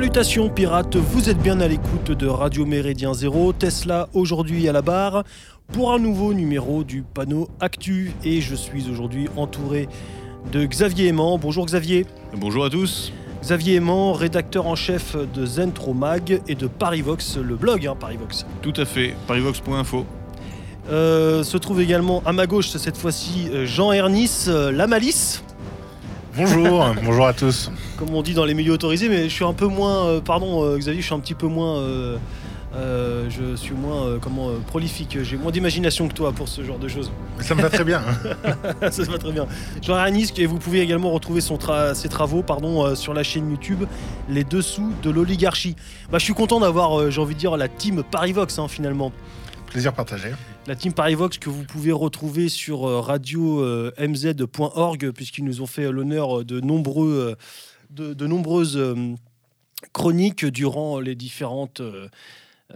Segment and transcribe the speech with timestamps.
[0.00, 4.80] Salutations pirates, vous êtes bien à l'écoute de Radio Méridien Zéro, Tesla aujourd'hui à la
[4.80, 5.24] barre
[5.74, 9.90] pour un nouveau numéro du panneau Actu et je suis aujourd'hui entouré
[10.52, 11.36] de Xavier Aimant.
[11.36, 12.06] Bonjour Xavier.
[12.34, 13.12] Bonjour à tous.
[13.42, 18.46] Xavier Aimant, rédacteur en chef de Zentro Mag et de Parivox, le blog hein, Parivox.
[18.62, 20.06] Tout à fait, parivox.info.
[20.88, 25.44] Euh, se trouve également à ma gauche cette fois-ci Jean Ernis, euh, la malice.
[26.36, 27.70] Bonjour, bonjour à tous.
[27.96, 30.64] Comme on dit dans les milieux autorisés, mais je suis un peu moins, euh, pardon
[30.64, 32.16] euh, Xavier, je suis un petit peu moins, euh,
[33.28, 35.18] je suis moins, comment, prolifique.
[35.22, 37.10] J'ai moins d'imagination que toi pour ce genre de choses.
[37.40, 38.00] Ça me va très bien.
[38.82, 39.46] Ça se va très bien.
[39.82, 43.50] Jean Ernis, et vous pouvez également retrouver son tra- ses travaux, pardon, sur la chaîne
[43.50, 43.84] YouTube,
[44.28, 45.74] les dessous de l'oligarchie.
[46.12, 49.12] Bah, je suis content d'avoir, j'ai envie de dire, la team Parivox hein, finalement.
[49.66, 50.30] Plaisir partagé.
[50.70, 53.90] La team Parivox que vous pouvez retrouver sur euh, radio-mz.org
[55.10, 57.36] puisqu'ils nous ont fait l'honneur de nombreux,
[57.90, 59.16] euh, de, nombreuses euh,
[59.92, 62.06] chroniques durant les différentes euh,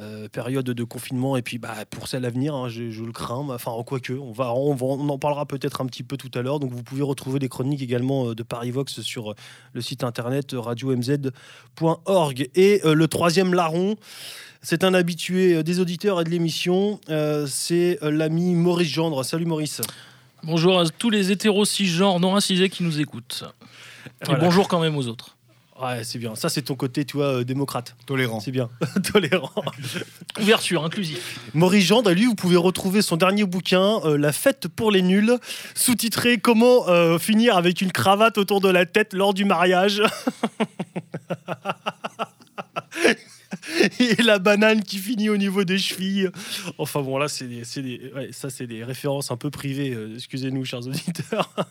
[0.01, 3.49] euh, périodes de confinement et puis bah, pour celle à venir, hein, je, le crains,
[3.51, 6.73] enfin quoique, on, va, on, en parlera peut-être un petit peu tout à l'heure, donc
[6.73, 9.35] vous pouvez retrouver les chroniques également euh, de Parivox sur euh,
[9.73, 12.51] le site internet euh, radio-mz.org.
[12.57, 13.95] Et euh, le troisième larron,
[14.65, 17.01] c'est un habitué euh, des auditeurs et de l'émission.
[17.11, 19.25] euh, c'est euh, l'ami Maurice Gendre.
[19.25, 19.81] Salut Maurice.
[20.43, 23.45] Bonjour à tous les hétéros cisgenres non racisés qui nous écoutent.
[24.25, 24.41] Voilà.
[24.41, 25.37] Et bonjour quand même aux autres.
[25.81, 26.37] Ouais, c'est bien.
[26.37, 27.97] Ça, c'est ton côté, tu vois, euh, démocrate.
[28.07, 28.39] Tolérant.
[28.39, 28.71] C'est bien.
[29.13, 29.51] Tolérant.
[30.41, 31.41] Ouverture, inclusif.
[31.53, 35.37] Maurice Gendre, lui, vous pouvez retrouver son dernier bouquin, euh, La fête pour les nuls,
[35.75, 40.01] sous-titré Comment euh, finir avec une cravate autour de la tête lors du mariage.
[44.01, 46.29] Et la banane qui finit au niveau des chevilles.
[46.79, 49.93] Enfin bon, là, c'est des, c'est des- ouais, ça, c'est des références un peu privées.
[49.95, 51.51] euh, Excusez-nous, chers auditeurs.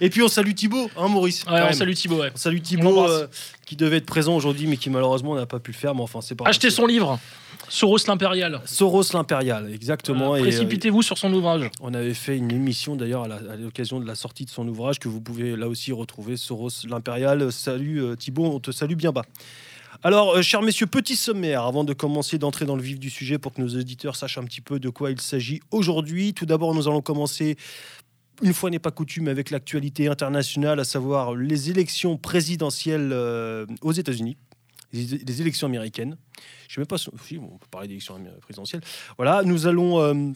[0.00, 1.44] Et puis, on salue Thibaut, hein, Maurice.
[1.46, 2.20] Ouais, on salue Thibaut.
[2.20, 2.30] Ouais.
[2.34, 3.26] On salue Thibaut, euh,
[3.64, 5.94] qui devait être présent aujourd'hui, mais qui malheureusement n'a pas pu le faire.
[5.94, 7.18] Mais enfin, c'est pas Achetez son livre,
[7.68, 8.60] Soros l'impérial.
[8.66, 10.34] Soros l'impérial, exactement.
[10.34, 11.70] Euh, Précipitez-vous sur son ouvrage.
[11.80, 14.68] on avait fait une émission d'ailleurs à la- à l'occasion de la sortie de son
[14.68, 17.50] ouvrage que vous pouvez là aussi retrouver, Soros l'impérial.
[17.50, 19.24] Salut euh, Thibaut, on te salue bien bas.
[20.02, 23.38] Alors, euh, chers messieurs, petit sommaire avant de commencer d'entrer dans le vif du sujet
[23.38, 26.34] pour que nos auditeurs sachent un petit peu de quoi il s'agit aujourd'hui.
[26.34, 27.56] Tout d'abord, nous allons commencer,
[28.42, 33.92] une fois n'est pas coutume, avec l'actualité internationale, à savoir les élections présidentielles euh, aux
[33.92, 34.36] États-Unis,
[34.92, 36.16] les, élections américaines.
[36.68, 38.82] Je sais même pas si on peut parler d'élections présidentielles.
[39.16, 40.32] Voilà, nous allons euh,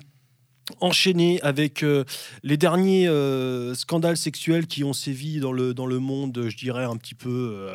[0.81, 1.85] enchaîner avec
[2.43, 3.09] les derniers
[3.75, 7.69] scandales sexuels qui ont sévi dans le, monde, je dirais un petit peu.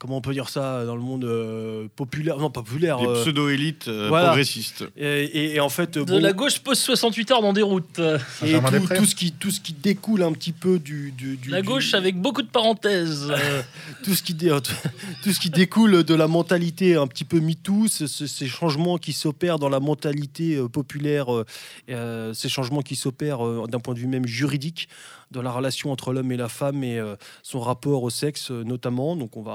[0.00, 2.38] Comment on peut dire ça Dans le monde euh, populaire.
[2.38, 2.98] Non, pas populaire.
[2.98, 4.28] Des euh, pseudo-élites euh, voilà.
[4.28, 4.84] progressistes.
[4.96, 5.96] et, et- et en fait.
[5.98, 8.00] De bon, la gauche post 68 heures dans des routes.
[8.00, 11.12] et Benjamin tout, ce qui, tout ce qui découle un petit peu du.
[11.12, 13.28] du, du- La du- gauche avec beaucoup de parenthèses.
[13.30, 13.62] Euh,
[14.02, 14.50] tout ce qui dé-
[15.22, 18.98] tout ce qui découle de la mentalité un petit peu MeToo, ce- ce- ces changements
[18.98, 21.44] qui s'opèrent dans la mentalité euh, populaire, euh,
[21.90, 24.88] euh, ces changements qui s'opèrent euh, d'un point de vue même juridique
[25.30, 28.64] dans la relation entre l'homme et la femme et euh, son rapport au sexe euh,
[28.64, 29.14] notamment.
[29.16, 29.54] Donc on va,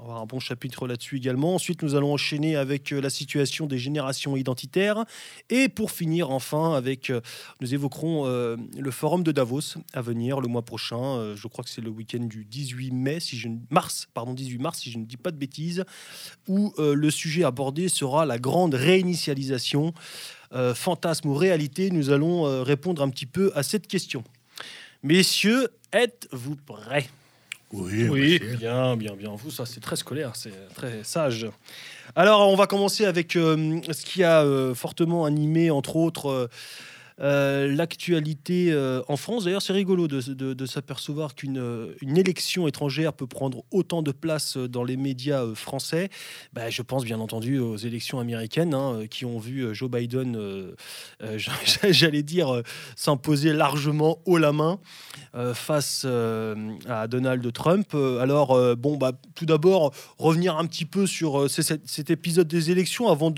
[0.00, 1.54] avoir un bon chapitre là-dessus également.
[1.54, 5.04] Ensuite, nous allons enchaîner avec euh, la situation des générations identitaires
[5.48, 7.12] et pour finir enfin avec,
[7.60, 11.34] nous évoquerons le forum de Davos à venir le mois prochain.
[11.34, 14.78] Je crois que c'est le week-end du 18 mai, si je mars, pardon, 18 mars,
[14.80, 15.84] si je ne dis pas de bêtises,
[16.48, 19.92] où le sujet abordé sera la grande réinitialisation.
[20.74, 24.24] Fantasme ou réalité, nous allons répondre un petit peu à cette question.
[25.02, 27.08] Messieurs, êtes-vous prêts?
[27.72, 28.38] Oui.
[28.58, 29.34] Bien, bien, bien.
[29.34, 31.48] Vous, ça, c'est très scolaire, c'est très sage.
[32.14, 36.48] Alors, on va commencer avec euh, ce qui a euh, fortement animé, entre autres, euh,
[37.22, 39.44] l'actualité euh, en France.
[39.44, 44.56] D'ailleurs, c'est rigolo de, s'apercevoir qu'une euh, une élection étrangère peut prendre autant de place
[44.56, 46.08] euh, dans les médias euh, français.
[46.52, 49.90] Ben, je pense bien entendu aux élections américaines hein, euh, qui ont vu euh, Joe
[49.90, 50.74] Biden, euh,
[51.22, 51.38] euh,
[51.90, 52.62] j'allais dire, euh,
[52.96, 54.80] s'imposer largement haut la main
[55.34, 56.56] euh, face euh,
[56.88, 57.88] à Donald Trump.
[57.94, 61.88] Euh, alors, euh, bon, bah, tout d'abord, revenir un petit peu sur euh, ce- cet,
[61.88, 63.32] cet épisode des élections avant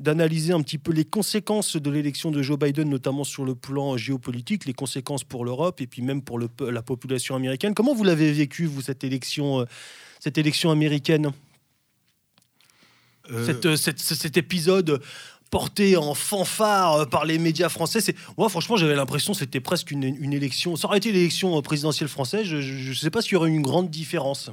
[0.00, 3.96] d'analyser un petit peu les conséquences de l'élection de Joe Biden, notamment sur le plan
[3.96, 7.74] géopolitique, les conséquences pour l'Europe et puis même pour le la population américaine.
[7.74, 9.64] Comment vous l'avez vécu, vous, cette élection, euh,
[10.20, 11.32] cette élection américaine?
[13.30, 15.00] Euh, Cette, euh, cette- cet épisode
[15.50, 18.00] porté en fanfare par les médias français.
[18.00, 20.76] C'est moi, franchement, j'avais l'impression que c'était presque une, une élection.
[20.76, 22.44] Ça aurait été l'élection présidentielle française.
[22.46, 24.50] Je ne sais pas s'il y aurait une grande différence.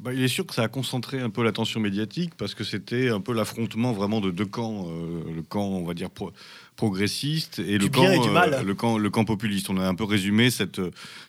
[0.00, 3.08] Bah, il est sûr que ça a concentré un peu l'attention médiatique parce que c'était
[3.08, 6.32] un peu l'affrontement vraiment de deux camps, euh, le camp on va dire pro-
[6.76, 8.02] progressiste et Du le camp,
[8.60, 9.70] et le camp le camp populiste.
[9.70, 10.80] On a un peu résumé cette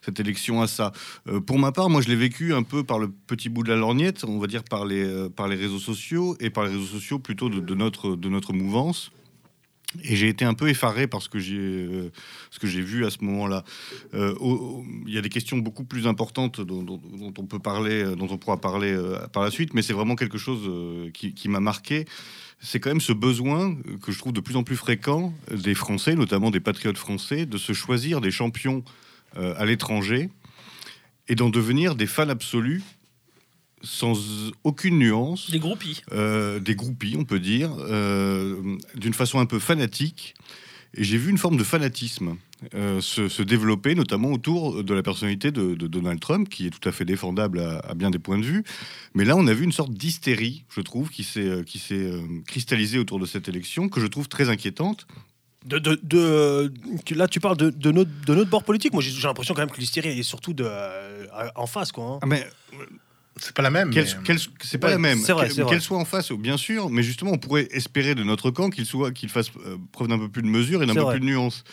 [0.04, 0.92] cette élection à ça.
[1.28, 3.70] Euh, pour ma part, moi je l'ai vécu un peu par le petit bout de
[3.70, 6.72] la lorgnette, on va dire par les euh, par les réseaux sociaux et par les
[6.72, 9.12] réseaux sociaux plutôt de, de notre de notre mouvance.
[10.04, 12.12] Et j'ai été un peu effaré par ce que j'ai euh,
[12.52, 13.64] ce que j'ai vu à ce moment-là.
[14.14, 14.36] Euh,
[15.08, 17.02] Il y a des questions beaucoup plus importantes dont,
[17.38, 18.96] on peut parler, euh, dont on pourra parler
[19.34, 22.06] par la suite, mais c'est vraiment quelque chose qui, qui m'a marqué.
[22.62, 26.16] C'est quand même ce besoin que je trouve de plus en plus fréquent des Français,
[26.16, 28.84] notamment des patriotes français, de se choisir des champions
[29.36, 30.30] à l'étranger
[31.28, 32.84] et d'en devenir des fans absolus
[33.82, 34.14] sans
[34.64, 36.02] aucune nuance Des groupies.
[36.12, 38.56] euh, des groupies, on peut dire, euh,
[38.96, 40.34] d'une façon un peu fanatique.
[40.96, 42.36] Et j'ai vu une forme de fanatisme
[42.74, 46.72] euh, se, se développer, notamment autour de la personnalité de, de Donald Trump, qui est
[46.72, 48.64] tout à fait défendable à, à bien des points de vue.
[49.14, 52.12] Mais là, on a vu une sorte d'hystérie, je trouve, qui s'est qui s'est
[52.48, 55.06] cristallisée autour de cette élection, que je trouve très inquiétante.
[55.66, 56.74] De, de, de-
[57.06, 58.92] que là, tu parles de, de, notre, de notre bord politique.
[58.94, 61.92] Moi, j'ai j'ai l'impression quand même que l'hystérie est surtout de, euh, en face.
[61.92, 62.20] Quoi, hein.
[62.24, 62.48] Ah, mais
[63.42, 63.90] C'est pas la même.
[63.92, 65.20] Quelle- mais- quelle- c'est pas Ouais, la même.
[65.20, 65.72] c'est vrai, Qu'elle- c'est vrai.
[65.72, 68.86] Qu'elle soit en face, bien sûr, mais justement, on pourrait espérer de notre camp qu'il
[68.86, 71.14] soit, qu'il fasse euh, preuve d'un peu plus de mesure et d'un C'est peu vrai.
[71.16, 71.64] plus de nuance.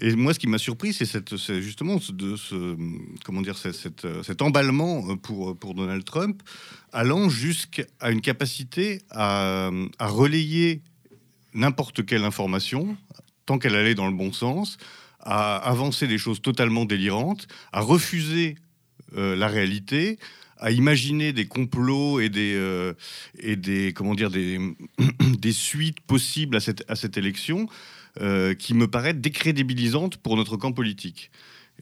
[0.00, 2.76] Et moi, ce qui m'a surpris, c'est cette, c'est justement de ce,
[3.24, 6.42] comment dire, cette, euh, cet emballement euh, pour pour Donald Trump,
[6.92, 9.70] allant jusqu'à une capacité à,
[10.00, 10.82] à relayer
[11.54, 12.96] n'importe quelle information,
[13.46, 14.78] tant qu'elle allait dans le bon sens,
[15.20, 18.56] à avancer des choses totalement délirantes, à refuser
[19.16, 20.18] euh, la réalité,
[20.58, 22.92] à imaginer des complots et des euh,
[23.38, 24.58] et des comment dire des
[25.38, 27.68] des suites possibles à cette à cette élection
[28.20, 31.32] euh, qui me paraissent décrédibilisantes pour notre camp politique.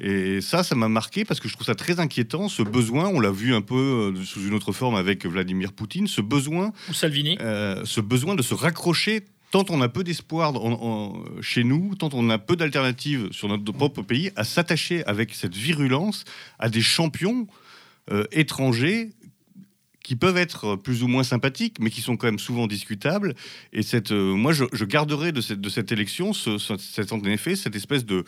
[0.00, 3.20] Et ça, ça m'a marqué parce que je trouve ça très inquiétant, ce besoin, on
[3.20, 6.94] l'a vu un peu euh, sous une autre forme avec Vladimir Poutine, ce besoin Ou
[6.94, 7.36] Salvini.
[7.42, 10.54] euh, ce besoin de se raccrocher tant on a peu d'espoir
[11.42, 15.54] chez nous, tant on a peu d'alternatives sur notre propre pays, à s'attacher avec cette
[15.54, 16.24] virulence
[16.58, 17.46] à des champions
[18.32, 19.10] étrangers
[20.02, 23.34] qui peuvent être plus ou moins sympathiques, mais qui sont quand même souvent discutables.
[23.72, 27.12] Et cette, euh, moi, je, je garderai de cette, de cette élection, ce, ce- cette,
[27.12, 28.24] en effet, cette espèce de,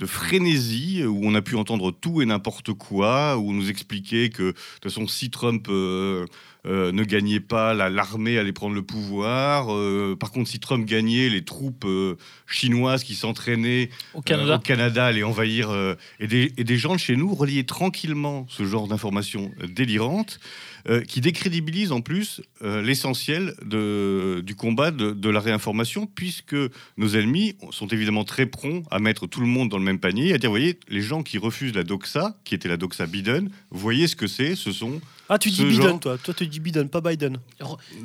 [0.00, 4.30] de frénésie où on a pu entendre tout et n'importe quoi, où on nous expliquait
[4.30, 6.26] que, de toute façon, si Trump euh,
[6.66, 9.72] euh, ne gagnait pas, la- l'armée allait prendre le pouvoir.
[9.72, 12.16] Euh, par contre, si Trump gagnait, les troupes euh,
[12.46, 14.56] chinoises qui s'entraînaient Au euh, Canada.
[14.56, 15.70] au Canada allaient envahir.
[15.70, 19.66] euh, et, des, et des gens de chez nous reliaient tranquillement ce genre d'informations euh,
[19.66, 20.38] délirantes
[20.88, 26.56] euh, qui décrédibilisent en plus euh, l'essentiel du combat de, de la réinformation, puisque
[26.96, 30.32] nos ennemis sont évidemment très prompts à mettre tout le monde dans le même panier,
[30.34, 33.50] à dire, vous voyez, les gens qui refusent la doxa, qui était la doxa Biden,
[33.70, 35.00] voyez ce que c'est, ce sont...
[35.28, 36.18] Ah, tu dis Biden, genre- toi.
[36.18, 37.38] Toi, tu dis Biden, pas Biden.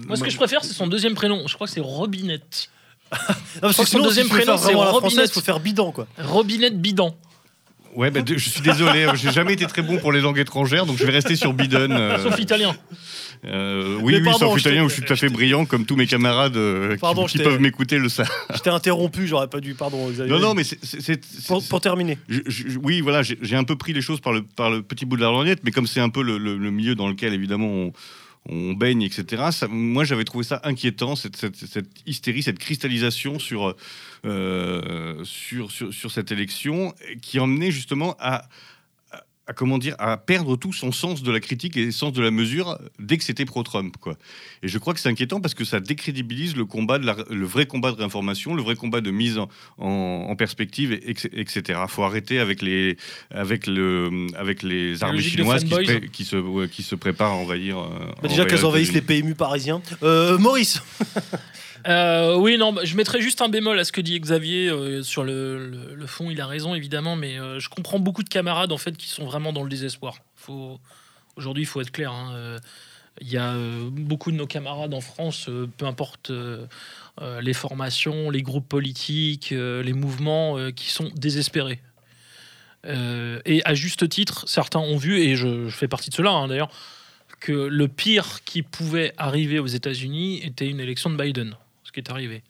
[0.08, 1.48] Moi, ce que je préfère, c'est son deuxième prénom.
[1.48, 2.70] Je crois que c'est Robinette.
[3.12, 5.32] Non, parce que son sinon, deuxième si prénom, c'est Robinette.
[5.32, 6.08] faut faire Bidan, quoi.
[6.20, 7.16] Robinette Bidan.
[7.98, 10.86] Ouais, ben, je suis désolé, euh, j'ai jamais été très bon pour les langues étrangères,
[10.86, 11.92] donc je vais rester sur Biden.
[11.92, 12.76] euh, Sauf italien.
[13.46, 15.96] euh, oui, oui, pardon, sauf italien, où je suis tout à fait brillant, comme tous
[15.96, 18.30] mes camarades euh, qui- Pardon, peuvent m'écouter le savent.
[18.54, 19.74] Je t'ai interrompu, j'aurais pas dû.
[19.74, 20.32] Pardon, Xavier.
[20.32, 20.78] Non, non, mais c'est-
[21.70, 22.20] Pour, terminer.
[22.30, 24.84] Je- je- oui, voilà, j'ai j'ai un peu pris les choses par le, par le
[24.84, 27.08] petit bout de la lorgnette, mais comme c'est un peu le, le- le milieu dans
[27.08, 27.94] lequel, évidemment, on,
[28.50, 31.46] on baigne, etc., ça- moi, j'avais trouvé ça inquiétant, cette,
[32.06, 33.76] hystérie, cette cristallisation sur,
[34.26, 38.48] euh, sur, sur, sur cette élection, qui emmenait justement à,
[39.48, 42.22] à- comment dire, à perdre tout son sens de la critique et le sens de
[42.22, 43.96] la mesure dès que c'était pro-Trump.
[44.00, 44.18] quoi.
[44.64, 47.46] Et je crois que c'est inquiétant parce que ça décrédibilise le combat, de la- le
[47.46, 51.80] vrai combat de réinformation, le vrai combat de mise en, en, en perspective, et- etc.
[51.84, 52.98] Il faut arrêter avec les,
[53.32, 57.32] avec le, avec les armées chinoises qui se, pré- qui, se, ouais, qui se préparent
[57.32, 57.78] à envahir.
[57.80, 57.88] euh,
[58.22, 59.02] Bah, déjà qu'elles envahissent les.
[59.02, 59.82] PMU parisiens.
[60.04, 60.82] Euh, Maurice.
[61.88, 65.04] Euh, oui, non, bah, je mettrais juste un bémol à ce que dit Xavier euh,
[65.04, 66.30] sur le, fond.
[66.30, 69.26] Il a raison, évidemment, mais euh, je comprends beaucoup de camarades en fait qui sont
[69.26, 70.18] vraiment dans le désespoir.
[71.36, 72.12] Aujourd'hui, il faut être clair.
[72.12, 72.58] hein,
[73.20, 73.54] Il y a
[73.92, 76.32] beaucoup de nos camarades en France, peu importe
[77.42, 81.82] les formations, les groupes politiques, les mouvements, qui sont désespérés.
[82.86, 86.72] Et à juste titre, certains ont vu, et je, fais partie de cela hein, d'ailleurs,
[87.42, 91.56] que le pire qui pouvait arriver aux États-Unis était une élection de Biden,
[92.00, 92.44] est arrivé.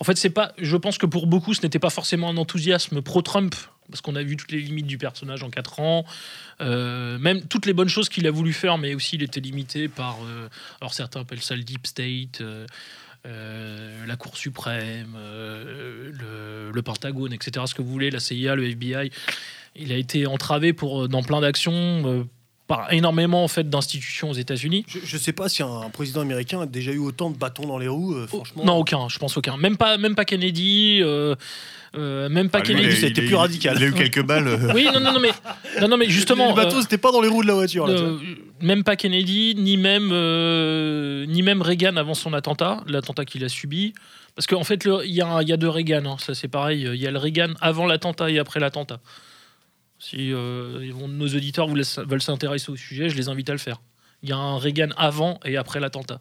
[0.00, 0.52] En fait, c'est pas.
[0.58, 3.54] Je pense que pour beaucoup, ce n'était pas forcément un enthousiasme pro-Trump,
[3.88, 6.04] parce qu'on a vu toutes les limites du personnage en quatre ans,
[6.60, 9.88] euh, même toutes les bonnes choses qu'il a voulu faire, mais aussi il était limité
[9.88, 10.18] par.
[10.24, 10.48] euh,
[10.80, 12.40] alors certains appellent ça le deep state.
[12.40, 12.66] euh,
[14.06, 17.64] la Cour suprême, le, le Pentagone, etc.
[17.68, 19.10] Ce que vous voulez, la CIA, le FBI,
[19.76, 22.26] il a été entravé pour, dans plein d'actions
[22.76, 24.84] par énormément en fait d'institutions aux États-Unis.
[24.88, 27.78] Je, je sais pas si un, président américain a déjà eu autant de bâtons dans
[27.78, 28.64] les roues, euh, franchement.
[28.64, 29.56] Non, aucun, je pense aucun.
[29.56, 31.34] Même pas, même pas Kennedy, euh,
[31.96, 33.04] euh, même pas Ah, Kennedy.
[33.06, 33.76] a- plus radical.
[33.78, 34.48] Il a eu quelques balles.
[34.74, 35.32] Oui, non, non, non, mais,
[35.80, 36.48] non, non, mais justement.
[36.48, 37.86] le bateau, euh, c'était pas dans les roues de la voiture.
[37.86, 37.92] Là.
[37.94, 38.18] Euh,
[38.60, 43.48] même pas Kennedy, ni même, euh, ni même Reagan avant son attentat, l'attentat qu'il a
[43.48, 43.92] subi.
[44.34, 46.48] Parce qu'en fait, il y, a un- il y a deux Reagan, hein, ça c'est
[46.48, 46.88] pareil.
[46.94, 48.98] Il y a le Reagan avant l'attentat et après l'attentat.
[50.04, 53.80] Si euh, nos auditeurs veulent, s'intéresser au sujet, je les invite à le faire.
[54.24, 56.20] Il y a un Reagan avant et après l'attentat.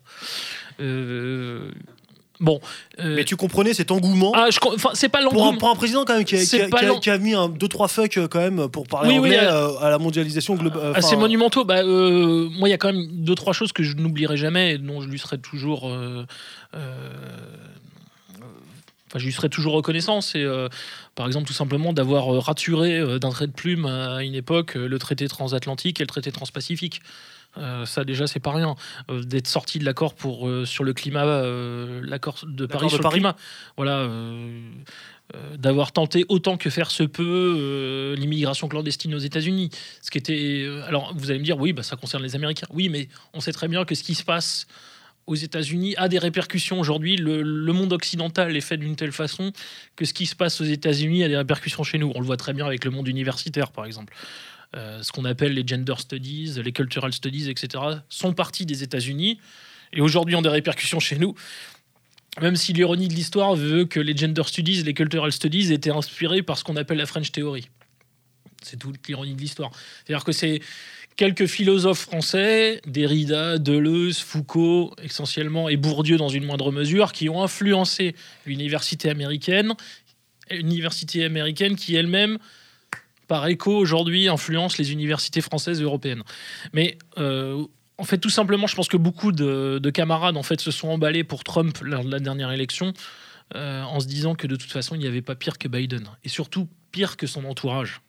[0.79, 1.71] Euh,
[2.39, 2.59] bon.
[2.99, 5.69] euh, Mais tu comprenais cet engouement ah, je com- enfin, c'est pas pour un, pour
[5.69, 7.87] un président quand même qui a, qui a- qui a- qui a mis un 2-3
[7.87, 10.93] fuck euh, quand même pour parler Oui, anglais euh, à la mondialisation globale.
[10.95, 11.65] assez monumentaux.
[11.65, 14.73] Bah, euh, moi, il y a quand même deux, trois choses que je n'oublierai jamais
[14.73, 15.85] et dont je lui serai toujours.
[19.07, 20.21] Enfin, je lui serai toujours reconnaissant.
[20.21, 20.43] C'est,
[21.15, 24.77] par exemple, tout simplement d'avoir euh, raturé euh, d'un trait de plume à une époque
[24.77, 27.01] euh, le traité transatlantique et le traité transpacifique.
[27.57, 28.75] Euh, ça déjà c'est pas rien
[29.09, 31.25] Euh, d'être sorti de l'accord pour euh, sur le climat
[32.01, 33.19] l'accord de Paris de sur Paris.
[33.19, 33.35] le climat
[33.75, 34.07] voilà
[35.57, 39.69] d'avoir tenté autant que faire se peut l'immigration clandestine aux États-Unis
[40.01, 42.87] ce qui était alors vous allez me dire oui bah ça concerne les Américains oui
[42.87, 44.65] mais on sait très bien que ce qui se passe
[45.27, 47.15] aux États-Unis a des répercussions aujourd'hui.
[47.15, 49.51] Le, monde occidental est fait d'une telle façon
[49.95, 52.11] que ce qui se passe aux États-Unis a des répercussions chez nous.
[52.15, 54.13] On le voit très bien avec le monde universitaire, par exemple.
[54.75, 59.39] Euh, ce qu'on appelle les gender studies, les cultural studies, etc., sont partis des États-Unis
[59.93, 61.35] et aujourd'hui ont des répercussions chez nous.
[62.39, 66.41] Même si l'ironie de l'histoire veut que les gender studies, les cultural studies étaient inspirés
[66.41, 67.67] par ce qu'on appelle la French Theory.
[68.61, 69.71] C'est toute l'ironie de l'histoire.
[70.05, 70.61] C'est-à-dire que c'est
[71.21, 77.43] quelques philosophes français, Derrida, Deleuze, Foucault, essentiellement, et Bourdieu dans une moindre mesure, qui ont
[77.43, 78.15] influencé
[78.47, 79.73] l'université américaine,
[80.49, 82.39] université américaine qui elle-même,
[83.27, 86.23] par écho aujourd'hui, influence les universités françaises et européennes.
[86.73, 87.65] Mais euh,
[87.99, 90.87] en fait, tout simplement, je pense que beaucoup de, de camarades en fait se sont
[90.87, 92.93] emballés pour Trump lors de la dernière élection,
[93.53, 96.07] euh, en se disant que de toute façon, il n'y avait pas pire que Biden,
[96.23, 98.01] et surtout pire que son entourage.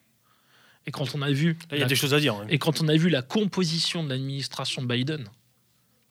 [0.87, 2.35] Et quand on a vu il y a la des choses à dire.
[2.35, 2.47] hein.
[2.49, 5.25] et quand on a vu la composition de l'administration Biden,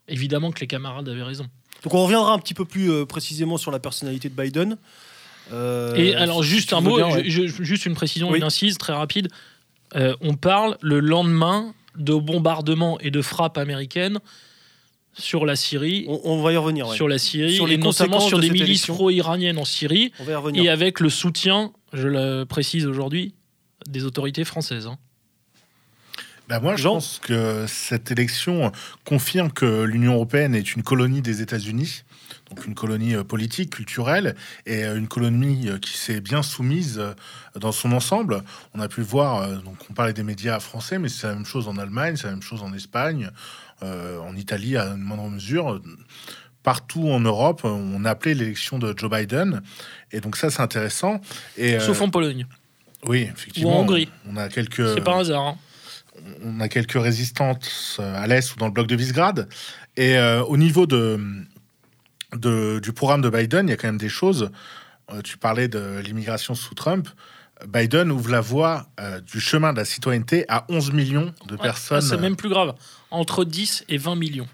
[0.07, 1.47] évidemment que les camarades avaient raison.
[1.83, 4.77] Donc on reviendra un petit peu plus euh, précisément sur la personnalité de Biden.
[5.51, 7.23] Euh, et alors, juste un mot, bien, ouais.
[7.29, 8.37] je- je- juste une précision, Oui.
[8.37, 9.27] une incise très rapide.
[9.95, 14.19] Euh, on parle le lendemain de bombardements et de frappes américaines
[15.13, 16.87] sur la Syrie, on, on va y revenir.
[16.87, 16.95] ouais.
[16.95, 20.23] sur la Syrie, Sur les et notamment sur de des milices pro-iraniennes en Syrie, On
[20.23, 20.63] va y revenir.
[20.63, 23.33] et avec le soutien, je le précise aujourd'hui,
[23.87, 24.87] des autorités françaises.
[24.87, 24.97] hein.
[26.47, 28.71] Bah, moi, je Jean pense que cette élection
[29.05, 32.03] confirme que l'Union européenne est une colonie des États-Unis,
[32.49, 34.35] donc une colonie euh, politique, culturelle,
[34.65, 37.01] et euh, une colonie euh, qui s'est bien soumise
[37.55, 38.43] dans son ensemble.
[38.73, 41.45] On a pu le voir, donc on parlait des médias français, mais c'est la même
[41.45, 43.31] chose en Allemagne, c'est la même chose en Espagne,
[43.83, 45.81] euh, en Italie à une moindre mesure.
[46.61, 49.63] Partout en Europe, on appelait l'élection de Joe Biden,
[50.11, 51.19] et donc ça c'est intéressant.
[51.57, 52.45] Et, Sauf euh, en Pologne.
[53.07, 54.09] Oui, effectivement, ou en Hongrie.
[54.29, 55.41] on a quelques C'est pas un hasard.
[55.47, 55.57] hein.
[56.43, 59.47] on a quelques résistances euh, à l'Est ou dans le bloc de Visegrad.
[59.97, 61.19] Et euh, au niveau de,
[62.35, 64.51] de- du programme de Biden, il y a quand même des choses.
[65.11, 67.07] Euh, tu parlais de l'immigration sous Trump.
[67.67, 71.61] Biden ouvre la voie euh, du chemin de la citoyenneté à 11 millions de Ouais,
[71.61, 72.01] personnes.
[72.01, 72.73] c'est même plus grave.
[73.11, 74.47] Entre 10 et 20 millions.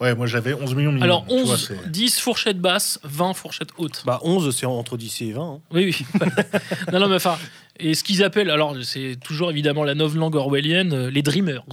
[0.00, 1.02] Ouais, moi j'avais 11 millions minimum.
[1.02, 4.02] Alors tu vois, 11, c'est- 10 fourchettes basses, 20 fourchettes hautes.
[4.06, 5.42] Bah 11, c'est entre 10 et 20.
[5.42, 5.60] hein.
[5.72, 6.20] Oui, oui.
[6.92, 7.36] non, non, mais enfin,
[7.80, 11.64] et ce qu'ils appellent, alors c'est toujours évidemment la nouvelle langue orwellienne, euh, les dreamers.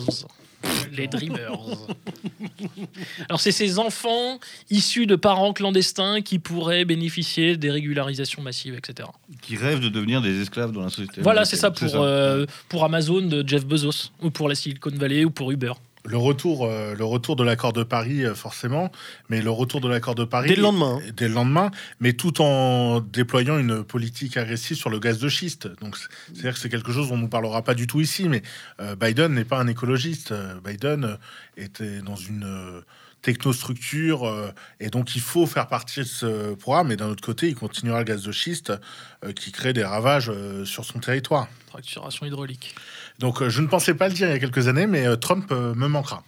[0.94, 1.60] Les dreamers.
[3.30, 4.40] Alors c'est ces enfants
[4.72, 9.08] issus de parents clandestins qui pourraient bénéficier des régularisations massives, etc.
[9.44, 11.22] qui rêvent de devenir des esclaves dans la société.
[11.22, 15.24] Voilà, c'est ça pour, euh, pour Amazon de Jeff Bezos, ou pour la Silicon Valley,
[15.26, 15.74] ou pour Uber.
[16.06, 18.92] Le retour, euh, le retour de l'accord de Paris, euh, forcément,
[19.30, 20.50] mais le retour de l'accord de Paris.
[20.50, 21.12] Dès le lendemain, hein.
[21.18, 25.68] Dès le lendemain, mais tout en déployant une politique agressive sur le gaz de schiste.
[25.82, 28.30] Donc, c'est- c'est-à-dire que c'est quelque chose dont on ne parlera pas du tout ici,
[28.30, 28.44] mais
[28.80, 30.32] euh, Biden n'est pas un écologiste.
[30.32, 31.18] Euh, Biden
[31.58, 32.82] était dans une euh,
[33.22, 36.92] technostructure, euh, et donc il faut faire partie de ce programme.
[36.92, 38.72] Et d'un autre côté, il continuera le gaz de schiste
[39.24, 41.48] euh, qui crée des ravages euh, sur son territoire.
[41.70, 42.76] Fracturation hydraulique.
[43.20, 45.16] Donc, euh, je ne pensais pas le dire il y a quelques années, mais euh,
[45.16, 46.24] Trump euh, me manquera.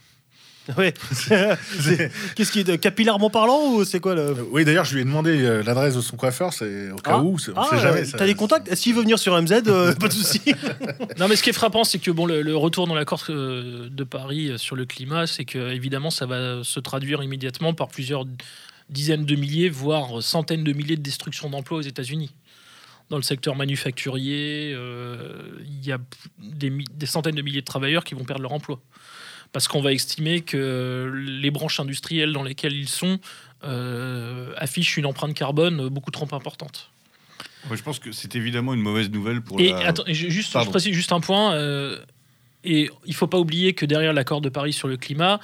[1.12, 5.04] C'est- Qu'est-ce qui est capillairement parlant ou c'est quoi le oui, d'ailleurs, je lui ai
[5.04, 7.22] demandé euh, l'adresse de son coiffeur, c'est au cas Ah.
[7.22, 8.00] où, c'est- on Ah, sait jamais.
[8.02, 8.74] euh, T'as des contacts?
[8.74, 10.42] S'il veut venir sur MZ, euh, pas de souci.
[11.18, 13.88] Non, mais ce qui est frappant, c'est que bon, le, le retour dans l'accord euh,
[13.90, 18.24] de Paris sur le climat, c'est que évidemment, ça va se traduire immédiatement par plusieurs
[18.90, 22.30] dizaines de milliers, voire centaines de milliers de destructions d'emplois aux États-Unis.
[23.10, 25.98] Dans le secteur manufacturier, euh, il y a
[26.38, 28.80] des, des, centaines de milliers de travailleurs qui vont perdre leur emploi.
[29.52, 33.18] Parce qu'on va estimer que les branches industrielles dans lesquelles ils sont
[33.64, 36.90] euh, affichent une empreinte carbone beaucoup trop importante.
[37.72, 39.94] je pense que c'est évidemment une mauvaise nouvelle pour et, la...
[40.08, 41.54] juste, je précise juste un point.
[41.54, 41.98] Euh,
[42.62, 45.40] et il ne faut pas oublier que derrière l'accord de Paris sur le climat,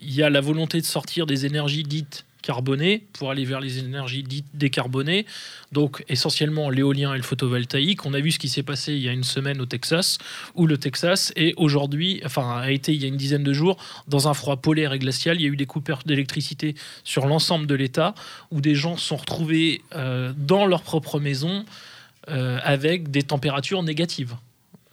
[0.00, 3.78] il y a la volonté de sortir des énergies dites carbonées pour aller vers les
[3.78, 5.26] énergies dites décarbonées.
[5.72, 8.06] Donc essentiellement l'éolien et le photovoltaïque.
[8.06, 10.18] On a vu ce qui s'est passé il y a une semaine au Texas,
[10.54, 13.76] où le Texas est aujourd'hui, enfin a été il y a une dizaine de jours,
[14.06, 15.36] dans un froid polaire et glacial.
[15.38, 18.14] Il y a eu des coupures d'électricité sur l'ensemble de l'État,
[18.50, 21.64] où des gens sont retrouvés euh, dans leur propre maison
[22.28, 24.34] euh, avec des températures négatives.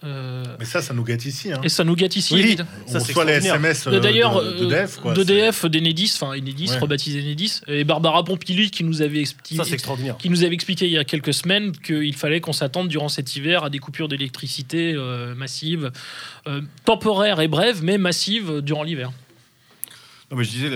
[0.04, 1.52] Euh, Mais ça, ça nous gâte ici.
[1.52, 1.60] Hein.
[1.64, 2.34] Et ça nous gâte ici.
[2.34, 2.56] Oui,
[2.88, 7.84] on reçoit les SMS euh, d'ailleurs d'EDF, de, d'EDF, d'Enedis, enfin Enedis, rebaptisé Enedis, et
[7.84, 9.62] Barbara Pompili qui nous avait expliqué,
[10.18, 13.36] qui nous avait expliqué il y a quelques semaines qu'il fallait qu'on s'attende durant cet
[13.36, 15.90] hiver à des coupures d'électricité euh, massives,
[16.84, 19.10] temporaires et brèves, mais massives durant l'hiver.
[20.30, 20.70] Non, mais je disais,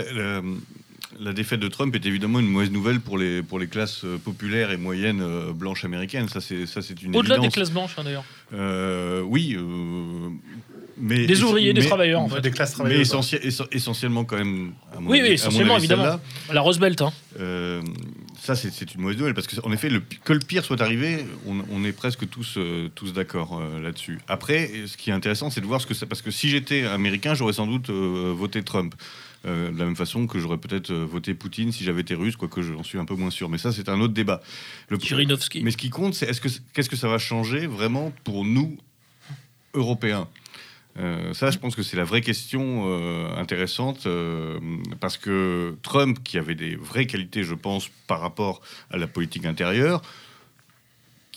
[1.21, 4.17] la défaite de Trump est évidemment une mauvaise nouvelle pour les, pour les classes euh,
[4.19, 6.29] populaires et moyennes euh, blanches américaines.
[6.29, 8.25] Ça, c'est, ça, c'est une Au-delà des classes blanches, hein, d'ailleurs.
[8.55, 9.57] Euh, oui.
[10.97, 12.41] mais, des ouvriers, des travailleurs, en fait.
[12.41, 14.73] Des classes Mais essentiellement, quand même.
[14.97, 16.19] À mon oui, oui, essentiellement, évidemment.
[16.53, 17.03] La Rose Belt.
[17.03, 17.13] Hein.
[18.41, 21.85] Ça, c'est, une mauvaise nouvelle parce qu'en effet, le, que le pire soit arrivé, on,
[21.85, 22.59] est presque tous,
[22.95, 24.19] tous d'accord là-dessus.
[24.29, 26.07] Après, ce qui est intéressant, c'est de voir ce que c'est.
[26.07, 28.95] Parce que si j'étais américain, j'aurais sans doute voté Trump.
[29.47, 32.37] Euh, de la même façon que j'aurais peut-être euh, voté Poutine si j'avais été russe,
[32.37, 33.49] quoique j'en suis un peu moins sûr.
[33.49, 34.43] Mais ça, c'est un autre débat.
[34.91, 34.99] Le...
[35.65, 38.77] Mais ce qui compte, c'est que qu'est-ce que ça va changer vraiment pour nous
[39.73, 40.29] Européens?
[40.99, 42.85] Euh, ça, je pense que c'est la vraie question
[43.37, 44.07] intéressante
[45.01, 48.61] parce que Trump, qui avait des vraies qualités, je pense, par rapport
[48.91, 50.03] à la politique intérieure,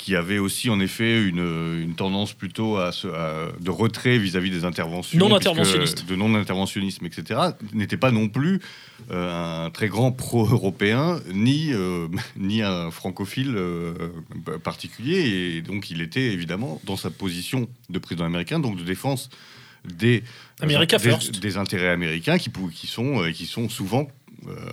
[0.03, 2.91] qui avait aussi en effet une, tendance plutôt à,
[3.61, 7.39] de retrait vis-à-vis des interventions, non interventionnistes, de non interventionnisme, etc.,
[7.71, 8.59] n'était pas non plus
[9.11, 13.93] euh, un très grand pro-européen ni euh, ni un francophile euh,
[14.61, 19.29] particulier, et donc il était évidemment dans sa position de président américain, donc de défense
[19.85, 20.21] des,
[21.39, 24.09] des, intérêts américains qui, qui sont qui sont souvent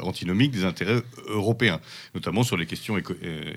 [0.03, 1.81] antinomiques des intérêts européens,
[2.17, 2.97] notamment sur les questions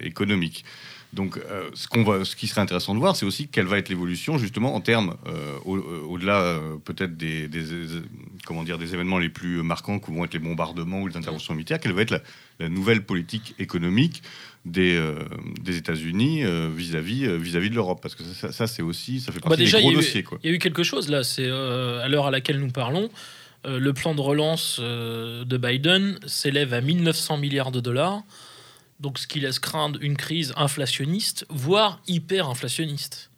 [0.01, 0.65] économiques.
[1.13, 3.77] Donc, euh, ce, qu'on va, ce qui serait intéressant de voir, c'est aussi quelle va
[3.77, 7.47] être l'évolution, justement, en termes, euh, euh, au-delà peut-être des,
[8.45, 11.53] comment dire, des événements les plus marquants, que vont être les bombardements ou les interventions
[11.53, 12.19] militaires, quelle va être
[12.59, 14.23] la, nouvelle politique économique
[14.65, 14.99] des,
[15.61, 17.99] des États-Unis vis-à-vis vis-à-vis de l'Europe?
[18.01, 20.23] Parce que ça, c'est aussi, ça fait bah, partie des gros dossiers.
[20.43, 23.09] Il y a eu quelque chose, là, c'est à l'heure à laquelle nous parlons.
[23.65, 28.23] le plan de relance de Biden s'élève à 1900 milliards de dollars
[28.99, 33.31] donc ce qui laisse craindre une crise inflationniste, voire hyper-inflationniste.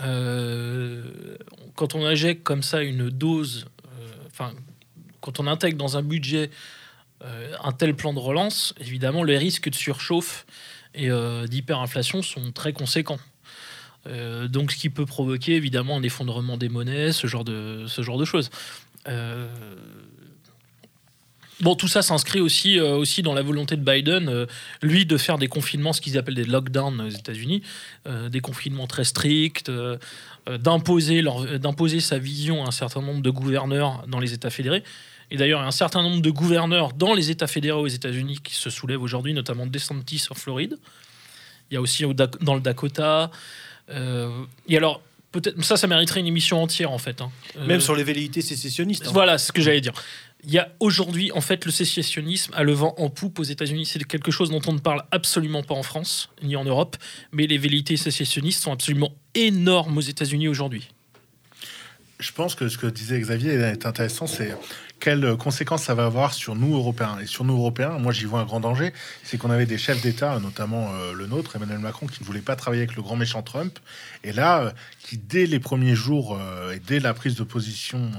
[0.00, 1.36] Euh,
[1.74, 3.66] quand on injecte comme ça une dose,
[4.40, 4.48] euh,
[5.20, 6.50] quand on intègre dans un budget
[7.24, 10.46] euh, un tel plan de relance, évidemment, les risques de surchauffe
[10.94, 11.08] et
[11.48, 13.18] d'hyperinflation sont très conséquents.
[14.04, 18.50] donc, ce qui peut provoquer évidemment un effondrement des monnaies, ce genre de choses.
[21.62, 24.46] Bon, tout ça s'inscrit aussi, euh, aussi dans la volonté de Biden, euh,
[24.82, 27.62] lui, de faire des confinements, ce qu'ils appellent des lockdowns aux États-Unis,
[28.08, 29.70] euh, des confinements très stricts,
[30.48, 31.22] d'imposer,
[31.60, 34.82] d'imposer sa vision à un certain nombre de gouverneurs dans les États fédérés.
[35.30, 37.86] Et d'ailleurs, il y a un certain nombre de gouverneurs dans les États fédéraux aux
[37.86, 40.76] États-Unis qui se soulèvent aujourd'hui, notamment DeSantis en Floride.
[41.70, 42.04] Il y a aussi
[42.40, 43.30] dans le Dakota.
[43.88, 47.22] et alors, peut-être ça, ça mériterait une émission entière en fait.
[47.22, 47.30] Hein.
[47.66, 49.06] Même sur les velléités sécessionnistes.
[49.06, 49.12] Hein.
[49.12, 49.94] Voilà, ce que j'allais dire
[50.44, 53.86] il y a aujourd'hui, en fait, le sécessionnisme a le vent en poupe aux États-Unis.
[53.86, 56.96] C'est quelque chose dont on ne parle absolument pas en France, ni en Europe,
[57.30, 60.88] mais les velléités sécessionnistes sont absolument énormes aux États-Unis aujourd'hui.
[62.18, 64.54] Je pense que ce que disait Xavier est intéressant, c'est
[65.02, 67.18] quelles conséquences ça va avoir sur nous Européens.
[67.20, 68.92] Et sur nous Européens, moi j'y vois un grand danger,
[69.24, 72.40] c'est qu'on avait des chefs d'État, notamment euh, le nôtre, Emmanuel Macron, qui ne voulait
[72.40, 73.80] pas travailler avec le grand méchant Trump,
[74.22, 78.12] et là, euh, qui dès les premiers jours euh, et dès la prise de position...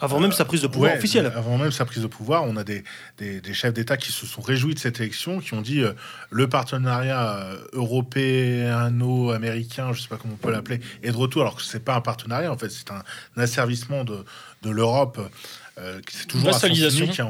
[0.00, 1.32] avant même sa prise de pouvoir officielle.
[1.34, 2.84] Avant même sa prise de pouvoir, on a des,
[3.18, 5.82] des, chefs d'État qui se sont réjouis de cette élection, qui ont dit
[6.30, 11.62] le partenariat européano-américain, je sais pas comment on peut l'appeler, est de retour, alors que
[11.62, 13.02] c'est pas un partenariat, en fait, c'est un,
[13.36, 14.24] un asservissement de,
[14.62, 15.20] de l'Europe
[15.80, 16.58] euh, c'est toujours à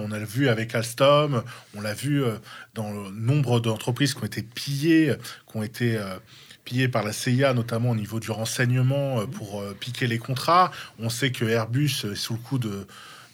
[0.04, 1.42] On a vu avec Alstom,
[1.76, 2.32] on l'a vu euh,
[2.74, 5.14] dans le nombre d'entreprises qui ont été pillées,
[5.50, 6.16] qui ont été euh,
[6.64, 10.70] pillées par la CIA, notamment au niveau du renseignement pour piquer les contrats.
[10.98, 12.86] On sait que Airbus est sous le coup de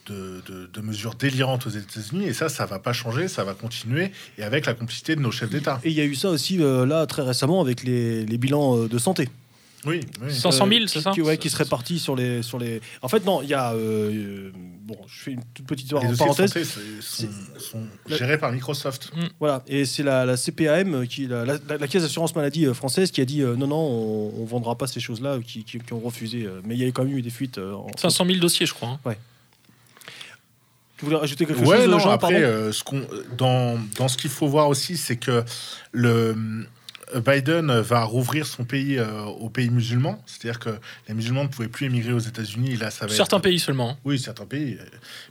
[0.07, 2.26] de, de- de mesures délirantes aux États-Unis.
[2.26, 4.12] Et ça, ça va pas changer, ça va continuer.
[4.38, 5.81] Et avec la complicité de nos chefs d'État.
[5.83, 8.79] Et il y a eu ça aussi euh, là très récemment avec les, les bilans
[8.85, 9.29] euh, de santé.
[9.87, 10.35] Oui, oui.
[10.35, 12.81] 500 000, Euh, c'est ça qui, ouais, qui se répartissent sur les, sur les.
[13.03, 13.72] En fait, non, il y a.
[13.72, 14.51] euh,
[14.83, 16.53] bon, je fais une toute petite Les parenthèse.
[16.53, 16.64] c'est-
[17.61, 19.12] sont, gérés par Microsoft.
[19.38, 23.11] Voilà, et c'est la, la CPAM, qui, la, la- la caisse d'assurance maladie euh, française,
[23.11, 25.92] qui a dit euh, non, non, on, on vendra pas ces choses-là, qui, qui- qui
[25.92, 26.49] ont refusé.
[26.64, 27.59] mais il y a quand même eu des fuites.
[27.59, 28.99] euh, en- 500 000 dossiers, je crois.
[29.05, 29.14] hein.
[30.99, 32.46] Tu voulais rajouter quelque Ouais, chose, non, Jean, après, pardon?
[32.46, 35.44] euh, ce qu'on, dans, dans ce qu'il faut voir aussi, c'est que
[35.92, 36.35] le euh,
[37.14, 40.23] Biden va rouvrir son pays euh, aux pays musulmans.
[40.27, 40.71] C'est-à-dire que
[41.09, 42.77] les musulmans ne pouvaient plus émigrer aux États-Unis.
[42.77, 43.97] Là, ça va Certains être- pays seulement.
[44.05, 44.85] Oui, certains pays, euh,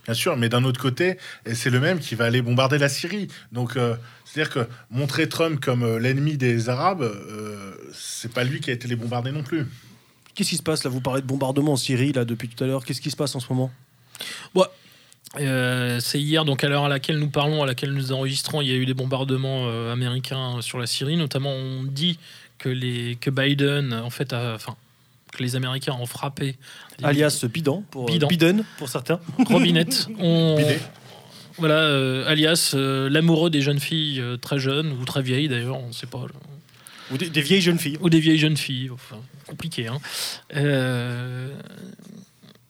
[0.04, 0.36] bien sûr.
[0.36, 1.18] Mais d'un autre côté,
[1.52, 3.28] c'est le même qui va aller bombarder la Syrie.
[3.52, 8.60] Donc, euh, c'est-à-dire que montrer Trump comme euh, l'ennemi des Arabes, euh, c'est pas lui
[8.60, 9.66] qui a été les bombarder non plus.
[10.34, 10.90] Qu'est-ce qui se passe là?
[10.90, 12.84] Vous parlez de bombardement en Syrie là depuis tout à l'heure.
[12.84, 13.70] Qu'est-ce qui se passe en ce moment?
[15.38, 18.68] Euh, c'est hier, donc à l'heure à laquelle nous parlons, à laquelle nous enregistrons, il
[18.68, 21.16] y a eu des bombardements euh, américains sur la Syrie.
[21.16, 22.18] Notamment, on dit
[22.58, 24.76] que, les, que Biden, en fait, a- enfin,
[25.32, 26.56] que les Américains ont frappé.
[27.02, 28.28] Alias Bidan pour euh, Bidan.
[28.28, 29.20] Biden pour certains.
[29.46, 30.06] Robinette.
[30.18, 30.78] Bidet.
[31.58, 35.78] Voilà, euh, alias euh, l'amoureux des jeunes filles euh, très jeunes ou très vieilles d'ailleurs,
[35.82, 36.22] on ne sait pas.
[37.10, 37.96] Ou des, des vieilles jeunes filles.
[38.02, 39.86] Ou des vieilles jeunes filles, enfin, compliqué.
[39.86, 39.98] Hein.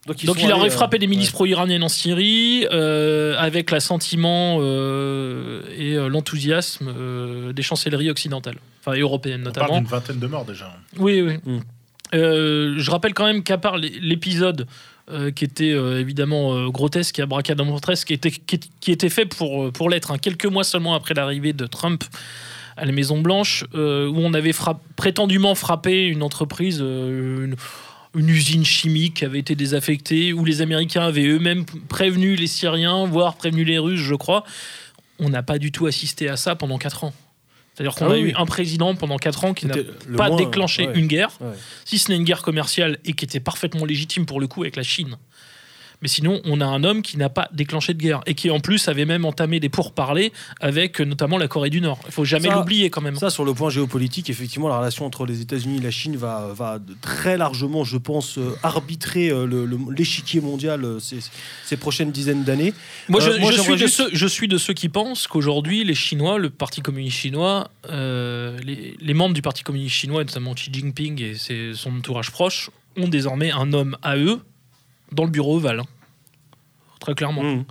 [0.07, 1.33] Donc il aurait allés, euh, frappé des milices ouais.
[1.33, 8.97] pro-iraniennes en Syrie euh, avec l'assentiment euh, et euh, l'enthousiasme euh, des chancelleries occidentales, enfin
[8.97, 9.81] et européennes On parle notamment.
[9.81, 10.73] d'une vingtaine de morts déjà.
[10.99, 11.35] Oui, oui.
[11.45, 11.59] Mm.
[12.15, 14.67] Euh, je rappelle quand même qu'à part l'é- l'épisode
[15.11, 19.27] euh, qui était euh, évidemment euh, grotesque et abracadabrantesque, qui était, qui, qui était fait
[19.27, 22.05] pour, pour l'être, hein, quelques mois seulement après l'arrivée de Trump
[22.77, 27.57] à la Maison Blanche, euh, où on avait frapp- prétendument frappé une entreprise, euh, une,
[28.17, 33.37] une usine chimique avait été désaffectée, où les Américains avaient eux-mêmes prévenu les Syriens, voire
[33.37, 34.45] prévenu les Russes, je crois.
[35.19, 37.15] On n'a pas du tout assisté à ça pendant 4 ans.
[37.75, 39.75] C'est-à-dire qu'on Ah a eu un président pendant 4 ans qui n'a
[40.17, 40.99] pas moins, déclenché ouais.
[40.99, 41.49] une guerre, Ouais.
[41.85, 44.77] si ce n'est une guerre commerciale et qui était parfaitement légitime pour le coup avec
[44.77, 45.17] la Chine.
[46.03, 48.61] Mais sinon, on a un homme qui n'a pas déclenché de guerre et qui en
[48.61, 51.99] plus avait même entamé des pourparlers avec euh, notamment la Corée du Nord.
[52.07, 53.17] Il faut jamais l'oublier quand même.
[53.17, 56.53] Ça, sur le point géopolitique, effectivement, la relation entre les États-Unis et la Chine va,
[56.55, 61.19] va très largement, je pense, euh, arbitrer euh, l'échiquier mondial ces,
[61.65, 62.75] ces prochaines dizaines d'années.
[63.09, 65.27] Moi, je, Euh, moi, je suis de juste- ceux, je suis de ceux qui pensent
[65.27, 70.25] qu'aujourd'hui, les Chinois, le Parti communiste chinois, euh, les, les membres du Parti communiste chinois,
[70.25, 74.41] notamment Xi Jinping et ses- son entourage proche, ont désormais un homme à eux
[75.13, 75.81] dans le bureau ovale.
[75.81, 75.87] hein.
[77.01, 77.43] Très clairement.
[77.43, 77.65] Mmh.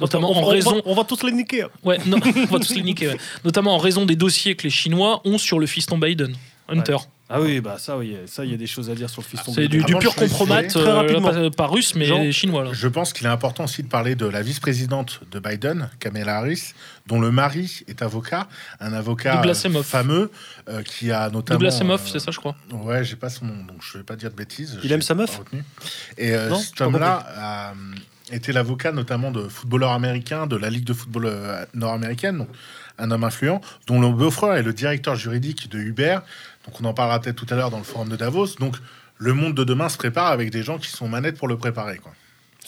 [0.00, 0.82] Notamment on, en on va- raison.
[0.84, 1.62] on va tous les niquer.
[1.62, 1.68] hein.
[1.82, 3.16] Ouais, non, on va tous les niquer, ouais.
[3.44, 6.34] Notamment en raison des dossiers que les Chinois ont sur le fiston Biden,
[6.68, 6.96] Hunter.
[7.30, 9.26] Ah oui, bah ça, oui, ça, il y a des choses à dire sur le
[9.26, 9.52] fiston.
[9.52, 10.82] C'est du, pur compromat, essayer.
[10.82, 11.30] Très euh, rapidement.
[11.30, 12.64] pas, pas russe, mais Jean chinois.
[12.64, 12.70] Là.
[12.72, 16.72] Je pense qu'il est important aussi de parler de la vice-présidente de Biden, Kamala Harris,
[17.06, 18.48] dont le mari est avocat,
[18.80, 20.30] un avocat euh, fameux
[20.68, 21.58] euh, qui a notamment.
[21.58, 22.56] Douglas euh, c'est ça, je crois.
[22.72, 24.78] Ouais, j'ai pas son nom, donc je vais pas dire de bêtises.
[24.82, 25.64] Il aime sa meuf retenu.
[26.16, 27.74] Et euh, Non, cet homme-là a euh,
[28.32, 32.48] été l'avocat notamment de footballeurs américains de la Ligue de football euh, nord-américaine, donc
[32.98, 36.18] un homme influent, dont le beau-frère est le directeur juridique de Uber.
[36.68, 38.56] Donc on en parlera peut-être tout à l'heure dans le forum de Davos.
[38.60, 38.76] Donc
[39.16, 41.96] le monde de demain se prépare avec des gens qui sont manettes pour le préparer.
[41.96, 42.12] Quoi.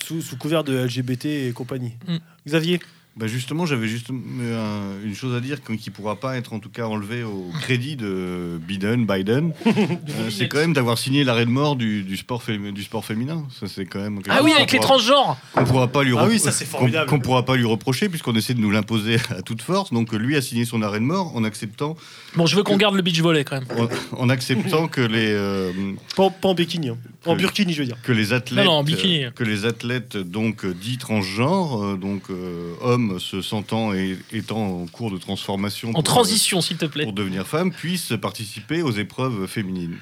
[0.02, 1.92] Sous, sous couvert de LGBT et compagnie.
[2.08, 2.16] Mm.
[2.46, 2.80] Xavier?
[3.16, 6.58] Bah justement, j'avais juste euh, une chose à dire qui ne pourra pas être en
[6.60, 9.04] tout cas enlevée au crédit de Biden.
[9.04, 12.82] Biden, Euh, c'est quand même d'avoir signé l'arrêt de mort du, du sport, fé- du
[12.82, 13.44] sport féminin.
[13.58, 14.20] Ça, c'est quand même.
[14.28, 17.10] Ah oui, avec les transgenres qu'on pourra pas lui Ah oui, ça, c'est qu'on- formidable.
[17.10, 19.92] qu'on pourra pas lui reprocher puisqu'on essaie de nous l'imposer à toute force.
[19.92, 21.96] Donc lui a signé son arrêt de mort en acceptant
[22.36, 23.88] Bon, je veux qu'on garde le beach volley quand même.
[24.12, 25.72] en, en acceptant que les euh,
[26.16, 26.96] pas, pas en bikini, hein.
[27.26, 27.98] en Que- burkini, je veux dire.
[28.02, 29.24] que les athlètes Non, non, en bikini.
[29.34, 32.74] que les athlètes donc dits transgenres donc euh,
[33.18, 37.04] se sentant et étant en cours de transformation En pour, transition, s'il te euh, plaît.
[37.04, 39.96] pour devenir femmes puissent participer aux épreuves féminines.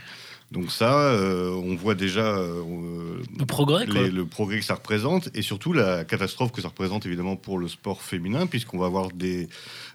[0.50, 2.62] Donc ça, euh, on voit déjà euh,
[3.38, 4.00] Le progrès, quoi.
[4.00, 7.58] les- le progrès que ça représente et surtout la catastrophe que ça représente évidemment pour
[7.58, 9.48] le sport féminin puisqu'on va avoir des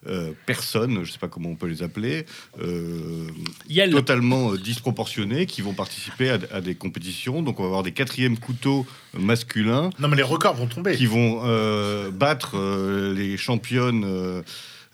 [0.05, 2.25] euh, personnes, je ne sais pas comment on peut les appeler,
[2.61, 3.27] euh,
[3.91, 7.41] totalement disproportionnées qui vont participer à, à des compétitions.
[7.41, 8.85] Donc on va avoir des quatrièmes couteaux
[9.17, 10.95] masculins Non, mais les records vont tomber.
[10.95, 14.03] qui vont euh, battre euh, les championnes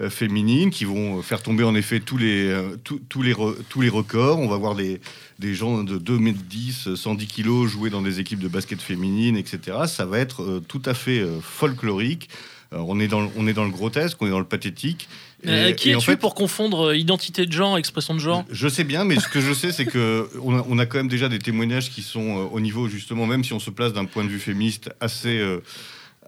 [0.08, 3.82] féminines, qui vont faire tomber en effet tous les, euh, tous- tous les, re- tous
[3.82, 4.40] les records.
[4.40, 5.02] On va voir des,
[5.40, 9.36] des gens de 2 m 10, 110 kilos jouer dans des équipes de basket féminine,
[9.36, 9.78] etc.
[9.88, 12.30] Ça va être euh, tout à fait euh, folklorique.
[12.72, 15.10] On, est dans, le- on est dans le grotesque, on est dans le pathétique.
[15.48, 18.20] Euh, Et- qui et est en fait, pour confondre euh, identité de genre, expression de
[18.20, 18.46] genre?
[18.52, 21.00] Je sais bien, mais ce que je sais, c'est que on a, on a quand
[21.00, 23.92] même déjà des témoignages qui sont euh, au niveau justement, même si on se place
[23.92, 25.64] d'un point de vue féministe assez euh,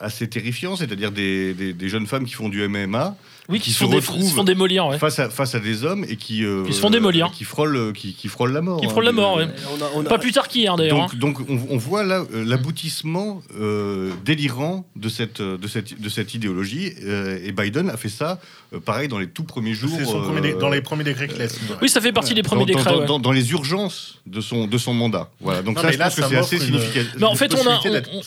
[0.02, 3.16] assez terrifiants, c'est-à-dire des, des- des jeunes femmes qui font du MMA
[3.50, 4.98] Oui, qui, qui se se font, se font démolir, ouais.
[4.98, 7.32] face, à, face à des hommes et qui, euh, Qui se font démolir.
[7.32, 8.82] qui frôlent, qui, qui frôlent la mort.
[8.82, 9.48] Qui frôlent la mort, ouais.
[9.78, 11.10] On a- on a- Pas plus tard qu'hier d'ailleurs.
[11.16, 16.10] Donc, donc on, on voit là euh, l'aboutissement euh, délirant de cette, de cette, de
[16.10, 16.94] cette idéologie.
[17.04, 18.40] euh, et Biden a fait ça,
[18.74, 19.92] euh, pareil, dans les tout premiers jours.
[19.98, 21.72] C'est son euh, premier dé- dans les premiers décrets qu'il a signés.
[21.82, 22.92] Oui, ça fait partie des premiers dans, décrets.
[22.92, 23.06] dans- ouais.
[23.06, 25.30] dans- dans les urgences de son, de son mandat.
[25.42, 25.62] Voilà.
[25.62, 27.16] Donc Non, ça, je là, pense que c'est assez une- significatif.
[27.18, 27.80] Mais en fait, on a,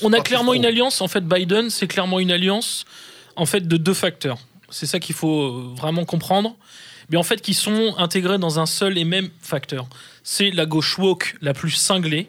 [0.02, 1.00] on, on clairement une alliance.
[1.00, 2.84] En fait, Biden, c'est clairement une alliance
[3.36, 4.38] en fait de deux facteurs.
[4.70, 6.56] C'est ça qu'il faut euh, vraiment comprendre.
[7.10, 9.86] Mais en fait, qui sont intégrés dans un seul et même facteur.
[10.22, 12.28] C'est la gauche woke la plus cinglée.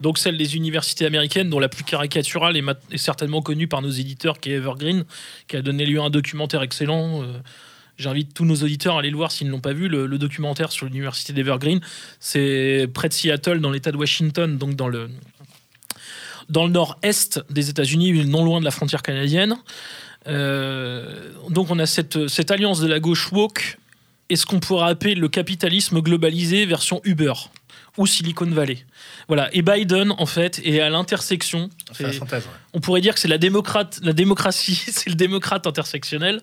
[0.00, 4.40] Donc celle des universités américaines, dont la plus caricaturale est, certainement connue par nos éditeurs,
[4.40, 5.04] qui est Evergreen,
[5.48, 7.22] qui a donné lieu à un documentaire excellent.
[7.22, 7.38] Euh,
[7.98, 9.88] J'invite tous nos auditeurs à aller le voir s'ils ne l'ont pas vu.
[9.88, 11.80] Le, le documentaire sur l'université d'Evergreen,
[12.20, 15.10] c'est près de Seattle, dans l'État de Washington, donc dans le
[16.48, 19.56] dans le nord-est des États-Unis, non loin de la frontière canadienne.
[20.26, 23.78] Euh, donc on a cette, cette alliance de la gauche woke
[24.30, 27.32] et ce qu'on pourrait appeler le capitalisme globalisé version Uber
[27.96, 28.78] ou Silicon Valley.
[29.26, 29.48] Voilà.
[29.54, 31.68] Et Biden, en fait, est à l'intersection.
[31.92, 32.44] C'est la synthèse.
[32.44, 32.50] ouais.
[32.72, 36.40] On pourrait dire que c'est la, démocrate, la démocratie, c'est le démocrate intersectionnel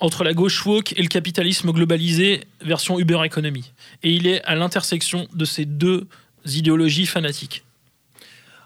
[0.00, 3.72] entre la gauche woke et le capitalisme globalisé version Uber Economy.
[4.04, 6.06] Et il est à l'intersection de ces deux
[6.46, 7.64] idéologies fanatiques.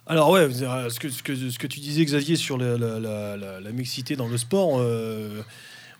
[0.06, 2.98] Alors ouais, euh, ce que, ce, que, ce que tu disais Xavier sur la, la,
[2.98, 5.40] la, la- la mixité dans le sport, euh,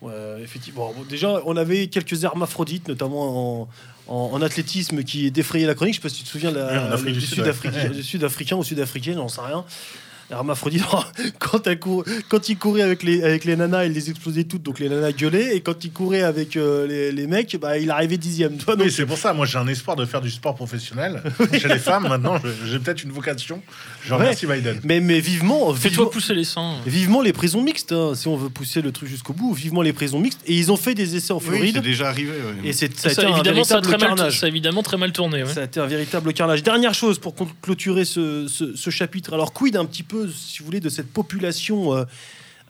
[0.01, 0.13] ouais,
[0.43, 0.93] effectivement.
[0.97, 3.69] Bon, déjà, on avait quelques hermaphrodites, notamment en,
[4.09, 5.95] en, en athlétisme, qui défrayaient la chronique.
[5.95, 8.03] Je sais pas si tu te souviens la- Oui, du Sud, Sud-Africain ouais.
[8.03, 9.65] Sud-Africain ou Sud-Africaine, j'en sais rien.
[10.33, 10.83] Hermaphrodite,
[11.39, 11.69] quand,
[12.29, 15.13] quand il courait avec les, avec les nanas, il les explosait toutes, donc les nanas
[15.13, 15.55] gueulaient.
[15.57, 18.57] Et quand il courait avec euh, les, les mecs, bah, il arrivait dixième.
[18.57, 19.33] Toi, donc, Oui, c'est pour ça.
[19.33, 21.23] Moi, j'ai un espoir de faire du sport professionnel.
[21.59, 23.63] Chez les femmes, maintenant, j'ai peut-être une vocation.
[24.05, 24.19] Je Ouais.
[24.21, 24.81] remercie Biden.
[24.85, 26.77] mais, mais vivement, Fais-toi vivement, pousser les seins.
[26.87, 29.93] vivement les prisons mixtes, hein, si on veut pousser le truc jusqu'au bout, vivement les
[29.93, 30.41] prisons mixtes.
[30.47, 31.75] Et ils ont fait des essais en Oui, Floride.
[31.77, 32.31] c'est déjà arrivé.
[32.31, 32.69] ouais.
[32.69, 34.41] et c'est, ça a Ça, été un évidemment, ça a, véritable très mal, carnage.
[34.41, 35.43] ça a évidemment très mal tourné.
[35.45, 35.53] ouais.
[35.53, 36.63] Ça a été un véritable carnage.
[36.63, 39.33] Dernière chose pour clôturer ce, ce- ce chapitre.
[39.35, 42.05] Alors, quid un petit peu, si vous voulez, de cette population euh,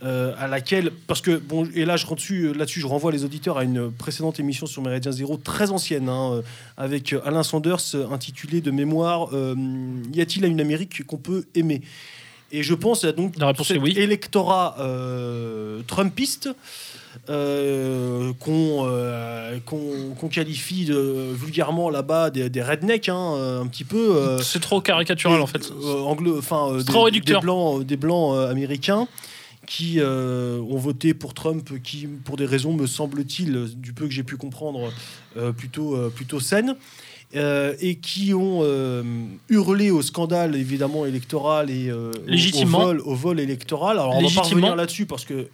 [0.04, 0.90] euh, à laquelle.
[1.06, 3.90] Parce que, bon, et là, je rentre dessus, là-dessus, je renvoie les auditeurs à une
[3.90, 6.42] précédente émission sur Méridien Zéro, très ancienne, hein, euh,
[6.76, 9.54] avec Alain Sanders, euh, intitulée de mémoire euh,
[10.12, 11.82] Y a-t-il une Amérique qu'on peut aimer?
[12.52, 13.34] Et je pense à donc
[13.64, 13.94] cet oui.
[13.96, 16.50] électorat euh, trumpiste
[17.28, 24.16] euh, qu'on euh, qu'on- qualifie de, vulgairement là-bas des, des rednecks, hein, un petit peu.
[24.16, 25.70] euh, C'est trop caricatural des- en fait.
[25.70, 27.40] anglo- enfin, C'est des, trop réducteur.
[27.40, 29.08] Des blancs, des blancs américains
[29.66, 34.24] qui ont voté pour Trump, qui, pour des raisons, me semble-t-il, du peu que j'ai
[34.24, 34.92] pu comprendre,
[35.56, 36.76] plutôt, plutôt saines.
[37.34, 39.02] euh, et qui ont euh,
[39.48, 42.80] hurlé au scandale évidemment électoral et euh, au- Légitimement.
[42.80, 43.98] Au, vol, au vol électoral.
[43.98, 45.48] Alors on va pas revenir là-dessus parce que,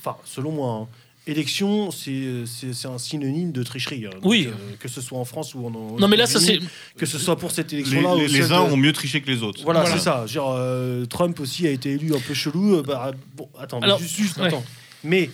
[0.00, 0.88] enfin, selon moi, hein,
[1.26, 4.06] élection c'est un synonyme de tricherie.
[4.06, 4.10] hein.
[4.14, 4.48] Donc, Oui.
[4.48, 6.58] euh, que ce soit en France ou en Non mais là ça c'est
[6.96, 8.14] que ce soit pour cette Les, élection-là.
[8.16, 9.62] les- les celle uns de- ont mieux triché que les autres.
[9.62, 9.96] Voilà, Voilà.
[9.96, 10.26] c'est ça.
[10.26, 12.76] Genre, euh, Trump aussi a été élu un peu chelou.
[12.76, 14.46] euh, bah, bon, attends, mais Alors, juste, juste, ouais.
[14.46, 14.64] attends.
[15.04, 15.30] Mais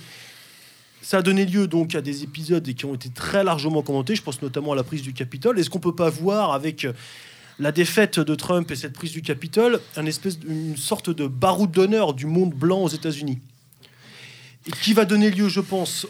[1.03, 4.17] ça a donné lieu donc à des épisodes qui ont été très largement commentés.
[4.17, 5.59] Je pense notamment à la prise du Capitole.
[5.59, 6.87] Est-ce qu'on peut pas voir avec
[7.59, 11.71] la défaite de Trump et cette prise du Capitole un espèce, une sorte de baroud
[11.71, 13.39] d'honneur du monde blanc aux États-Unis?
[14.83, 16.07] Qui va donner lieu, je pense,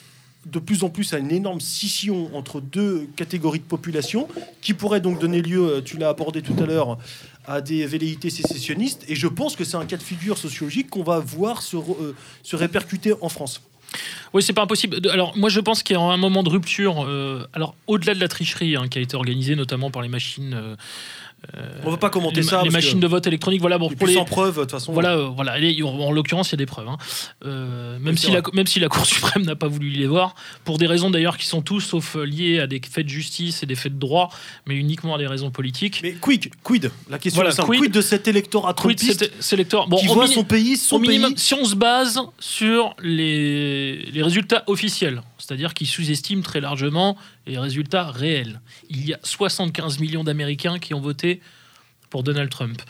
[0.47, 4.29] de plus en plus à une énorme scission entre deux catégories de population,
[4.61, 6.99] qui pourrait donc donner lieu, euh, tu l'as abordé tout à l'heure,
[7.47, 9.05] à des velléités sécessionnistes.
[9.09, 12.15] Et je pense que c'est un cas de figure sociologique qu'on va voir se, euh,
[12.53, 13.61] répercuter en France.
[14.33, 15.01] Oui, c'est pas impossible.
[15.11, 17.05] Alors, moi, je pense qu'il y a un moment de rupture.
[17.09, 20.77] euh, alors, au-delà de la tricherie hein, qui a été organisée, notamment par les machines,
[21.85, 22.63] On va pas commenter les, ça.
[22.65, 23.61] les machines de vote électronique.
[23.61, 24.93] Voilà, bon, pour les, sans preuve, de toute façon.
[24.93, 25.59] voilà, euh, voilà.
[25.61, 26.89] Et en l'occurrence, il y a des preuves.
[26.89, 26.97] hein.
[27.45, 30.79] Euh, même, si la, même si la Cour suprême n'a pas voulu les voir, pour
[30.79, 33.67] des raisons d'ailleurs qui sont tous sauf euh, liées à des faits de justice et
[33.67, 34.31] des faits de droit,
[34.67, 36.01] mais uniquement à des raisons politiques.
[36.03, 36.91] Mais quid, quid?
[37.09, 37.69] La question Voilà, est simple.
[37.71, 40.97] quid- Quid, de cet électorat trumpiste cet- cet électeur Bon, qui voit son pays, son
[40.97, 46.43] au minimum, pays si on se base sur les, les résultats officiels, c'est-à-dire qu'ils sous-estiment
[46.43, 51.41] très largement les résultats réels, il y a 75 millions d'Américains qui ont voté
[52.11, 52.81] pour Donald Trump.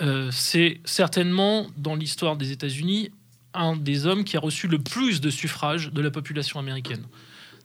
[0.00, 3.10] Euh, c'est certainement, dans l'histoire des États-Unis,
[3.54, 7.04] un des hommes qui a reçu le plus de suffrages de la population américaine.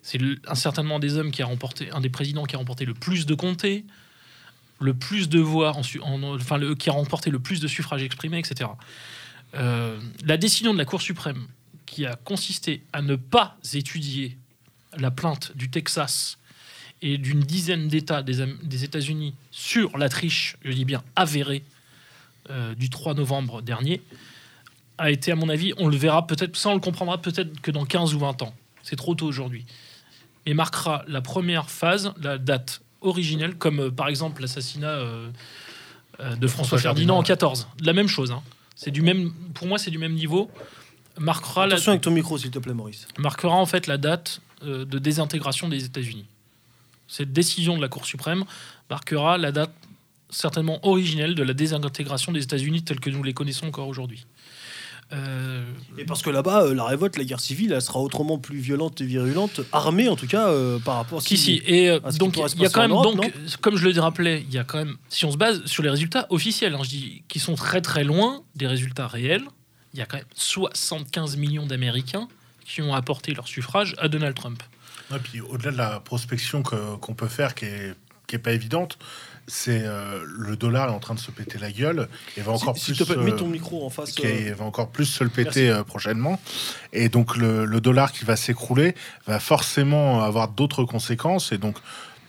[0.01, 2.85] C'est le- un certainement des hommes qui a remporté, un des présidents qui a remporté
[2.85, 3.85] le plus de comtés,
[4.79, 8.03] le plus de voix, en, en- enfin, le, qui a remporté le plus de suffrages
[8.03, 8.69] exprimés, etc.
[9.55, 11.47] Euh, la décision de la Cour suprême
[11.85, 14.37] qui a consisté à ne pas étudier
[14.97, 16.37] la plainte du Texas
[17.01, 21.63] et d'une dizaine d'États des, États-Unis sur la triche, je dis bien avérée,
[22.49, 24.01] euh, du 3 novembre dernier,
[24.97, 27.71] a été, à mon avis, on le verra peut-être, ça on le comprendra peut-être que
[27.71, 28.53] dans 15 ou 20 ans.
[28.83, 29.65] C'est trop tôt aujourd'hui.
[30.45, 35.29] Et marquera la première phase, la date originelle, comme euh, par exemple l'assassinat euh,
[36.19, 37.67] de François, François Ferdinand en Ferdinand, 14.
[37.81, 38.31] La même chose.
[38.31, 38.41] hein.
[38.75, 40.49] C'est du même, pour moi, c'est du même niveau.
[41.19, 43.07] Marquera la, Attention avec ton micro, s'il te plaît, Maurice.
[43.17, 46.25] marquera en fait la date de désintégration des États-Unis.
[47.07, 48.43] Cette décision de la Cour suprême
[48.89, 49.73] marquera la date
[50.29, 54.25] certainement originelle de la désintégration des États-Unis tels que nous les connaissons encore aujourd'hui.
[55.11, 55.63] Euh,
[55.97, 58.99] Et parce que là-bas, euh, la révolte, la guerre civile, elle sera autrement plus violente
[59.01, 61.61] et virulente, armée en tout cas, euh, par rapport à ce si, qui- si.
[61.67, 64.53] Et euh, donc, il y a quand même, Europe, donc, comme je le rappelais, il
[64.53, 67.23] y a quand même, si on se base sur les résultats officiels, hein, je dis,
[67.27, 69.43] qui sont très très loin des résultats réels,
[69.93, 72.27] il y a quand même 75 millions d'Américains
[72.73, 74.63] qui ont apporté leur suffrage à Donald Trump.
[75.15, 77.93] Et puis au-delà de la prospection que- qu'on peut faire, qui est,
[78.25, 78.97] qui est pas évidente,
[79.45, 82.07] c'est euh, le dollar est en train de se péter la gueule
[82.37, 82.97] et va encore plus.
[82.97, 84.13] te plaît, euh, mets ton micro en face.
[84.13, 86.39] qui euh, va encore plus se le péter euh, prochainement.
[86.93, 88.95] Et donc le, le dollar qui va s'écrouler
[89.27, 91.51] va forcément avoir d'autres conséquences.
[91.51, 91.77] Et donc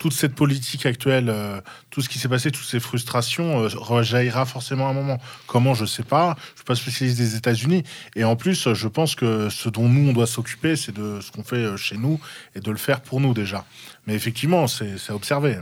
[0.05, 4.45] toute cette politique actuelle, euh, tout ce qui s'est passé, toutes ces frustrations, euh, rejaillira
[4.45, 5.19] forcément à un moment.
[5.47, 6.37] Comment, je sais pas.
[6.51, 7.85] Je suis pas spécialiste des États-Unis.
[8.15, 11.33] Et en plus, je pense que ce dont nous, on doit s'occuper, c'est de ce
[11.33, 12.21] qu'on fait euh, chez nous
[12.55, 13.65] et de le faire pour nous déjà.
[14.07, 15.57] Mais effectivement, c'est observer.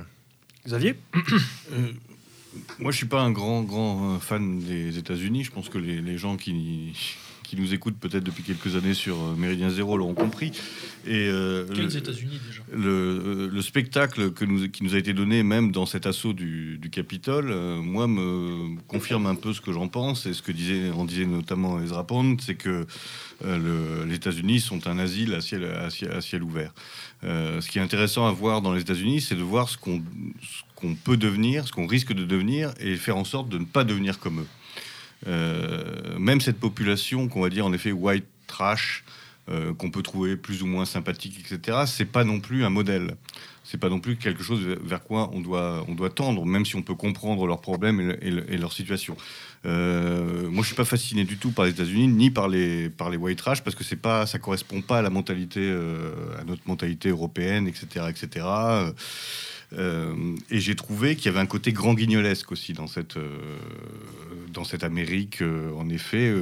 [0.66, 0.96] Xavier
[1.72, 1.92] Euh,
[2.80, 5.44] moi, je suis pas un grand, grand fan des États-Unis.
[5.44, 6.94] Je pense que les, les gens qui,
[7.54, 10.52] qui nous écoutent peut-être depuis quelques années sur euh, Méridien Zéro l'auront compris.
[11.06, 15.12] Et euh, le- États-Unis déjà le, euh, le spectacle que nous, qui nous a été
[15.12, 19.60] donné même dans cet assaut du, du Capitole, euh, moi, me confirme un peu ce
[19.60, 22.86] que j'en pense et ce que disait, en disait notamment Ezra Pound, c'est que
[23.44, 26.72] euh, le- les États-Unis sont un asile à ciel, à ciel, à ciel ouvert.
[27.22, 30.02] Ce qui est intéressant à voir dans les États-Unis, c'est de voir ce qu'on
[30.40, 33.64] ce qu'on peut devenir, ce qu'on risque de devenir et faire en sorte de ne
[33.64, 34.46] pas devenir comme eux.
[35.26, 39.04] Euh, même cette population qu'on va dire en effet white trash,
[39.48, 43.16] euh, qu'on peut trouver plus ou moins sympathique, etc., c'est pas non plus un modèle.
[43.64, 46.76] C'est pas non plus quelque chose vers quoi on doit, on doit tendre, même si
[46.76, 49.16] on peut comprendre leurs problèmes et, et et leur situation.
[49.64, 53.08] Euh, moi, je suis pas fasciné du tout par les États-Unis ni par les, par
[53.08, 55.70] les white trash parce que c'est pas, ça correspond pas à la mentalité,
[56.38, 58.44] à notre mentalité européenne, etc., etc.
[59.78, 60.14] Euh,
[60.50, 63.38] et j'ai trouvé qu'il y avait un côté grand guignolesque aussi dans cette, euh,
[64.52, 66.32] dans cette Amérique, euh, en effet,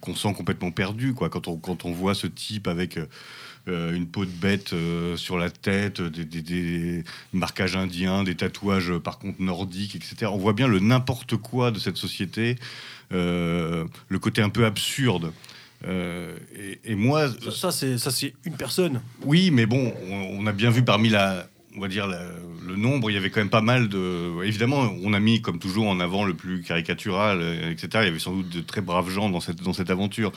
[0.00, 1.12] qu'on sent complètement perdu.
[1.12, 1.28] Quoi.
[1.28, 2.98] Quand, on, quand on voit ce type avec
[3.66, 4.74] une peau de bête
[5.16, 10.38] sur la tête, des, des- des marquages indiens, des tatouages par contre nordiques, etc., on
[10.38, 12.56] voit bien le n'importe quoi de cette société,
[13.10, 15.32] le côté un peu absurde.
[15.86, 19.00] Euh, et, et moi, Ça, ça, c'est ça, c'est une personne.
[19.24, 21.46] oui, mais bon, on, on a bien vu parmi la,
[21.76, 22.24] on va dire la-
[22.68, 24.44] le nombre, il y avait quand même pas mal de.
[24.44, 27.88] Évidemment, on a mis comme toujours en avant le plus caricatural, euh, etc.
[28.02, 30.30] Il y avait sans doute de très braves gens dans cette dans cette aventure,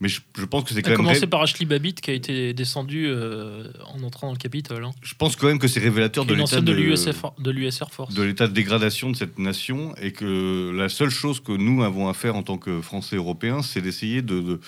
[0.00, 0.98] mais je, je pense que c'est quand a même.
[0.98, 4.84] commencé ré- par Ashley Babbitt qui a été descendu euh, en entrant dans le Capitole.
[4.84, 4.90] Hein.
[5.02, 7.90] Je pense quand même que c'est révélateur de l'état de de, l'US de l'US Air
[7.90, 8.14] Force.
[8.14, 12.08] de l'état de dégradation de cette nation et que la seule chose que nous avons
[12.08, 14.60] à faire en tant que Français européens, c'est d'essayer de, de,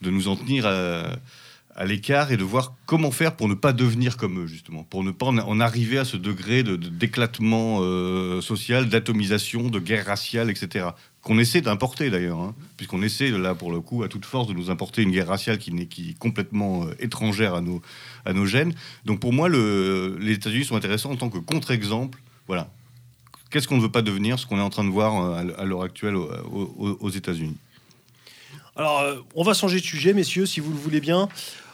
[0.00, 1.04] de nous en tenir à,
[1.74, 5.02] à l'écart et de voir comment faire pour ne pas devenir comme eux, justement, pour
[5.02, 10.50] ne pas en, arriver à ce degré de, d'éclatement euh, social, d'atomisation, de guerre raciale,
[10.50, 10.88] etc.
[11.22, 14.52] Qu'on essaie d'importer d'ailleurs, hein, puisqu'on essaie là pour le coup à toute force de
[14.52, 17.80] nous importer une guerre raciale qui, n'est, qui est complètement euh, étrangère à nos,
[18.26, 18.74] à nos gènes.
[19.06, 22.18] Donc pour moi, le, les États-Unis sont intéressants en tant que contre-exemple.
[22.48, 22.68] Voilà,
[23.50, 25.64] qu'est-ce qu'on ne veut pas devenir, ce qu'on est en train de voir euh, à
[25.64, 27.56] l'heure actuelle aux, États-Unis?
[28.74, 29.04] Alors,
[29.34, 31.28] on va changer de sujet, messieurs, si vous le voulez bien.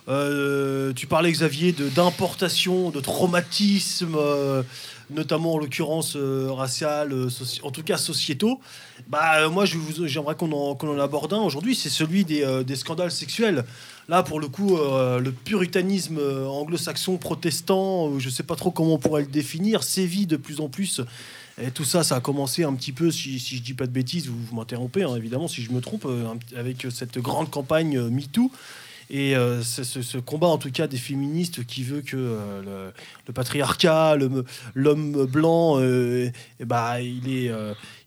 [0.08, 4.62] Euh, tu parlais, Xavier, de- d'importation, de, traumatisme, euh,
[5.10, 7.28] notamment en l'occurrence euh, racial, euh,
[7.62, 8.58] en tout cas sociétaux.
[9.08, 13.10] Bah, moi, j'aimerais qu'on en, qu'on en aborde un aujourd'hui, c'est celui des, des scandales
[13.10, 13.64] sexuels.
[14.08, 18.98] Là, pour le coup, le puritanisme anglo-saxon protestant, je ne sais pas trop comment on
[18.98, 21.00] pourrait le définir, sévit de plus en plus.
[21.62, 23.92] Et tout ça, ça a commencé un petit peu, si, si je dis pas de
[23.92, 26.06] bêtises, vous, m'interrompez, hein, évidemment, si je me trompe,
[26.56, 28.50] avec cette grande campagne MeToo.
[29.10, 32.92] Et euh, ce, combat, en tout cas, des féministes qui veut que euh,
[33.26, 34.16] le, patriarcat,
[34.74, 36.30] l'homme blanc, euh,
[36.60, 37.50] bah, il, est,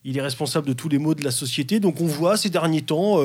[0.03, 1.79] il est responsable de tous les maux de la société.
[1.79, 3.19] Donc on voit ces derniers temps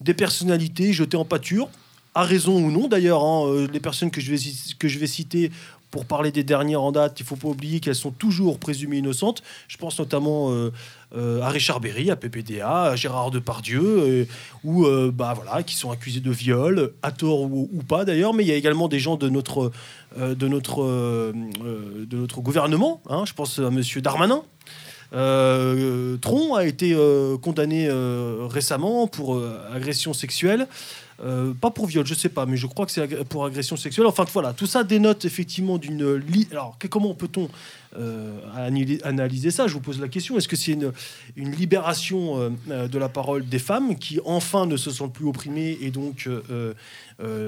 [0.00, 1.68] des personnalités jetées en pâture,
[2.14, 3.22] à raison ou non d'ailleurs.
[3.22, 4.38] hein, les personnes que je, vais,
[4.78, 5.52] que je vais citer
[5.90, 9.42] pour parler des dernières en date, il faut pas oublier qu'elles sont toujours présumées innocentes.
[9.68, 10.70] Je pense notamment euh,
[11.16, 14.24] euh, à Richard Berry, à PPDA, à Gérard Depardieu, euh,
[14.64, 18.34] ou bah voilà, qui sont accusés de viol, à tort ou, pas d'ailleurs.
[18.34, 19.72] Mais il y a également des gens de notre
[20.18, 23.00] de notre de notre gouvernement.
[23.08, 23.24] hein.
[23.26, 24.42] je pense à Monsieur Darmanin.
[25.10, 26.96] Tron a été
[27.40, 29.40] condamné récemment pour
[29.72, 30.66] agression sexuelle.
[31.20, 34.06] Euh, pas pour viol, je sais pas, mais je crois que c'est pour agression sexuelle.
[34.06, 36.22] Enfin voilà, tout ça dénote effectivement d'une.
[36.50, 37.48] Alors comment peut-on
[37.96, 39.66] euh, analy- analyser ça.
[39.66, 40.36] Je vous pose la question.
[40.36, 40.92] Est-ce que c'est une,
[41.36, 45.26] une libération euh, euh, de la parole des femmes qui enfin ne se sentent plus
[45.26, 46.28] opprimées et donc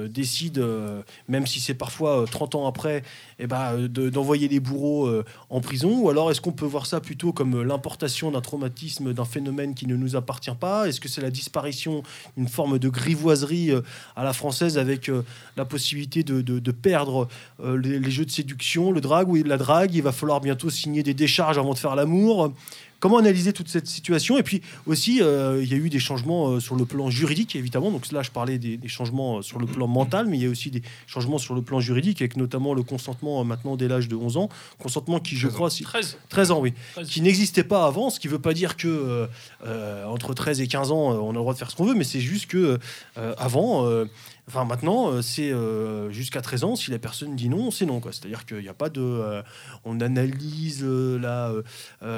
[0.08, 3.02] décident, même si c'est parfois euh, 30 ans après,
[3.38, 5.08] eh ben, euh, de- d'envoyer les bourreaux
[5.48, 6.00] en prison?
[6.00, 9.86] Ou alors est-ce qu'on peut voir ça plutôt comme l'importation d'un traumatisme, d'un phénomène qui
[9.86, 10.88] ne nous appartient pas?
[10.88, 12.02] Est-ce que c'est la disparition
[12.36, 13.70] d'une forme de grivoiserie
[14.16, 15.10] à la française avec
[15.56, 17.28] la possibilité de, perdre
[17.64, 21.02] les, les jeux de séduction, le drague ou la drague Il va falloir bientôt signer
[21.02, 22.52] des décharges avant de faire l'amour.
[23.00, 24.36] Comment analyser toute cette situation?
[24.36, 27.56] Et puis aussi, euh, il y a eu des changements euh, sur le plan juridique,
[27.56, 27.90] évidemment.
[27.90, 30.46] Donc là, je parlais des, des changements euh, sur le plan mental, mais il y
[30.46, 33.88] a aussi des changements sur le plan juridique, avec notamment le consentement euh, maintenant dès
[33.88, 34.50] l'âge de 11 ans.
[34.78, 35.54] Consentement qui, je 13 ans.
[35.56, 36.18] crois, si- 13.
[36.28, 36.74] 13 ans, oui.
[36.92, 37.08] 13.
[37.08, 39.26] Qui n'existait pas avant, ce qui ne veut pas dire que euh,
[39.64, 41.86] euh, entre 13 et 15 ans, euh, on a le droit de faire ce qu'on
[41.86, 42.78] veut, mais c'est juste que
[43.16, 44.04] euh, avant, euh,
[44.50, 48.00] enfin maintenant, euh, c'est euh, jusqu'à 13 ans, si la personne dit non, c'est non.
[48.04, 49.00] C'est-à-dire qu'il n'y a pas de.
[49.00, 49.42] euh,
[49.84, 51.52] on analyse euh, la,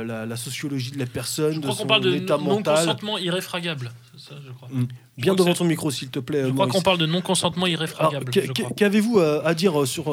[0.03, 3.93] la, la sociologie de la personne, Je de crois son qu'on parle de non-consentement irréfragable.
[4.17, 4.69] C'est ça, je crois.
[4.71, 6.45] Bien crois devant ton micro, s'il te plaît.
[6.47, 8.31] Je crois qu'on parle de non-consentement irréfragable.
[8.77, 10.05] Qu'avez-vous à, à dire sur,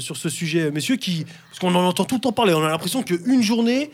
[0.00, 2.68] sur ce sujet, messieurs qui, Parce qu'on en entend tout le temps parler, on a
[2.68, 3.90] l'impression qu'une journée,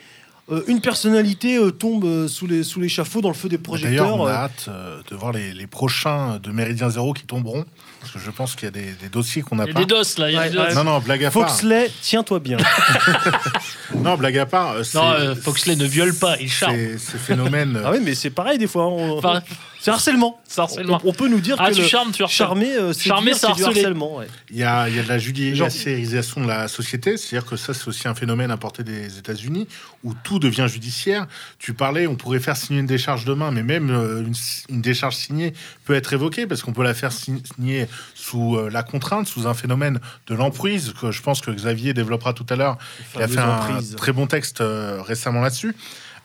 [0.50, 3.64] euh, une personnalité euh, tombe euh, sous les sous l'échafaud dans le feu des D'ailleurs,
[4.06, 4.14] projecteurs.
[4.20, 7.64] on a hâte euh, de voir les, les prochains de Méridien Zéro qui tomberont.
[8.00, 9.74] Parce que je pense qu'il y a des, des dossiers qu'on n'a Il y a
[9.74, 9.80] pas.
[9.80, 10.30] Des doses là.
[10.30, 10.66] il y a Ouais, des doses.
[10.68, 10.74] ouais.
[10.74, 11.48] Non, non, blague à part.
[11.50, 12.58] Foxley, tiens-toi bien.
[13.94, 14.74] Non, blague à part.
[14.94, 16.76] Non, euh, Foxley ne viole pas, il charme.
[16.98, 17.80] Ces, phénomènes.
[17.84, 18.84] ah oui, mais c'est pareil des fois.
[18.84, 19.42] hein, on- Enfin,
[19.80, 20.40] c'est harcèlement.
[20.58, 23.32] On, on peut nous dire Ah, que tu le charmes, tu charmer, euh, c'est Charmer,
[23.34, 24.16] c'est du harcèlement.
[24.16, 24.26] ouais.
[24.50, 27.74] Il y a, il y a de la judiciarisation de la société, c'est-à-dire que ça,
[27.74, 29.68] c'est aussi un phénomène importé des États-Unis
[30.04, 31.26] où tout devient judiciaire.
[31.58, 34.34] Tu parlais, on pourrait faire signer une décharge demain, mais même euh, une,
[34.68, 35.52] une décharge signée
[35.84, 39.54] peut être évoquée parce qu'on peut la faire signer sous euh, la contrainte, sous un
[39.54, 42.78] phénomène de l'emprise que je pense que Xavier développera tout à l'heure.
[43.16, 43.94] Il a fait un emprise.
[43.96, 45.74] très bon texte euh, récemment là-dessus.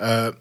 [0.02, 0.32] Euh,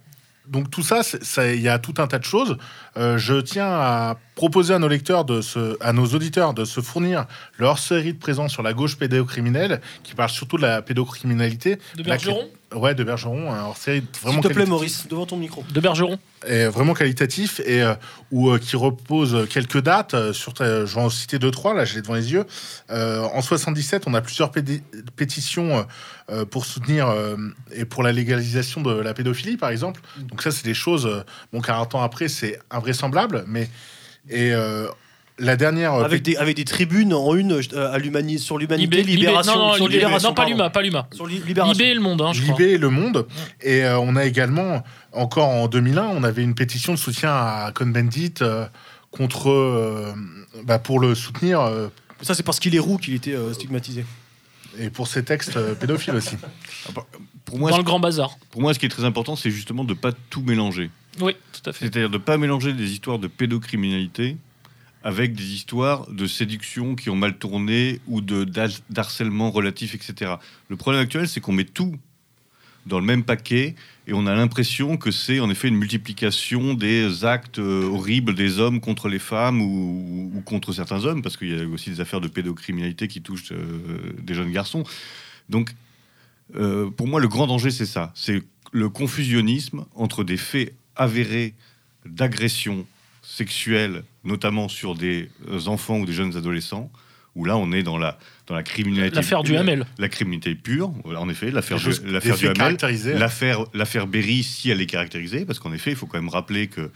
[0.48, 2.56] donc tout ça, c'est- ça, il y a tout un tas de choses.
[2.96, 6.80] Euh, je tiens à proposer à nos lecteurs, de se, à nos auditeurs, de se
[6.80, 7.26] fournir
[7.58, 11.76] leur série de présents sur la gauche pédocriminelle, qui parle surtout de la pédocriminalité.
[11.96, 15.36] De La- Bergeron Ouais, de Bergeron, un hors-série vraiment S'il te plaît, Maurice, devant ton
[15.36, 15.62] micro.
[15.74, 16.18] De Bergeron.
[16.46, 17.92] est vraiment qualitatif et euh,
[18.30, 20.14] où, euh, qui repose quelques dates.
[20.14, 22.46] euh, sur, je vais en citer deux, trois, là, je l'ai devant les yeux.
[22.90, 24.80] Euh, en 77, on a plusieurs pédi-
[25.16, 25.86] pétitions
[26.50, 27.36] pour soutenir euh,
[27.74, 30.00] et pour la légalisation de la pédophilie, par exemple.
[30.16, 31.04] Donc, ça, c'est des choses.
[31.04, 31.22] euh,
[31.52, 33.68] bon, 40 ans après, c'est invraisemblable, mais.
[34.28, 34.86] Et euh,
[35.38, 35.94] la dernière.
[35.94, 37.98] euh, Avec des, avec des tribunes en une euh, à
[38.38, 39.54] sur l'humanité, Libé- Libé- libération.
[39.56, 40.56] Non, non, sur Libé- libération, non, pas pardon.
[40.56, 41.08] Luma, pas Luma.
[41.12, 41.72] Sur li- libération.
[41.72, 42.58] Libé et le monde, hein, je crois.
[42.58, 43.26] Libé et Le Monde.
[43.62, 47.72] Et euh, on a également, encore en 2001, on avait une pétition de soutien à
[47.74, 48.66] Cohn-Bendit euh,
[49.10, 50.12] contre, euh,
[50.64, 51.88] bah, pour le soutenir euh,
[52.20, 54.04] Ça, c'est parce qu'il est roux qu'il était euh, stigmatisé.
[54.78, 56.36] et pour ses textes euh, pédophiles aussi.
[57.44, 58.36] Pour moi, Dans le grand bazar.
[58.50, 60.90] pour moi, ce qui est très important, c'est justement de ne pas tout mélanger.
[61.20, 61.86] Oui, tout à fait.
[61.86, 64.36] C'est-à-dire de ne pas mélanger des histoires de pédocriminalité
[65.04, 70.34] avec des histoires de séduction qui ont mal tourné ou de d'har- d'harcèlement relatif, etc.
[70.68, 71.96] Le problème actuel, c'est qu'on met tout
[72.86, 73.74] dans le même paquet
[74.08, 78.58] et on a l'impression que c'est en effet une multiplication des actes euh, horribles des
[78.58, 82.00] hommes contre les femmes ou, ou contre certains hommes, parce qu'il y a aussi des
[82.00, 84.82] affaires de pédocriminalité qui touchent euh, des jeunes garçons.
[85.48, 85.70] Donc,
[86.56, 88.12] euh, pour moi, le grand danger, c'est ça.
[88.16, 88.42] C'est
[88.72, 91.54] le confusionnisme entre des faits avérés
[92.06, 92.86] d'agression
[93.22, 96.90] sexuelle, notamment sur des euh, enfants ou des jeunes adolescents,
[97.34, 99.16] où là, on est dans la, dans la criminalité.
[99.16, 99.86] L'affaire du Hamel.
[99.98, 101.84] La criminalité pure, en effet, l'affaire du,
[102.46, 102.76] Hamel.
[103.14, 106.66] L'affaire, l'affaire Berry, si elle est caractérisée, parce qu'en effet, il faut quand même rappeler
[106.66, 106.90] que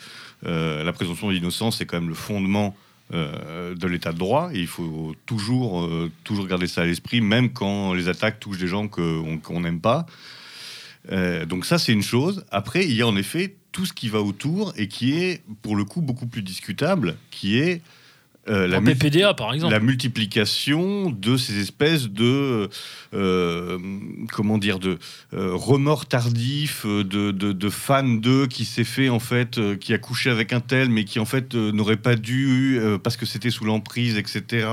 [0.44, 2.76] euh, la présomption d'innocence, c'est quand même le fondement
[3.14, 7.20] euh, de l'état de droit, et il faut toujours, euh, toujours garder ça à l'esprit,
[7.22, 10.04] même quand les attaques touchent des gens que- qu'on n'aime pas.
[11.12, 12.44] Euh, donc ça, c'est une chose.
[12.50, 15.76] Après, il y a en effet tout ce qui va autour et qui est, pour
[15.76, 17.82] le coup, beaucoup plus discutable, qui est
[18.48, 19.70] euh, la, PPDA, par exemple.
[19.70, 22.70] la multiplication de ces espèces de
[23.12, 23.78] euh,
[24.32, 24.98] comment dire de
[25.34, 29.98] euh, remords tardifs de, de, de fans d'eux qui s'est fait en fait qui a
[29.98, 33.64] couché avec un tel mais qui en fait n'aurait pas dû parce que c'était sous
[33.64, 34.68] l'emprise etc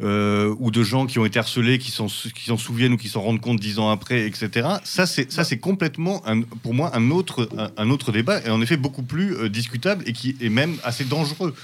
[0.00, 3.40] euh, ou de gens qui ont été harcelés, qui s'en souviennent ou qui s'en rendent
[3.40, 4.68] compte dix ans après, etc.
[4.84, 6.22] Ça, c'est complètement,
[6.62, 10.50] pour moi, un autre, débat, et en effet beaucoup plus euh, discutable et qui est
[10.50, 11.54] même assez dangereux,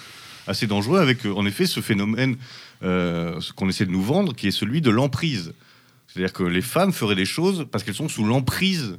[0.46, 2.36] assez dangereux avec, euh, en effet, ce phénomène
[2.80, 5.54] qu'on essaie de nous vendre, qui est celui de l'emprise.
[6.06, 8.98] C'est-à-dire que les femmes feraient des choses parce qu'elles sont sous l'emprise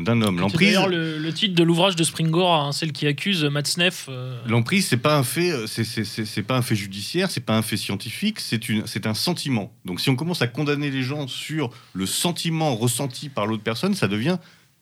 [0.00, 0.36] d'un homme.
[0.36, 4.06] C'est L'emprise, d'ailleurs le, le titre de l'ouvrage de Springora, hein, celle qui accuse Matzneff.
[4.08, 7.30] euh, l'emprise, c'est pas un fait, euh, c'est- c'est c'est- c'est pas un fait judiciaire,
[7.30, 9.72] c'est pas un fait scientifique, c'est une, c'est un sentiment.
[9.84, 13.94] Donc, si on commence à condamner les gens sur le sentiment ressenti par l'autre personne,
[13.94, 14.38] ça devient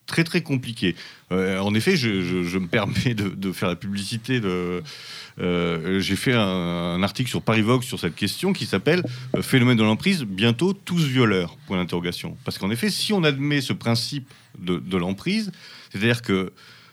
[0.08, 0.96] très très compliqué.
[1.30, 7.30] Euh, en effet, je, me permets de, faire la publicité euh, J'ai fait un, article
[7.30, 9.04] sur Paris sur cette question qui s'appelle
[9.36, 12.36] euh, Phénomène de l'emprise, bientôt tous violeurs Point d'interrogation.
[12.44, 14.28] Parce qu'en effet, si on admet ce principe
[14.58, 15.52] de, de l'emprise,
[15.90, 16.52] c'est-à-dire que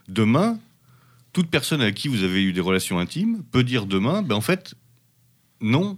[0.09, 0.59] demain,
[1.33, 4.41] toute personne avec qui vous avez eu des relations intimes peut dire demain, ben en
[4.41, 4.75] fait,
[5.61, 5.97] non.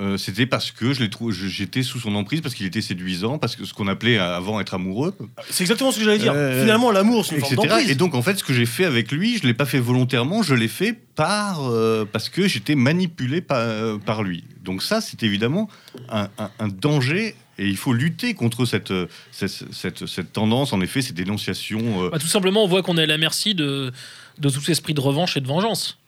[0.00, 2.80] Euh, c'était parce que je l'ai trouvé, je- j'étais sous son emprise, parce qu'il était
[2.80, 5.14] séduisant, parce que ce qu'on appelait avant être amoureux,
[5.50, 6.32] C'est exactement ce que j'allais dire.
[6.34, 7.68] Euh, Finalement, l'amour, c'est une forme etc.
[7.68, 7.90] d'emprise.
[7.90, 10.42] Et donc en fait, ce que j'ai fait avec lui, je l'ai pas fait volontairement,
[10.42, 14.44] je l'ai fait par euh, parce que j'étais manipulé par, euh, par lui.
[14.64, 15.68] Donc ça, c'est évidemment
[16.08, 17.34] un, un- un danger.
[17.58, 22.04] Et il faut lutter contre cette, euh, cette, cette, cette tendance, en effet, ces dénonciations.
[22.04, 23.92] euh, bah, tout simplement, on voit qu'on est à la merci de,
[24.38, 25.98] de tout esprit de revanche et de vengeance.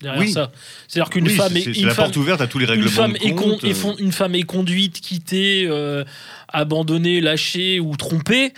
[0.00, 0.32] Derrière Oui.
[0.32, 0.50] ça.
[0.88, 2.90] C'est-à-dire qu'une oui, femme est, une la femme, porte ouverte à tous les une règlements
[2.90, 3.64] femme de est, con- compte.
[3.64, 6.04] euh, une femme est conduite, quittée, euh,
[6.48, 8.54] abandonnée, lâchée ou trompée,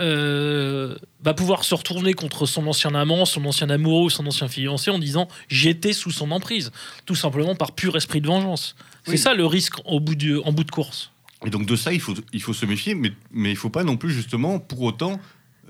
[0.00, 4.48] euh, va pouvoir se retourner contre son ancien amant, son ancien amoureux ou son ancien
[4.48, 6.70] fiancé en disant j'étais sous son emprise,
[7.06, 8.74] tout simplement par pur esprit de vengeance.
[9.04, 9.18] C'est Oui.
[9.18, 11.10] ça le risque au bout du, en bout de course.
[11.46, 13.84] Et donc de ça, il faut, il faut se méfier, mais, mais il faut pas
[13.84, 15.20] non plus justement pour autant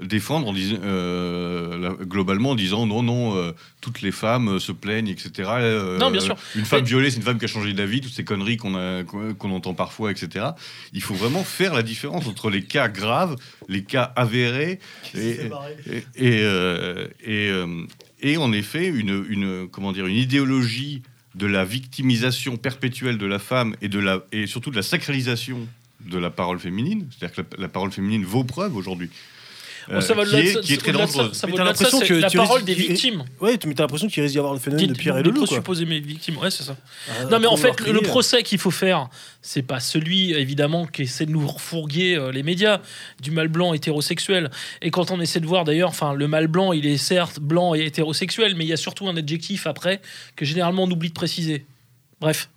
[0.02, 4.72] défendre en disant, euh, globalement en disant non, non, euh, toutes les femmes euh, se
[4.72, 5.30] plaignent, etc.
[5.58, 6.36] Euh, Non, bien sûr.
[6.54, 9.50] Une femme Mais- violée, c'est une femme qui a changé d'avis, toutes ces conneries qu'on
[9.50, 10.46] entend parfois, etc.
[10.92, 13.36] Il faut vraiment faire la différence entre les cas graves,
[13.68, 14.80] les cas avérés,
[15.14, 17.84] et, et, et, euh, et, euh,
[18.20, 21.02] et en effet une, une, comment dire, une idéologie
[21.34, 25.66] de la victimisation perpétuelle de la femme et, de la, et surtout de la sacralisation
[26.00, 27.08] de la parole féminine.
[27.10, 29.10] C'est-à-dire que la, la parole féminine vaut preuve aujourd'hui.
[29.88, 31.32] Bon, ça va Euh, qui, est, ça- qui est très ça- dangereuse.
[31.32, 33.24] Ça Mais va t'as ça, l'impression que la tu parole des victimes.
[33.40, 35.34] Ouais, mais t'as l'impression qu'il risque d'y avoir le phénomène de Pierre et des le
[35.34, 35.38] loup.
[35.40, 35.46] quoi.
[35.46, 36.76] présupposées mes victimes, ouais, c'est ça.
[37.08, 38.02] Ah, Non, mais en fait, le crier.
[38.02, 39.08] procès qu'il faut faire,
[39.42, 42.80] c'est pas celui, évidemment, qui essaie de nous refourguer euh, les médias
[43.22, 44.50] du mal blanc hétérosexuel.
[44.82, 47.74] Et quand on essaie de voir, d'ailleurs, enfin, le mal blanc, il est certes blanc
[47.74, 50.00] et hétérosexuel, mais il y a surtout un adjectif après
[50.34, 51.64] que généralement on oublie de préciser.
[52.20, 52.48] Bref.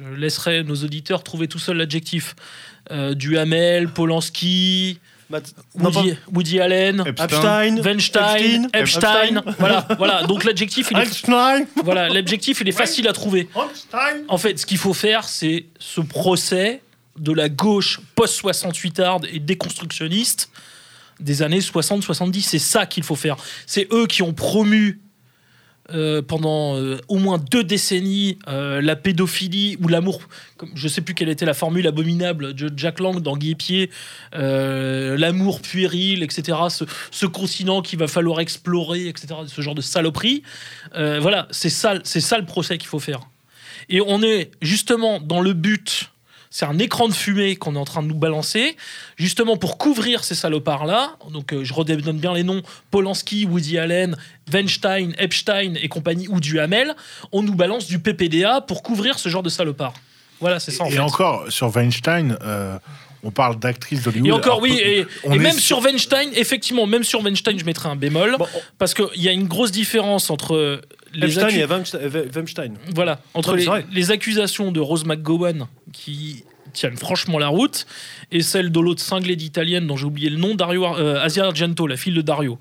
[0.00, 2.34] Je laisserai nos auditeurs trouver tout seul l'adjectif.
[2.90, 4.98] Euh, Duhamel, Polanski,
[5.74, 9.42] Woody, Woody Allen, Epstein, Weinstein, Epstein, Epstein.
[9.58, 10.22] voilà, voilà.
[10.24, 13.48] Donc l'adjectif, il est, Einstein, voilà, l'adjectif, il est facile à trouver.
[14.28, 16.82] En fait, ce qu'il faut faire, c'est ce procès
[17.18, 20.50] de la gauche post-68 hard et déconstructionniste
[21.18, 22.42] des années 60-70.
[22.42, 23.36] C'est ça qu'il faut faire.
[23.66, 25.00] C'est eux qui ont promu
[25.94, 30.20] euh, pendant euh, au moins deux décennies euh, la pédophilie ou l'amour.
[30.74, 33.56] Je sais plus quelle était la formule abominable de Jack Lang dans Guy
[34.32, 36.58] l'amour puéril, etc.
[37.10, 39.28] Ce, continent qu'il va falloir explorer, etc.
[39.46, 40.42] Ce genre de saloperie.
[40.94, 43.20] Voilà, c'est ça le procès qu'il faut faire.
[43.88, 46.10] Et on est justement dans le but,
[46.56, 48.78] c'est un écran de fumée qu'on est en train de nous balancer,
[49.18, 51.16] justement pour couvrir ces salopards-là.
[51.30, 54.16] Donc euh, je redonne bien les noms Polanski, Woody Allen,
[54.50, 56.96] Weinstein, Epstein et compagnie, ou Duhamel.
[57.30, 59.92] On nous balance du PPDA pour couvrir ce genre de salopards.
[60.40, 60.98] Voilà, c'est ça en et fait.
[60.98, 62.78] encore, sur Weinstein, euh,
[63.22, 64.26] on parle d'actrice d'Hollywood.
[64.28, 67.96] Et encore, oui, et, même sur- sur Weinstein, effectivement, même sur Weinstein, je mettrais un
[67.96, 68.46] bémol, Bon,
[68.78, 70.80] parce qu'il y a une grosse différence entre
[71.14, 72.74] les Epstein et Weinstein- Weinstein.
[72.94, 77.86] Voilà, entre les, accusations de Rose McGowan qui tiennent franchement la route
[78.32, 81.44] et celle de l'autre cinglée d'italienne dont j'ai oublié le nom, Dario Ar- euh, Asia
[81.46, 82.58] Argento, la fille de Dario.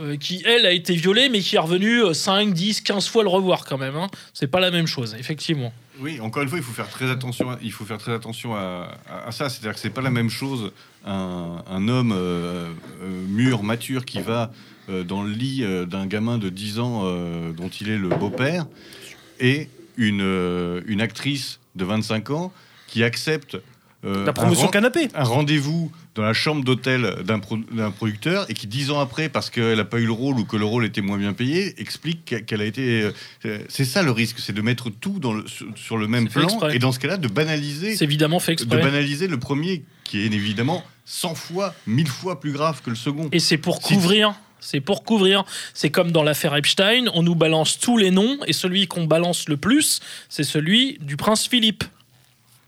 [0.00, 3.22] euh, qui elle a été violée mais qui est revenue euh, 5, 10, 15 fois
[3.22, 3.94] le revoir quand même.
[3.94, 4.08] hein.
[4.32, 5.72] C'est pas la même chose, effectivement.
[6.00, 7.50] Oui, encore une fois, il faut faire très attention.
[7.50, 9.48] À, il faut faire très attention à, à- à ça.
[9.48, 10.72] C'est-à-dire que c'est pas la même chose
[11.06, 12.70] un, un homme euh,
[13.04, 14.46] euh, mûr, mature, qui va euh,
[14.88, 18.66] dans le lit euh, d'un gamin de 10 ans euh, dont il est le beau-père,
[19.40, 22.52] et une, euh, une actrice de 25 ans
[22.86, 23.56] qui accepte
[24.04, 25.08] euh, La promotion un, canapé.
[25.14, 27.58] un rendez-vous dans la chambre d'hôtel d'un pro-
[27.96, 30.56] producteur et qui dix ans après, parce qu'elle n'a pas eu le rôle ou que
[30.56, 33.10] le rôle était moins bien payé, explique qu'elle- a été.
[33.46, 36.46] euh, C'est ça le risque, c'est de mettre tout dans le- sur, le même plan
[36.70, 38.82] et dans ce cas-là de banaliser, C'est évidemment fait de exprès.
[38.82, 43.28] banaliser le premier qui est évidemment 100 fois, 1000 fois plus grave que le second.
[43.32, 44.34] Et c'est pour couvrir.
[44.64, 45.44] C'est pour couvrir.
[45.74, 49.48] C'est comme dans l'affaire Epstein, on nous balance tous les noms et celui qu'on balance
[49.48, 51.84] le plus, c'est celui du prince Philippe.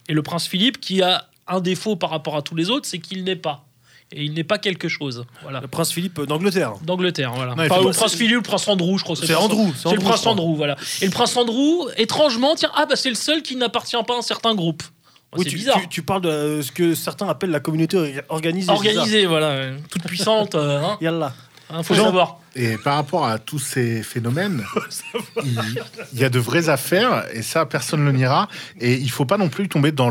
[0.08, 2.98] Et le prince Philippe qui a un défaut par rapport à tous les autres, c'est
[2.98, 3.64] qu'il n'est pas.
[4.12, 5.24] Et il n'est pas quelque chose.
[5.42, 5.60] Voilà.
[5.60, 6.74] Le prince Philippe d'Angleterre.
[6.84, 7.54] D'Angleterre, voilà.
[7.56, 9.16] Non, Enfin, le prince Philippe, le prince Andrew, je crois.
[9.16, 10.24] que C'est Andrew, c'est le prince.
[10.26, 10.76] Andrew, voilà.
[11.00, 14.18] Et le prince Andrew, étrangement, tiens, ah bah c'est le seul qui n'appartient pas à
[14.18, 14.84] un certain groupe.
[15.36, 15.80] c'est tu, bizarre.
[15.80, 18.70] tu- tu parles de euh, ce que certains appellent la communauté or- organisée.
[18.70, 20.54] Organisée, voilà, toute puissante.
[20.54, 20.98] euh, hein.
[21.00, 21.34] Yallah.
[21.70, 22.38] Hein, faut savoir.
[22.54, 24.64] Et par rapport à tous ces phénomènes,
[25.44, 25.60] il,
[26.12, 28.48] il y a de vraies affaires, et ça, personne ne le niera.
[28.80, 30.10] Et il faut pas non plus tomber dans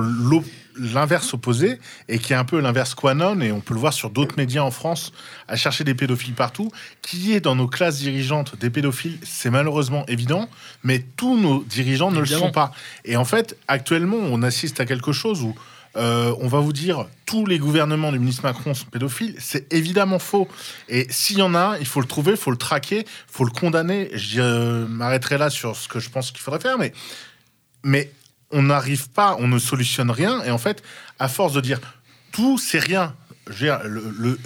[0.77, 4.09] l'inverse opposé, et qui est un peu l'inverse quanon, et on peut le voir sur
[4.09, 5.13] d'autres médias en France,
[5.47, 6.71] à chercher des pédophiles partout.
[7.01, 10.49] Qui est dans nos classes dirigeantes des pédophiles, c'est malheureusement évident,
[10.83, 12.41] mais tous nos dirigeants ne Évidemment.
[12.41, 12.71] le sont pas.
[13.05, 15.55] Et en fait, actuellement, on assiste à quelque chose où
[15.97, 19.35] euh, on va vous dire tous les gouvernements du ministre Macron sont pédophiles.
[19.39, 20.47] C'est évidemment faux.
[20.89, 23.45] Et s'il y en a il faut le trouver, il faut le traquer, il faut
[23.45, 24.09] le condamner.
[24.13, 26.93] Je euh, m'arrêterai là sur ce que je pense qu'il faudrait faire, mais,
[27.83, 28.11] mais
[28.51, 30.43] on n'arrive pas, on ne solutionne rien.
[30.43, 30.83] Et en fait,
[31.19, 31.79] à force de dire
[32.31, 33.15] tout, c'est rien,
[33.85, 34.39] le-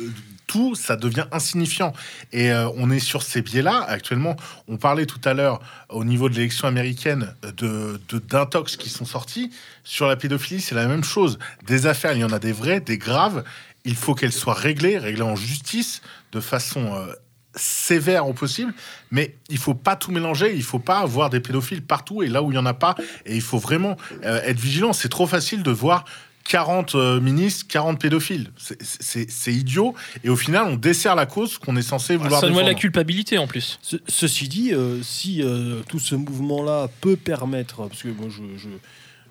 [0.49, 1.93] tout, ça devient insignifiant.
[2.33, 3.85] Et euh, on est sur ces biais-là.
[3.87, 4.35] Actuellement,
[4.67, 9.51] on parlait tout à l'heure au niveau de l'élection américaine de d'intox qui sont sortis.
[9.83, 11.37] Sur la pédophilie, c'est la même chose.
[11.67, 13.43] Des affaires, il y en a des vraies, des graves.
[13.85, 17.13] Il faut qu'elles soient réglées, réglées en justice, de façon euh,
[17.53, 18.73] sévère au possible.
[19.11, 20.55] Mais il faut pas tout mélanger.
[20.55, 22.95] Il faut pas avoir des pédophiles partout et là où il y en a pas.
[23.27, 24.93] Et il faut vraiment euh, être vigilant.
[24.93, 26.05] C'est trop facile de voir
[26.49, 28.49] 40 euh, ministres, 40 pédophiles.
[28.57, 29.93] C'est- idiot.
[30.23, 32.81] Et au final, on dessert la cause qu'on est censé vouloir Ça noie la défendre.
[32.81, 33.77] culpabilité en plus.
[33.83, 38.41] Ce- ceci dit, euh, si euh, tout ce mouvement-là peut permettre, parce que moi je,
[38.57, 38.69] je,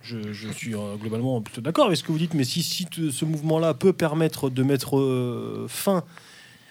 [0.03, 3.25] je, je suis euh, globalement plutôt d'accord avec ce que vous dites, mais si, ce
[3.25, 6.05] mouvement-là peut permettre de mettre euh, fin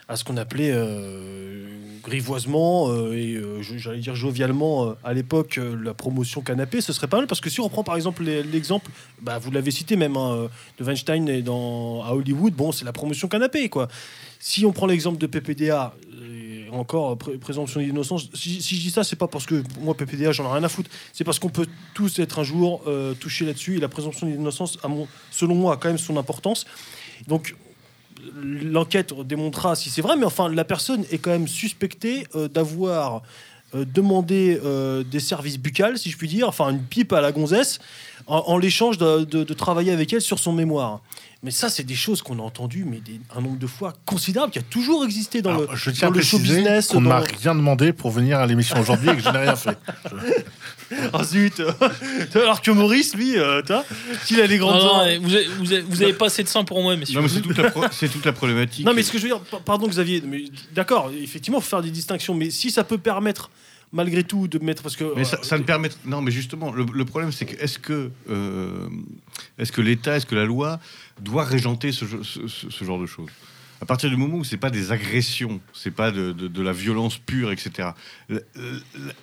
[0.07, 1.65] à ce qu'on appelait euh,
[2.01, 7.17] grivoisement euh, et euh, j'allais dire jovialement à l'époque la promotion canapé, ce serait pas
[7.17, 8.89] mal parce que si on prend par exemple l'exemple,
[9.21, 10.47] bah, vous l'avez cité même hein,
[10.79, 13.87] de Weinstein et dans, à Hollywood, bon c'est la promotion canapé quoi.
[14.39, 15.93] Si on prend l'exemple de PPDA,
[16.71, 20.45] encore pré- présomption d'innocence, si, je dis ça, c'est pas parce que moi PPDA j'en
[20.49, 23.77] ai rien à foutre, c'est parce qu'on peut tous être un jour euh, touchés là-dessus
[23.77, 24.77] et la présomption d'innocence,
[25.31, 26.65] selon moi, a quand même son importance.
[27.27, 27.55] Donc
[28.35, 33.21] l'enquête démontrera si c'est vrai, mais enfin la personne est quand même suspectée euh, d'avoir
[33.75, 37.31] euh, demandé euh, des services buccales, si je puis dire, enfin une pipe à la
[37.31, 37.79] gonzesse,
[38.27, 41.01] en, l'échange de travailler avec elle sur son mémoire.
[41.43, 44.51] Mais ça, c'est des choses qu'on a entendues, mais des- un nombre de fois considérable,
[44.51, 46.87] qui a toujours existé dans Alors, le, je tiens dans à le show business.
[46.87, 49.37] qu'on ne dans- m'a rien demandé pour venir à l'émission aujourd'hui et que je n'ai
[49.37, 49.77] rien fait.
[51.13, 51.61] Ah zut
[52.35, 53.83] Alors que Maurice, lui, euh, a
[54.47, 54.81] les grandes...
[54.81, 57.15] Non, vous, avez, vous, avez, vous avez pas assez de sang pour moi, messieurs.
[57.17, 58.85] Non, mais c'est toute, la pro- c'est toute la problématique.
[58.85, 61.81] Non, mais ce que je veux dire, pa- pardon Xavier, mais d'accord, effectivement, faut faire
[61.81, 63.49] des distinctions, mais si ça peut permettre,
[63.91, 64.81] malgré tout, de mettre.
[64.81, 65.13] Parce que.
[65.15, 65.89] Mais ça, euh, ça ne permet.
[66.05, 68.87] Non, mais justement, le, le problème, c'est que est-ce que, euh,
[69.59, 70.79] est-ce que l'État, est-ce que la loi
[71.19, 72.05] doit régenter ce,
[72.83, 73.29] genre de choses
[73.81, 76.73] À partir du moment où c'est pas des agressions, c'est pas de, de- de la
[76.73, 77.89] violence pure, etc.
[78.29, 78.39] La,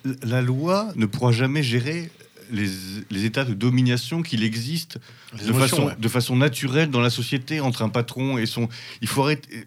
[0.04, 2.10] la- la loi ne pourra jamais gérer
[2.50, 2.68] les,
[3.10, 4.98] les états de domination qu'il existe
[5.32, 5.96] Les de émotions, façon, ouais.
[5.98, 8.68] de façon naturelle dans la société entre un patron et son.
[9.00, 9.66] Il faut arrêter.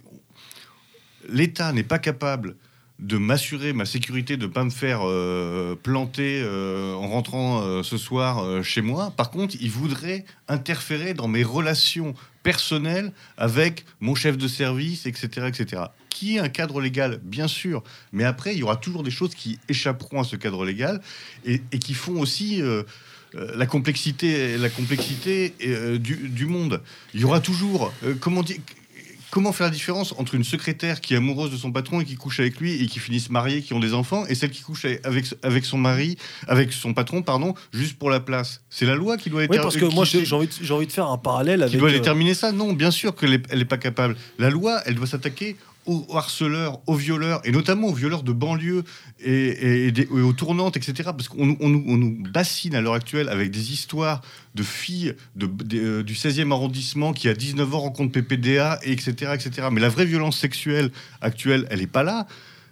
[1.30, 2.56] L'État n'est pas capable
[3.00, 7.84] de m'assurer ma sécurité, de ne pas me faire euh, planter euh, en rentrant euh,
[7.84, 9.14] ce soir chez moi.
[9.16, 15.48] Par contre, il voudrait interférer dans mes relations personnelles avec mon chef de service, etc.,
[15.48, 15.84] etc.
[16.10, 19.36] Qui est un cadre légal, bien sûr, mais après, il y aura toujours des choses
[19.36, 21.02] qui échapperont à ce cadre légal
[21.46, 22.64] et, qui font aussi
[23.34, 25.54] la complexité, la complexité
[26.00, 26.82] du, du monde.
[27.14, 28.58] Il y aura toujours, comment dire,
[29.32, 32.16] comment faire la différence entre une secrétaire qui est amoureuse de son patron et qui
[32.16, 34.86] couche avec lui et qui finissent mariés, qui ont des enfants, et celle qui couche
[35.04, 36.18] avec, avec son mari,
[36.48, 38.62] avec son patron, pardon, juste pour la place?
[38.70, 40.92] C'est la loi qui doit être Oui, parce que moi, j'ai envie, de- envie de
[40.92, 41.74] faire un parallèle avec.
[41.74, 42.52] qui doit euh, déterminer ça?
[42.52, 44.16] Non, bien sûr qu'elle n'est pas capable.
[44.40, 45.56] La loi, elle doit s'attaquer
[45.88, 48.84] aux harceleurs, aux violeurs, et notamment aux violeurs de banlieue
[49.24, 50.94] et, aux tournantes, etc.
[51.06, 54.22] Parce qu'on nous- bassine à l'heure actuelle avec des histoires
[54.54, 59.68] de filles euh, du 16e arrondissement qui, à 19 ans, rencontrent PPDA, et etc., etc.
[59.72, 62.28] Mais la vraie violence sexuelle actuelle, elle n'est pas là.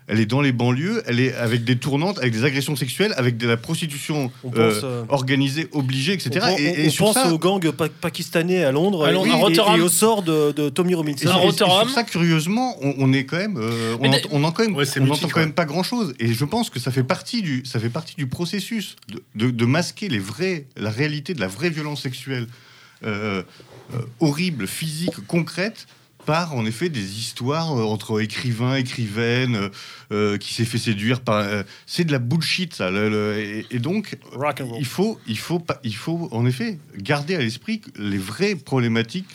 [0.07, 3.37] Elle est dans les banlieues, elle est avec des tournantes, avec des agressions sexuelles, avec
[3.37, 6.39] de la prostitution On euh, pense, euh, organisée, obligée, etc.
[6.43, 9.09] On, on- et, et on sur pense ça, au gang pa- pakistanais à Londres, À
[9.09, 9.79] et- Londres, et, à Rotterdam.
[9.79, 11.27] et au sort de, de Tommy Robinson.
[11.27, 11.85] À et- et Rotterdam.
[11.87, 14.61] sur ça, curieusement, on, on est quand même, euh, on, de- ent- on en quand
[14.63, 15.45] même, Ouais, mythique, entend quand ouais.
[15.47, 16.13] même pas grand chose.
[16.19, 19.49] Et je pense que ça fait partie du, ça fait partie du processus de, de-
[19.51, 22.45] de masquer les vrais, la réalité de la vraie violence sexuelle
[23.03, 23.41] euh,
[23.95, 25.87] euh, horrible, physique, concrète
[26.25, 29.69] par en effet des histoires euh, entre écrivains, écrivaines, euh,
[30.11, 31.35] euh, qui s'est fait séduire par.
[31.37, 32.89] euh, c'est de la bullshit ça.
[32.91, 34.77] le- le- et, et donc Rock and roll.
[34.79, 39.27] il faut, il faut, pas, il faut en effet garder à l'esprit les vraies problématiques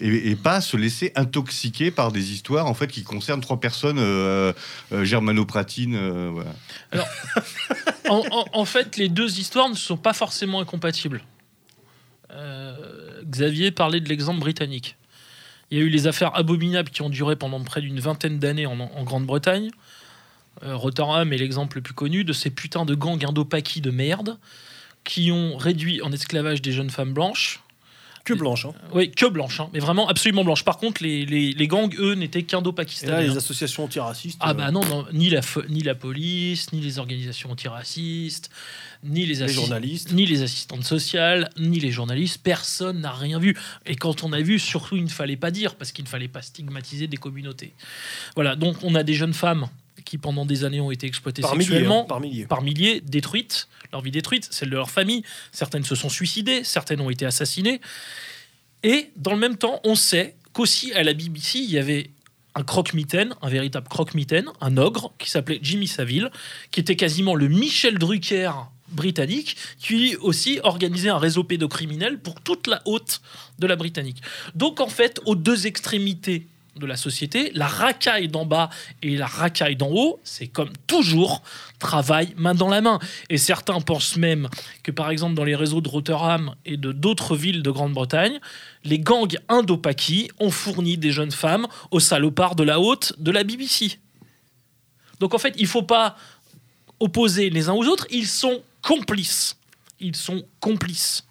[0.00, 3.98] et, et pas se laisser intoxiquer par des histoires en fait qui concernent trois personnes
[3.98, 4.52] euh,
[4.92, 5.96] euh, germanopratines.
[5.96, 6.54] euh, voilà.
[8.08, 11.22] en, en- en fait, les deux histoires ne sont pas forcément incompatibles.
[12.32, 14.96] Euh, Xavier parlait de l'exemple britannique.
[15.70, 18.66] Il y a eu les affaires abominables qui ont duré pendant près d'une vingtaine d'années
[18.66, 19.70] en, Grande-Bretagne.
[20.64, 24.36] Euh, Rotherham est l'exemple le plus connu de ces putains de gangs indo-paquis de merde
[25.04, 27.62] qui ont réduit en esclavage des jeunes femmes blanches.
[28.24, 28.66] Que blanche.
[28.66, 28.74] Hein.
[28.92, 30.64] Oui, que blanches, hein, mais vraiment absolument blanches.
[30.64, 33.24] Par contre, les, les, les gangs, eux, n'étaient qu'indo-pakistanais.
[33.24, 33.36] les hein.
[33.36, 34.38] associations antiracistes.
[34.40, 38.50] Ah euh, bah non, non, ni, la, ni la police, ni les organisations antiracistes,
[39.02, 40.12] ni les, journalistes.
[40.12, 43.56] ni les assistantes sociales, ni les journalistes, personne n'a rien vu.
[43.86, 46.28] Et quand on a vu, surtout, il ne fallait pas dire, parce qu'il ne fallait
[46.28, 47.74] pas stigmatiser des communautés.
[48.34, 49.68] Voilà, donc on a des jeunes femmes
[50.10, 51.66] qui, pendant des années, ont été exploitées Par milliers.
[51.66, 52.44] sexuellement, hein, par milliers.
[52.44, 55.22] par milliers, détruites, leur vie détruite, celle de leur famille.
[55.52, 57.80] Certaines se sont suicidées, certaines ont été assassinées.
[58.82, 62.10] Et dans le même temps, on sait qu'aussi à la BBC, il y avait
[62.56, 66.32] un croque-mitaine, un véritable croque-mitaine, un ogre qui s'appelait Jimmy Savile,
[66.72, 68.50] qui était quasiment le Michel Drucker
[68.88, 73.20] britannique, qui lui aussi organisait un réseau pédocriminel pour toute la haute
[73.60, 74.20] de la Britannique.
[74.56, 78.70] Donc en fait, aux deux extrémités de la société, la racaille d'en bas
[79.02, 81.42] et la racaille d'en haut, c'est comme toujours,
[81.78, 82.98] travail main dans la main.
[83.28, 84.48] Et certains pensent même
[84.82, 88.38] que par exemple dans les réseaux de Rotterdam et de d'autres villes de Grande-Bretagne,
[88.84, 93.44] les gangs indo-paquis ont fourni des jeunes femmes aux salopards de la haute de la
[93.44, 93.98] BBC.
[95.18, 96.16] Donc en fait, il faut pas
[96.98, 99.56] opposer les uns aux autres, ils sont complices.
[99.98, 101.24] Ils sont complices.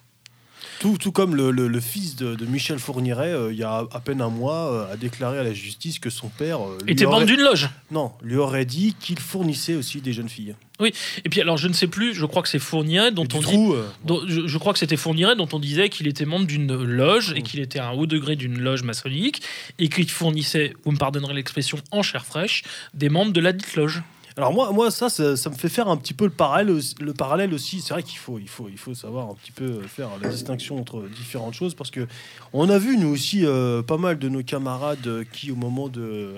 [0.80, 3.84] Tout, tout comme le, le- le fils de, de Michel Fourniret, euh, il y a
[3.92, 6.92] à peine un mois, euh, a déclaré à la justice que son père euh, lui
[6.94, 7.68] Était aurait- membre d'une loge.
[7.90, 10.54] non, lui aurait dit qu'il fournissait aussi des jeunes filles.
[10.82, 13.38] Et puis alors je ne sais plus, je crois que c'est Fourniret dont Et on
[13.40, 13.74] dit trou,
[14.06, 17.34] dont- je, je crois que c'était Fourniret dont on disait qu'il était membre d'une loge
[17.36, 17.42] et Mm.
[17.42, 19.42] qu'il était à un haut degré d'une loge maçonnique
[19.78, 22.62] et qu'il fournissait, vous me pardonnerez l'expression, en chair fraîche,
[22.94, 24.02] des membres de la dite loge.
[24.36, 27.52] Alors moi, moi ça, ça, me fait faire un petit peu le parallèle, le parallèle
[27.52, 27.80] aussi.
[27.80, 30.78] C'est vrai qu'il faut, il faut, il faut savoir un petit peu faire la distinction
[30.78, 32.06] entre différentes choses parce que
[32.52, 35.88] on a vu nous aussi euh, pas mal de nos camarades euh, qui, au moment
[35.88, 36.34] de,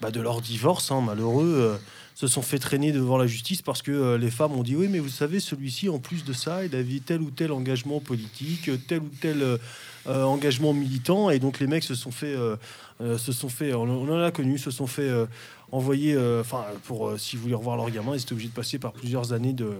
[0.00, 1.76] bah, de leur divorce, hein, malheureux, euh,
[2.14, 5.00] se sont fait traîner devant la justice parce que les femmes ont dit oui, mais
[5.00, 9.00] vous savez, celui-ci, en plus de ça, il avait tel ou tel engagement politique, tel
[9.00, 9.58] ou tel
[10.06, 12.36] engagement militant, et donc les mecs se sont fait,
[13.00, 15.10] se sont fait, on, on en a connu, se sont fait
[15.74, 18.54] envoyer, euh, enfin, pour euh, si vous voulez revoir leur gamin, ils étaient obligés de
[18.54, 19.72] passer par plusieurs années de,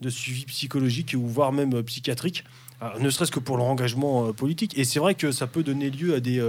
[0.00, 2.44] de suivi psychologique ou voire même euh, psychiatrique,
[3.00, 4.76] ne serait-ce que pour leur engagement euh, politique.
[4.76, 6.42] Et c'est vrai que ça peut donner lieu à des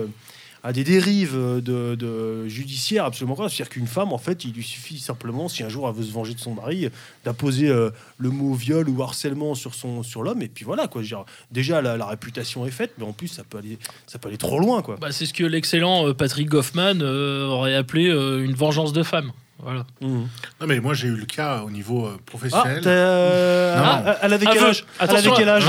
[0.64, 3.50] à des dérives de, judiciaires absolument graves.
[3.50, 6.12] C'est-à-dire qu'une femme, en fait, il lui suffit simplement, si un jour elle veut se
[6.12, 6.90] venger de son mari,
[7.26, 11.02] d'apposer euh, le mot viol ou harcèlement sur son sur l'homme, et puis voilà quoi.
[11.52, 14.60] Déjà la, réputation est faite, mais en plus ça peut aller ça peut aller trop
[14.60, 14.98] loin quoi.
[15.00, 19.32] Bah, c'est ce que l'excellent euh, Patrick Goffman euh, aurait appelé une vengeance de femme.
[19.60, 19.86] Voilà.
[20.02, 20.28] Mhm.
[20.62, 22.82] Non, mais moi, j'ai eu le cas au niveau euh, Ah, professionnel.
[22.84, 23.84] t'as- euh, Non.
[24.06, 24.86] ah, elle avait quel âge?
[25.00, 25.64] Elle avait quel âge?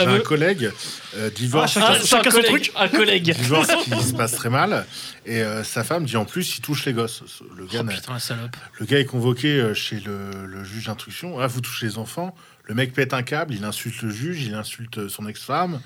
[0.00, 0.70] un collègue,
[1.16, 2.72] euh, divorce, Ah, chacun- c'est chacun un son collègue, truc.
[2.76, 3.34] Un collègue.
[3.38, 4.86] divorce qui se passe très mal.
[5.26, 7.22] Et euh, sa femme dit en plus, il touche les gosses.
[7.56, 8.56] Le gars, Oh n'a- putain, la salope.
[8.78, 11.38] le gars est convoqué euh, chez le, le juge d'instruction.
[11.40, 12.34] Ah, vous touchez les enfants.
[12.64, 15.80] Le mec pète un câble, il insulte le juge, il insulte son ex-femme.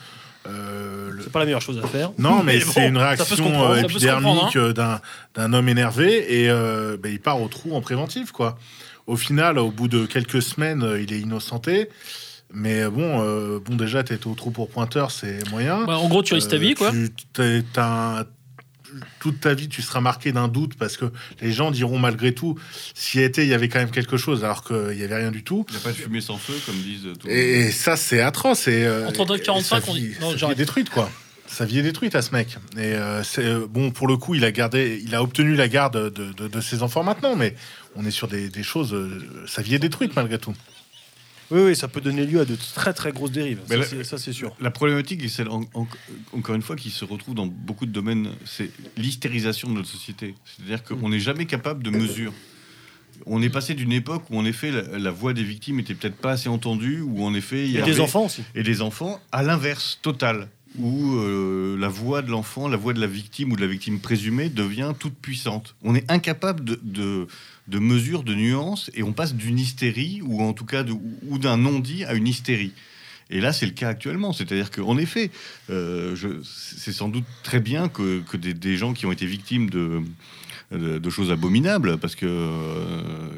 [0.49, 2.13] Euh, le- C'est pas la meilleure chose à faire.
[2.19, 3.75] Non, mais, Mais bon, c'est une réaction euh,
[4.21, 4.73] épidermique euh,
[5.35, 8.59] d'un homme énervé et euh, ben, il part au trou en préventif, quoi.
[9.07, 11.89] Au final, au bout de quelques semaines, il est innocenté.
[12.53, 15.85] Mais bon, euh, bon déjà, t'es au trou pour pointeur, c'est moyen.
[15.85, 16.91] Bah, en gros, tu risques ta vie, quoi.
[16.93, 18.25] tu- t'es- t'as un-
[19.21, 21.07] toute ta vie, tu seras marqué d'un doute parce que
[21.41, 22.59] les gens diront malgré tout,
[22.95, 25.31] s'il y était, il y avait quand même quelque chose, alors qu'il n'y avait rien
[25.31, 25.65] du tout.
[25.69, 27.17] Il n'y a pas de fumée sans feu, comme disent monde.
[27.27, 28.69] Et, et ça, c'est atroce.
[28.69, 31.11] Et, euh, En 39, et 45, sa on dit- non, est détruite, quoi.
[31.49, 32.57] Sa vie est détruite à ce mec.
[32.77, 35.69] Et euh, c'est euh, bon pour le coup, il a gardé, il a obtenu la
[35.69, 37.55] garde de, de- de ses enfants maintenant, mais
[37.95, 38.93] on est sur des, des choses.
[38.93, 40.55] euh, sa vie est détruite malgré tout.
[41.51, 43.61] Oui, oui, ça peut donner lieu à de très très grosses dérives.
[43.71, 44.55] Mais Ça, c'est- sûr.
[44.61, 45.87] La problématique est celle, en- en-
[46.33, 50.35] encore une fois, qui se retrouve dans beaucoup de domaines, c'est l'hystérisation de notre société.
[50.45, 52.33] C'est-à-dire qu'on n'est jamais capable de mesure.
[53.25, 56.17] On est passé d'une époque où, en effet, la, la voix des victimes était peut-être
[56.17, 57.93] pas assez entendue, où, en effet, il y a avait...
[57.93, 58.43] des enfants aussi.
[58.55, 60.49] Et des enfants, à l'inverse, total,
[60.79, 64.01] où euh, la voix de l'enfant, la voix de la victime ou de la victime
[64.01, 65.75] présumée devient toute puissante.
[65.83, 67.27] On est incapable de, de,
[67.69, 70.95] de mesure, de nuances, et on passe d'une hystérie, ou en tout cas de-
[71.29, 72.73] ou d'un non-dit, à une hystérie.
[73.31, 74.33] Et là, c'est le cas actuellement.
[74.33, 75.31] C'est-à-dire qu'en effet,
[75.71, 80.03] euh, c'est sans doute très bien que, que des, gens qui ont été victimes de,
[80.71, 83.29] de, choses abominables, parce que euh,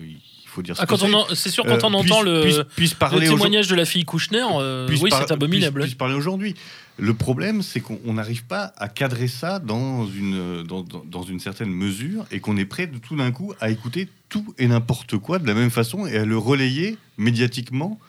[0.58, 2.64] faut dire ce Ah, quand on c'est, sûr, quand euh, on entend le,
[2.98, 5.82] parler témoignage de la fille Kouchner, euh, oui, c'est abominable.
[5.82, 6.54] puisse- parler aujourd'hui.
[6.98, 11.22] Le problème, c'est qu'on on n'arrive pas à cadrer ça dans une, dans, dans- dans
[11.22, 14.66] une certaine mesure et qu'on est prêt de tout d'un coup à écouter tout et
[14.66, 18.00] n'importe quoi de la même façon et à le relayer médiatiquement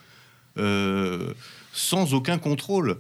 [0.58, 1.34] euh,
[1.72, 2.98] sans aucun contrôle.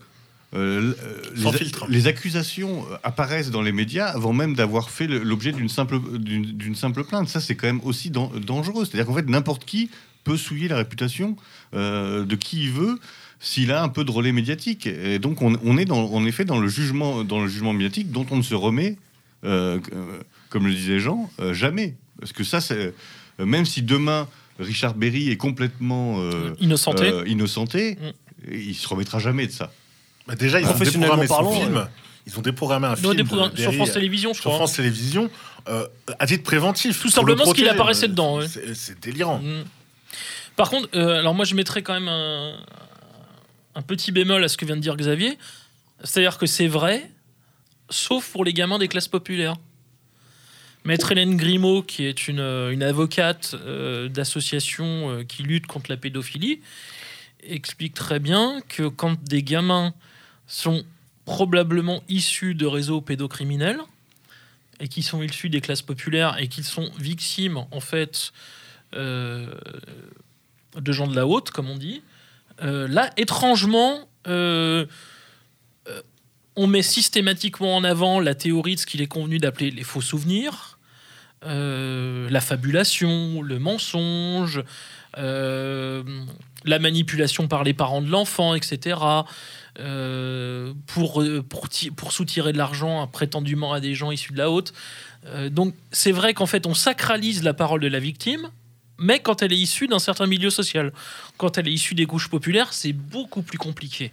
[0.55, 0.93] Euh,
[1.35, 1.85] les, filtre.
[1.89, 6.75] les accusations euh, apparaissent dans les médias avant même d'avoir fait l'objet d'une simple, d'une
[6.75, 7.27] simple plainte.
[7.29, 8.85] Ça, c'est quand même aussi dan- dangereux.
[8.85, 9.89] C'est-à-dire qu'en fait, n'importe qui
[10.23, 11.35] peut souiller la réputation
[11.75, 12.99] euh, de qui il veut
[13.39, 14.85] s'il a un peu de relais médiatique.
[14.87, 18.11] Et donc, on, on est dans, en effet dans le jugement, dans le jugement médiatique
[18.11, 18.97] dont on ne se remet,
[19.45, 20.19] euh, euh,
[20.49, 21.95] comme le disait Jean, euh, jamais.
[22.19, 22.93] Parce que ça, c'est
[23.39, 24.27] euh, même si demain
[24.59, 27.03] Richard Berry est complètement euh, Innocenté.
[27.05, 28.51] euh, innocenté, Mm.
[28.53, 29.71] il se remettra jamais de ça.
[30.29, 31.77] Bah, déjà, ils ont déprogrammé son film.
[31.77, 31.85] euh.
[32.27, 34.59] Ils ont déprogrammé un film sur France Télévisions, je sur crois.
[34.59, 35.31] France Télévisions,
[35.67, 35.87] euh,
[36.19, 37.01] à titre préventif.
[37.01, 38.45] Tout simplement ce qu'il apparaissait dedans, ouais.
[38.75, 39.39] C'est délirant.
[39.39, 39.63] Mm.
[40.55, 42.53] Par contre, euh, alors moi je mettrais quand même un,
[43.73, 45.39] un petit bémol à ce que vient de dire Xavier.
[46.03, 47.09] C'est-à-dire que c'est vrai,
[47.89, 49.55] sauf pour les gamins des classes populaires.
[50.85, 55.97] Maître Hélène Grimaud, qui est une, une avocate euh, d'association euh, qui lutte contre la
[55.97, 56.61] pédophilie,
[57.43, 59.93] explique très bien que quand des gamins
[60.49, 60.83] sont
[61.23, 63.79] probablement issus de réseaux pédocriminels
[64.79, 68.33] et qui sont issus des classes populaires et qui sont victimes en fait
[68.95, 69.53] euh,
[70.75, 72.01] de gens de la haute, comme on dit.
[72.63, 74.85] Euh, là, étrangement, euh,
[76.55, 80.01] on met systématiquement en avant la théorie de ce qu'il est convenu d'appeler les faux
[80.01, 80.79] souvenirs,
[81.43, 84.63] la fabulation, le mensonge,
[86.65, 88.97] la manipulation par les parents de l'enfant, etc.
[89.79, 94.37] euh, pour, euh, pour, ti- pour soutirer de l'argent prétendument à des gens issus de
[94.37, 94.73] la haute.
[95.27, 98.49] Euh, donc c'est vrai qu'en fait on sacralise la parole de la victime,
[98.97, 100.91] mais quand elle est issue d'un certain milieu social,
[101.37, 104.11] quand elle est issue des couches populaires, c'est beaucoup plus compliqué.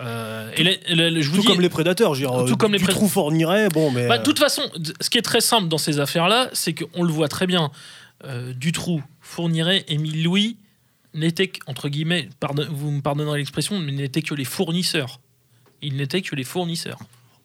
[0.00, 0.70] Euh, et là-
[1.10, 3.08] là- je vous Tout dis, comme les prédateurs, dire, Tout comme les du pré- trou
[3.08, 4.08] fournirait, bon, mais.
[4.08, 4.62] bah, de toute façon,
[5.02, 7.70] ce qui est très simple dans ces affaires-là, c'est qu'on le voit très bien.
[8.24, 10.56] Euh, Dutroux, Fourniret, Émile Louis
[11.14, 15.20] n'étaient, entre guillemets, pardon- vous me pardonnerez l'expression, mais n'étaient que les fournisseurs.
[15.82, 16.98] Ils n'étaient que les fournisseurs.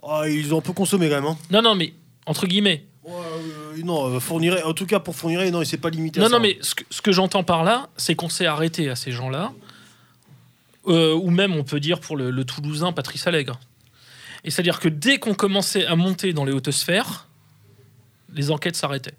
[0.08, 1.26] ah, ils ont un peu consommé quand même.
[1.26, 1.38] hein.
[1.52, 1.94] Non, non, mais
[2.26, 2.86] entre guillemets.
[3.04, 6.20] Ouais, euh, non, euh, fournirait, en tout cas pour fournirait, non, il s'est pas limité
[6.20, 6.36] à Non, ça.
[6.36, 9.12] non, mais ce que, ce que j'entends par là, c'est qu'on s'est arrêté à ces
[9.12, 9.54] gens-là.
[10.88, 13.60] Euh, ou même, on peut dire pour le, le Toulousain Patrice Allègre.
[14.46, 17.28] Et c'est-à-dire que dès qu'on commençait à monter dans les hautes sphères,
[18.34, 19.14] les enquêtes s'arrêtaient.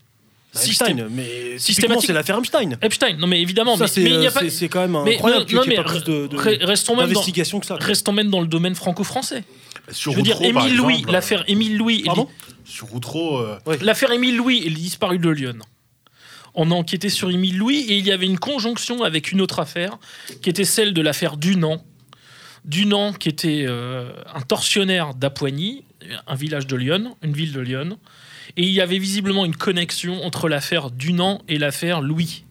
[0.55, 2.71] Bah, Systém- Epstein, mais systématique- systématique, c'est l'affaire Epstein.
[2.81, 4.49] Epstein, non mais évidemment, ça, mais, mais il n'y a euh, pas.
[4.49, 6.97] c'est- quand même mais incroyable non, qu'il n'y ait pas plus de, de- re- restons
[6.97, 7.77] même dans, d'investigation que ça.
[7.79, 9.45] restons même dans le domaine franco-français.
[9.91, 12.29] Sur Je veux dire, Émile Louis, l'affaire Émile Louis, et Pardon
[12.65, 13.79] Sur Outreau, euh, Ouais.
[13.83, 15.59] L'affaire Émile Louis et les disparus de Lyon.
[16.55, 19.61] On a enquêté sur Émile Louis et il y avait une conjonction avec une autre
[19.61, 19.99] affaire
[20.43, 21.85] qui était celle de l'affaire Dunant.
[22.65, 25.85] Dunant qui était euh, un tortionnaire d'Apoigny,
[26.27, 27.99] un village de Lyon, une ville de Lyon.
[28.59, 32.45] Et il y avait visiblement une connexion entre l'affaire Dunant et l'affaire Louis.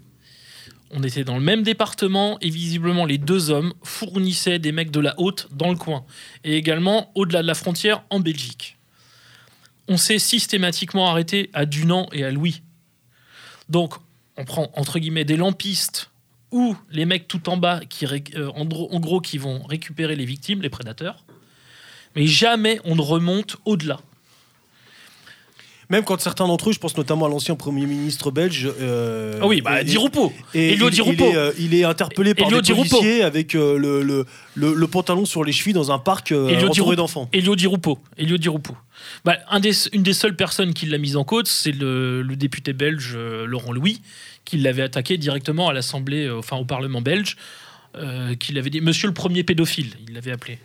[0.89, 5.01] On était dans le même département et visiblement les deux hommes fournissaient des mecs de
[5.01, 6.05] la haute dans le coin.
[6.43, 8.77] Et également au-delà de la frontière en Belgique
[9.87, 12.61] on s'est systématiquement arrêté à Dunant et à Louis.
[13.69, 13.95] Donc,
[14.35, 16.09] on prend entre guillemets des lampistes
[16.51, 20.61] ou les mecs tout en bas qui, euh, en gros, qui vont récupérer les victimes,
[20.61, 21.25] les prédateurs.
[22.15, 23.99] Mais jamais on ne remonte au-delà.
[25.89, 28.69] Même quand certains d'entre eux, je pense notamment à l'ancien Premier ministre belge.
[28.81, 30.33] euh, Ah oui, bah, Di Rupo.
[30.53, 33.77] et Elio il, Di il est, il est interpellé par Elio des policiers avec euh,
[33.77, 34.25] le, le,
[34.55, 37.29] le- le pantalon sur les chevilles dans un parc euh, entouré d'enfants.
[37.31, 37.99] Elio Di Rupo.
[38.17, 38.75] Elio Di Rupo.
[39.23, 42.35] Bah, un des, une des seules personnes qui l'a mise en cause, c'est le, le
[42.35, 44.01] député belge euh, Laurent Louis,
[44.43, 47.37] qui l'avait attaqué directement à l'Assemblée, enfin au Parlement belge,
[47.95, 50.59] euh, qui l'avait dit Monsieur le premier pédophile, il l'avait appelé.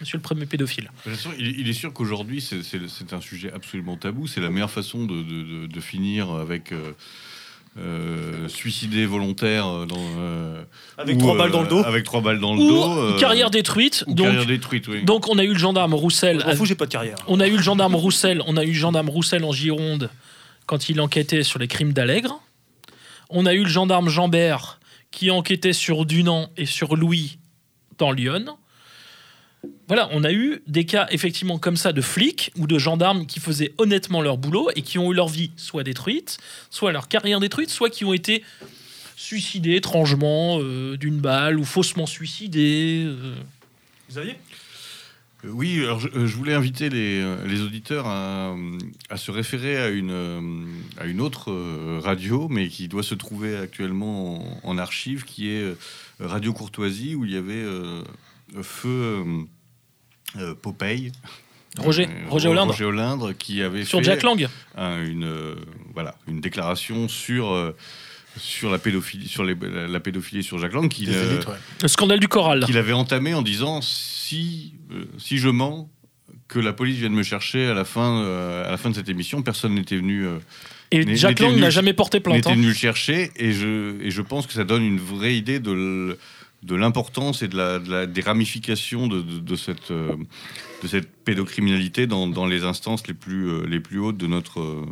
[0.00, 0.90] Monsieur le premier pédophile.
[1.38, 2.62] Il, il est sûr qu'aujourd'hui, c'est-
[3.12, 4.26] un sujet absolument tabou.
[4.26, 6.92] C'est la meilleure façon de, de- de- de finir avec euh,
[7.78, 10.62] euh, suicidé volontaire euh, dans, euh,
[10.98, 11.84] Avec ou, trois balles dans le dos.
[11.84, 12.98] Avec trois balles dans le Ou dos.
[12.98, 14.04] euh, carrière détruite.
[14.06, 15.02] ou donc, carrière détruite, oui.
[15.04, 16.42] donc on a eu le gendarme Roussel.
[16.46, 17.16] M'en fous, j'ai pas de carrière.
[17.28, 20.10] On a eu le gendarme Roussel, on a eu le gendarme Roussel en Gironde
[20.64, 22.40] quand il enquêtait sur les crimes d'Allègre.
[23.28, 24.78] On a eu le gendarme Jambert
[25.10, 27.38] qui enquêtait sur Dunant et sur Louis
[27.98, 28.56] dans Lyon.
[29.88, 33.40] Voilà, on a eu des cas effectivement comme ça de flics ou de gendarmes qui
[33.40, 36.38] faisaient honnêtement leur boulot et qui ont eu leur vie soit détruite,
[36.70, 38.42] soit leur carrière détruite, soit qui ont été
[39.16, 43.04] suicidés étrangement euh, d'une balle ou faussement suicidés.
[43.06, 43.34] euh.
[44.08, 44.36] Xavier?
[45.44, 48.54] Euh, Oui, alors je, euh, je voulais inviter les, auditeurs à,
[49.16, 50.66] se référer à une,
[50.98, 51.52] à une autre
[52.00, 55.74] radio, mais qui doit se trouver actuellement en, archive, qui est
[56.20, 57.64] Radio Courtoisie, où il y avait
[58.62, 59.24] Feu
[60.38, 61.12] euh, Popeye.
[61.78, 62.70] Roger, Euh, Roger Hollande.
[62.70, 64.48] Roger Hollande, qui avait Sur fait Jack Lang.
[64.76, 65.54] un- une, euh,
[65.94, 67.76] voilà, une déclaration sur euh,
[68.38, 71.54] sur la pédophilie, sur les- la, la pédophilie sur Jacques Lang, qu'il euh, ouais.
[71.82, 72.64] Le scandale du choral.
[72.64, 75.90] qu'il avait entamé en disant si, euh, si je mens,
[76.48, 79.08] que la police vienne me chercher à la fin, euh, à la fin de cette
[79.08, 80.38] émission, personne n'était venu, euh,
[80.92, 82.36] Et n'était Lang n'a jamais porté plainte.
[82.36, 82.54] n'était hein.
[82.54, 86.16] venu le chercher, et je, et je pense que ça donne une vraie idée de,
[86.66, 90.14] de l'importance et de la, de la- des ramifications de, de- de cette, euh,
[90.82, 94.60] de cette pédocriminalité dans, dans les instances les plus, euh, les plus hautes de notre,
[94.60, 94.84] euh,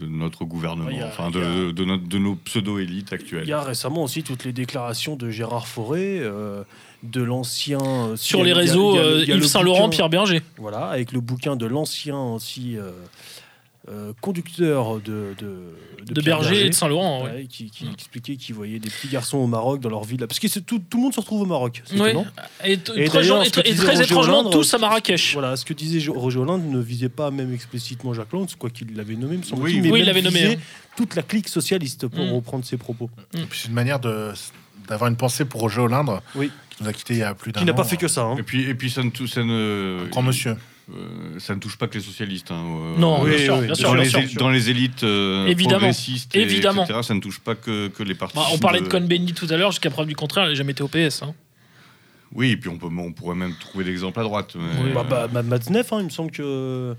[0.00, 3.14] de notre gouvernement, Il a- enfin il de, a- de, notre- de nos pseudo-élites Il
[3.14, 3.48] actuelles.
[3.48, 6.62] y a récemment aussi toutes les déclarations de Gérard Forêt, euh,
[7.02, 7.80] de l'ancien.
[7.82, 10.42] euh, Sur il les il réseaux, il a euh, il Yves le Saint-Laurent, Pierre Berger.
[10.58, 12.76] Voilà, avec le bouquin de l'ancien aussi
[13.88, 17.24] euh, conducteur de, de, Berger et de Saint-Laurent.
[17.24, 17.30] ouais.
[17.30, 17.92] ouais, qui, qui Mm.
[17.92, 20.18] expliquait qu'il voyait des petits garçons au Maroc dans leur ville.
[20.26, 21.82] Parce que c'est tout, tout le monde se retrouve au Maroc.
[21.96, 22.14] Ouais.
[22.64, 23.40] Et, Et très, et et étrangement,
[24.40, 25.32] Hollande, tous à Marrakech.
[25.32, 28.94] Voilà, ce que disait Roger Hollande ne visait pas même explicitement Jacques Lang, quoi qu'il
[28.94, 30.90] l'avait nommé, me semble-t-il, Oui, mais oui, il même l'avait nommé, visait hein.
[30.96, 32.32] toute la clique socialiste, pour Mm.
[32.32, 33.08] reprendre ses propos.
[33.32, 34.32] Puis c'est une manière de
[34.88, 36.50] d'avoir une pensée pour Roger Hollande, Oui.
[36.70, 38.08] qui nous a quittés il y a plus d'un Qui n'a an, pas fait que
[38.08, 38.22] ça.
[38.22, 38.36] hein.
[38.38, 40.56] Et puis, et puis ça ne, ça ne, Grand monsieur.
[40.96, 42.50] Euh, ça ne touche pas que les socialistes.
[42.50, 44.18] hein, euh, Non, Oui, bien sûr, oui, bien sûr, dans, bien les, sûr.
[44.20, 45.78] é- dans les élites euh, Évidemment.
[45.78, 46.84] progressistes, et- Évidemment.
[46.84, 48.36] etc., ça ne touche pas que, que les partis.
[48.36, 50.72] Bah, on parlait de Cohn-Bendit tout à l'heure, jusqu'à preuve du contraire, elle n'a jamais
[50.72, 51.22] été au PS.
[51.22, 51.34] hein.
[52.34, 54.52] Oui, et puis on, peut, on pourrait même trouver l'exemple à droite.
[54.56, 54.90] mais- Oui.
[54.94, 56.94] Bah, bah, bah, Matzneff, hein, il me semble que.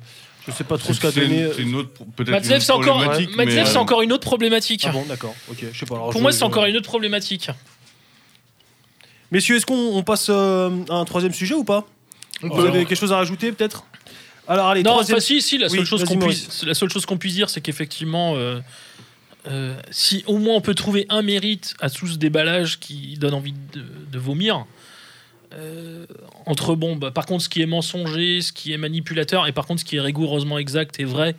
[0.48, 1.48] Je sais pas trop ce qu'a C'est- donné.
[1.56, 4.84] C'est une autre, peut-être une Matzneff, c'est encore, c'est euh, encore une autre problématique.
[4.88, 5.36] Ah bon, d'accord.
[5.50, 5.96] Ok, je sais pas.
[5.96, 7.50] alors Pour je- moi, c'est encore une autre problématique.
[9.32, 11.86] Messieurs, est-ce qu'on on passe euh, à un troisième sujet ou pas?
[12.42, 12.68] Vous peut.
[12.68, 13.84] avez quelque chose à rajouter, peut-être
[14.48, 15.18] Alors, allez, Non, troisième.
[15.18, 17.50] enfin, si, si, la seule, Oui, chose qu'on puisse, la seule chose qu'on puisse dire,
[17.50, 18.60] c'est qu'effectivement, euh,
[19.48, 23.34] euh, si au moins on peut trouver un mérite à tout ce déballage qui donne
[23.34, 24.66] envie de, de vomir,
[25.54, 26.06] euh,
[26.46, 29.66] entre bon, bah, par contre, ce qui est mensonger, ce qui est manipulateur, et par
[29.66, 31.36] contre, ce qui est rigoureusement exact et vrai,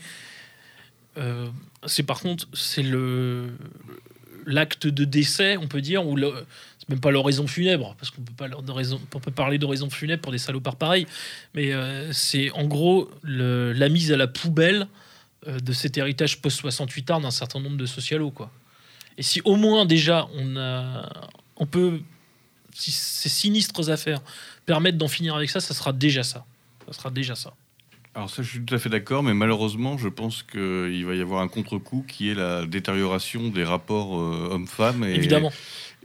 [1.18, 1.48] euh,
[1.86, 3.48] c'est par contre, c'est le
[4.44, 6.34] l'acte de décès, on peut dire, ou le-
[6.82, 8.48] c'est même pas l'horizon funèbre, parce qu'on peut pas
[9.14, 11.06] on peut parler d'horizon funèbre pour des salopards pareils,
[11.54, 14.88] mais euh, c'est en gros le- la mise à la poubelle
[15.46, 18.50] euh, de cet héritage post-68 art d'un certain nombre de socialos, quoi.
[19.16, 21.08] Et si au moins déjà on a,
[21.56, 22.00] on peut,
[22.74, 24.20] si ces sinistres affaires
[24.66, 26.44] permettent d'en finir avec ça, ça sera déjà ça.
[26.86, 27.52] Ça sera déjà ça.
[28.14, 31.20] Alors ça, je suis tout à fait d'accord, mais malheureusement, je pense qu'il va y
[31.20, 35.04] avoir un contre-coup qui est la détérioration des rapports euh, hommes-femmes.
[35.04, 35.52] Évidemment.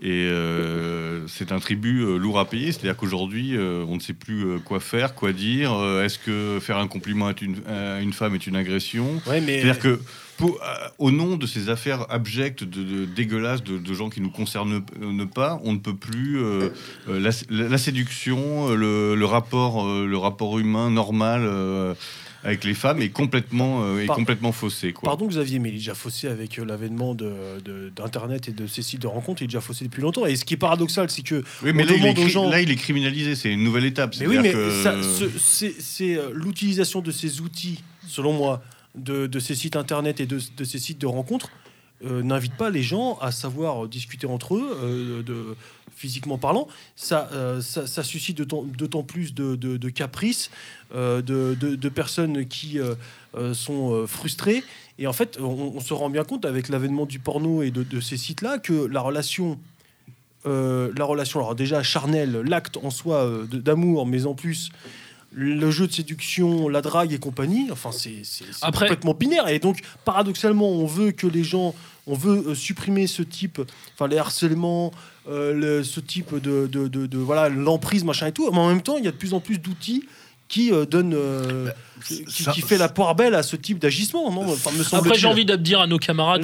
[0.00, 4.12] Et euh, c'est un tribut euh, lourd à payer, c'est-à-dire qu'aujourd'hui, euh, on ne sait
[4.12, 5.72] plus quoi faire, quoi dire.
[6.04, 9.60] Est-ce que faire un compliment à une, à une femme est une agression Ouais, mais.
[9.60, 10.00] C'est-à-dire que
[10.36, 10.60] pour-
[10.98, 14.82] au nom de ces affaires abjectes, de, de- dégueulasses, de, de gens qui nous concernent
[15.00, 16.38] ne pas, on ne peut plus
[17.08, 21.42] la, séduction, le, le rapport, le rapport humain normal
[22.44, 24.92] avec les femmes est complètement, euh, est Par- complètement faussé.
[24.92, 25.08] Quoi.
[25.08, 28.66] Pardon Xavier, mais il est déjà faussé avec euh, l'avènement de- de- d'Internet et de
[28.66, 30.24] ces sites de rencontres, il est déjà faussé depuis longtemps.
[30.26, 32.22] Et ce qui est paradoxal, c'est que Oui, mais on là il, est demande aux
[32.22, 34.14] cri- gens- là, il est criminalisé, c'est une nouvelle étape.
[34.20, 34.70] Mais oui, mais que-
[35.38, 38.62] c'est euh, l'utilisation de ces outils, selon moi,
[38.94, 41.50] de, de ces sites internet et de, de ces sites de rencontres,
[42.04, 45.56] euh, n'invite pas les gens à savoir discuter entre eux, euh, de,
[45.98, 46.68] physiquement parlant.
[46.96, 50.50] Ça, euh, ça, ça suscite d'autant plus de, de- de caprices,
[50.94, 52.94] euh, de, personnes qui euh,
[53.54, 54.62] sont frustrées.
[54.98, 58.00] Et en fait, on, on se rend bien compte avec l'avènement du porno et de,
[58.00, 59.58] ces sites-là que la relation
[60.44, 64.70] la relation, alors déjà charnelle, l'acte en soi d'amour, mais en plus
[65.30, 69.46] le jeu de séduction, la drague et compagnie, enfin c'est c'est- c'est Après- complètement binaire.
[69.48, 71.74] Et donc paradoxalement, on veut que les gens,
[72.08, 73.60] on veut euh, supprimer ce type,
[73.94, 74.90] enfin les harcèlements,
[75.28, 78.50] euh, ce type de- voilà l'emprise machin et tout.
[78.50, 80.04] Mais en même temps, il y a de plus en plus d'outils
[80.48, 81.68] qui euh, donnent, euh,
[82.06, 85.18] qui, ça- qui fait la poire belle à ce type d'agissement, non Enfin, me Après,
[85.18, 86.42] j'ai envie de dire à nos camarades.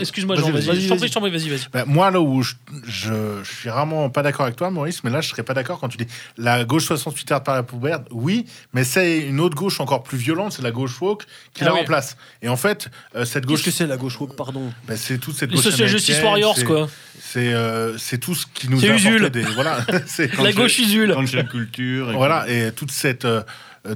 [0.00, 1.48] Excuse-moi, Jean, vas-y, vas-y.
[1.48, 1.66] Vas-y.
[1.72, 2.54] Ben, moi, là où je,
[2.86, 3.12] je,
[3.42, 5.88] je suis vraiment pas d'accord avec toi, Maurice, mais là, je serais pas d'accord quand
[5.88, 6.06] tu dis
[6.38, 8.00] la gauche 68 heures par la poubelle.
[8.10, 11.24] Oui, mais c'est une autre gauche encore plus violente, c'est la gauche woke
[11.54, 11.78] qui Ah la oui.
[11.80, 12.16] remplace.
[12.42, 15.18] Et en fait, euh, cette Qu'est-ce gauche, que c'est la gauche woke, pardon ben, c'est
[15.18, 16.88] toute cette Les gauche social justice warriors, quoi.
[17.20, 19.30] C'est euh, c'est tout ce qui nous C'est a apporté Usul.
[19.30, 19.78] des voilà.
[20.06, 21.16] c'est La gauche usule.
[21.50, 22.10] culture.
[22.12, 23.42] et voilà et toute cette euh,
[23.86, 23.94] euh,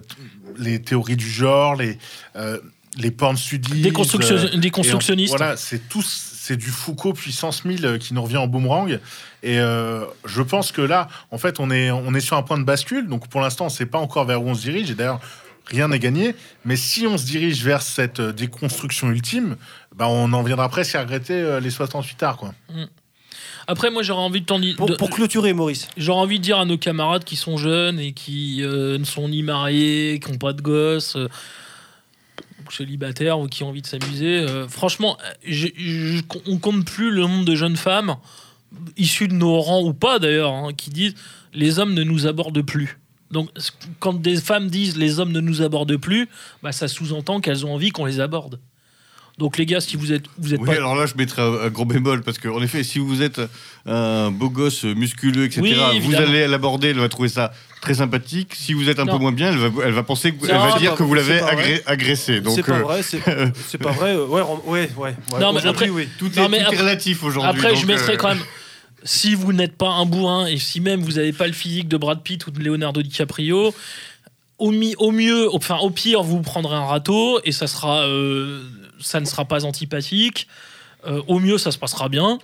[0.58, 1.98] les théories du genre, les
[2.36, 2.58] euh,
[2.96, 5.32] les pornes sudistes, Des, construction- des constructionnistes.
[5.32, 8.98] on- voilà, c'est tout, c'est du Foucault puissance 1000 euh, qui nous revient en boomerang.
[9.42, 12.58] Et euh, je pense que là, en fait, on est, on est sur un point
[12.58, 13.06] de bascule.
[13.06, 14.90] Donc pour l'instant, on ne sait pas encore vers où on se dirige.
[14.90, 15.20] Et d'ailleurs,
[15.66, 16.34] rien n'est gagné.
[16.64, 19.56] Mais si on se dirige vers cette déconstruction ultime,
[19.94, 22.36] bah, on en viendra presque à regretter les 68 arts.
[22.38, 22.54] Quoi.
[23.70, 24.74] Après, moi, j'aurais envie de t'en dire.
[24.76, 25.88] pour, pour clôturer, Maurice.
[25.98, 29.28] J'aurais envie de dire à nos camarades qui sont jeunes et qui euh, ne sont
[29.28, 31.28] ni mariés, qui n'ont pas de gosses, euh,
[32.70, 34.38] célibataires ou qui ont envie de s'amuser.
[34.38, 35.16] euh, franchement,
[35.46, 35.68] je-
[36.46, 38.16] on compte plus le nombre de jeunes femmes
[38.96, 41.14] issues de nos rangs ou pas d'ailleurs hein, qui disent
[41.54, 42.98] les hommes ne nous abordent plus.
[43.30, 43.48] Donc
[44.00, 46.28] quand des femmes disent les hommes ne nous abordent plus,
[46.62, 48.58] bah, ça sous-entend qu'elles ont envie qu'on les aborde.
[49.38, 51.52] Donc les gars, si vous êtes vous êtes Oui, pas alors là, je mettrais un,
[51.66, 53.40] un gros bémol parce qu'en effet, si vous êtes
[53.86, 58.54] un beau gosse musculeux, etc., Oui, vous allez l'aborder, elle va trouver ça très sympathique.
[58.56, 59.12] Si vous êtes un Non.
[59.12, 61.14] peu moins bien, elle va, elle va penser, que- elle va dire pas- que vous
[61.14, 62.40] l'avez agré- agressé.
[62.40, 63.20] Donc, C'est pas euh, vrai, c'est
[63.68, 64.16] c'est pas vrai.
[64.16, 65.14] euh, Ouais, ouais, ouais.
[65.40, 66.08] Non, mais après- oui.
[66.18, 67.50] tout, Non, est, mais tout est après- relatif aujourd'hui.
[67.60, 68.42] Après, je donc, mettrais euh, quand même.
[69.04, 71.96] Si vous n'êtes pas un bourrin et si même vous n'avez pas le physique de
[71.96, 73.72] Brad Pitt ou de Leonardo DiCaprio,
[74.58, 78.64] au, mi- au mieux, enfin au pire, vous prendrez un râteau et ça sera, euh,
[79.00, 80.48] ça ne sera pas antipathique.
[81.06, 82.38] Euh, au mieux, ça se passera bien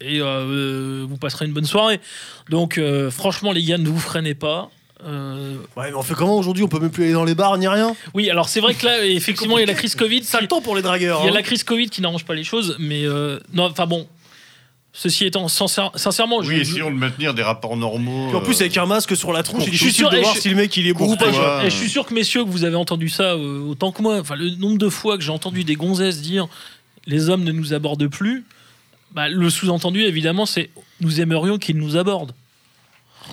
[0.00, 2.00] et euh, vous passerez une bonne soirée.
[2.48, 4.70] Donc, euh, franchement, les gars, ne vous freinez pas.
[5.06, 6.64] Euh, Ouais, mais on fait comment aujourd'hui?
[6.64, 7.94] On peut même plus aller dans les bars ni rien?
[8.14, 10.24] oui, alors c'est vrai que là, effectivement, il y a la crise Covid.
[10.24, 11.20] Ça le temps pour les dragueurs.
[11.22, 11.34] Il y a hein.
[11.34, 14.06] la crise Covid qui n'arrange pas les choses, mais euh, non, enfin bon.
[14.92, 18.26] Ceci étant, sincère- sincèrement, je- Oui, je, essayons de maintenir des rapports normaux.
[18.28, 20.10] Puis en plus, avec un masque sur la tronche, il est Je suis difficile sûr-
[20.10, 21.30] de voir je- si le mec il est ou pas.
[21.32, 21.60] Genre.
[21.62, 24.18] Et je suis sûr que messieurs, que vous avez entendu ça euh, autant que moi.
[24.18, 26.48] Enfin, le nombre de fois que j'ai entendu des gonzesses dire
[27.06, 28.44] les hommes ne nous abordent plus,
[29.12, 30.70] bah, le sous-entendu évidemment c'est
[31.00, 32.34] nous aimerions qu'ils nous abordent.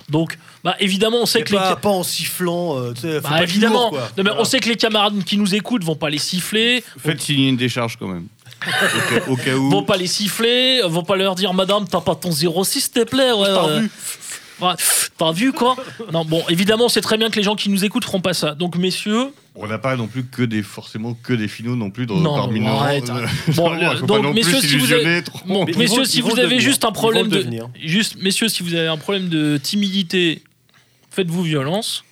[0.10, 2.78] Donc, bah, évidemment, on sait Mais que les pas, en sifflant.
[2.78, 3.92] euh, tu sais, faut bah, pas évidemment.
[3.92, 4.42] Non, mais Voilà.
[4.42, 7.58] on sait que les camarades qui nous écoutent vont pas les siffler, Faites signer une
[7.58, 8.28] décharge quand même.
[8.68, 9.70] Au, cas, au cas où.
[9.70, 13.04] vont pas les siffler, vont pas leur dire Madame, t'as pas ton 06 s'il te
[13.04, 13.32] plaît.
[13.32, 13.90] ouais, T'as euh, vu
[14.62, 14.74] ouais,
[15.18, 15.76] T'as vu quoi
[16.14, 18.54] Non, bon, évidemment, c'est très bien que les gens qui nous écoutent feront pas ça.
[18.56, 22.06] Donc, messieurs, On n'a pas non plus que des forcément que des finaux non plus
[22.06, 25.24] dans, Non, parmi arrête, euh, Bon, le- donc, non messieurs, si vous avez-
[25.78, 26.60] messieurs, vont- si vous avez devenir.
[26.62, 27.46] juste un problème de,
[27.84, 30.44] juste, messieurs, si vous avez un problème de timidité,
[31.10, 32.04] faites-vous violence.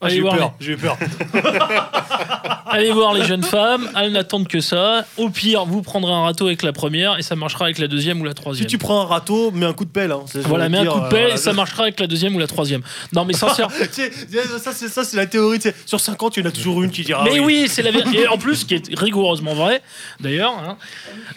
[0.00, 0.28] Ah, Allez J'ai eu.
[0.60, 0.96] J'ai eu peur.
[1.00, 1.40] les,
[2.70, 5.04] allez voir les jeunes femmes, elles n'attendent que ça.
[5.16, 8.20] Au pire, vous prendrez un râteau avec la première et ça marchera avec la deuxième
[8.20, 8.68] ou la Si troisième.
[8.68, 10.12] tu prends un râteau, mets un coup de pelle.
[10.12, 10.20] hein.
[10.26, 12.38] C'est- Voilà, mets un coup de euh, pelle et ça marchera avec la deuxième ou
[12.38, 12.82] la troisième.
[13.12, 13.74] Non, mais sincèrement.
[14.58, 15.58] Ça, c'est ça, c'est la théorie.
[15.86, 17.24] Sur 50, il y en a toujours une qui dira.
[17.24, 18.20] mais oui, c'est la vérité.
[18.22, 19.82] Et en plus, qui est rigoureusement vrai,
[20.20, 20.52] d'ailleurs.
[20.58, 20.76] hein.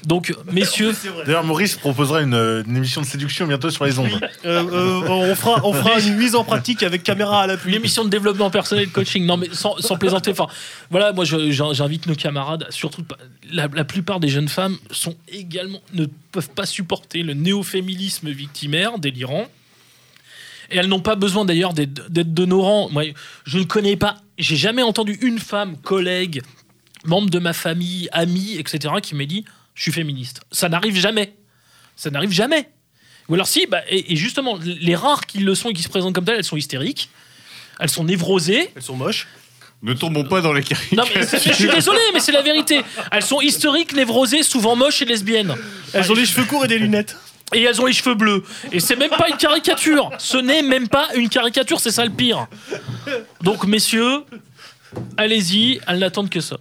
[0.06, 0.94] Donc, messieurs.
[1.26, 4.10] D'ailleurs, Maurice proposera une, euh, une émission de séduction bientôt sur les ondes.
[4.46, 7.70] Euh, euh, on fera, on fera une mise en pratique avec caméra à l'appui.
[7.72, 9.26] Une émission de développement personnel coaching.
[9.26, 10.32] Non, mais sans, plaisanter.
[10.32, 10.48] Enfin,
[10.90, 13.04] voilà, moi, j'invite nos camarades, surtout
[13.52, 19.00] la, la plupart des jeunes femmes sont également ne peuvent pas supporter le néo-féminisme victimaire
[19.00, 19.48] délirant.
[20.70, 22.90] Et elles n'ont pas besoin d'ailleurs d'être de nos rangs.
[22.90, 23.04] Moi,
[23.44, 26.42] je ne connais pas, j'ai jamais entendu une femme, collègue,
[27.04, 29.44] membre de ma famille, amie, etc., qui m'ait dit
[29.74, 30.42] je suis féministe.
[30.52, 31.34] Ça n'arrive jamais.
[31.96, 32.70] Ça n'arrive jamais.
[33.30, 35.90] Ou alors si, bah, et, et justement, les rares qui le sont et qui se
[35.90, 37.10] présentent comme telles, elles sont hystériques,
[37.82, 38.70] elles sont névrosées.
[38.76, 39.28] Elles sont moches.
[39.84, 40.98] Ne tombons pas dans les caricatures.
[40.98, 42.82] Non mais c'est- je suis désolé, mais c'est la vérité.
[43.12, 45.56] Elles sont historiques, névrosées, souvent moches et lesbiennes.
[45.94, 47.18] Elles ont les cheveux courts et des lunettes.
[47.54, 48.44] Et elles ont les cheveux bleus.
[48.72, 50.10] Et c'est même pas une caricature.
[50.20, 52.48] Ce n'est même pas une caricature, c'est ça le pire.
[53.42, 54.20] Donc messieurs,
[55.18, 56.58] allez-y, elles n'attendent que ça.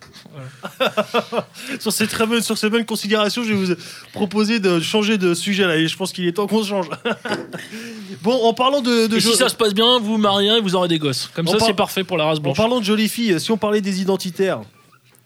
[1.81, 3.75] Sur ces très bonnes, sur ces bonnes considérations, je vais vous
[4.13, 5.77] proposer de changer de sujet là.
[5.77, 6.89] Et je pense qu'il est temps qu'on change.
[8.23, 10.61] bon, en parlant de, de Et jo- si ça se passe bien, vous mariez et
[10.61, 11.31] vous aurez des gosses.
[11.35, 12.57] Comme ça, par- c'est parfait pour la race en blanche.
[12.57, 14.61] parlant de jolies filles, si on parlait des identitaires.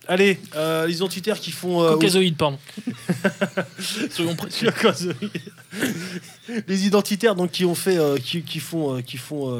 [0.07, 1.81] Allez, euh, les identitaires qui font.
[1.83, 2.59] euh, Caucasoïde, pardon.
[4.11, 4.65] Soyons précis.
[6.67, 9.51] les identitaires donc qui ont fait euh, qui, qui font euh, qui font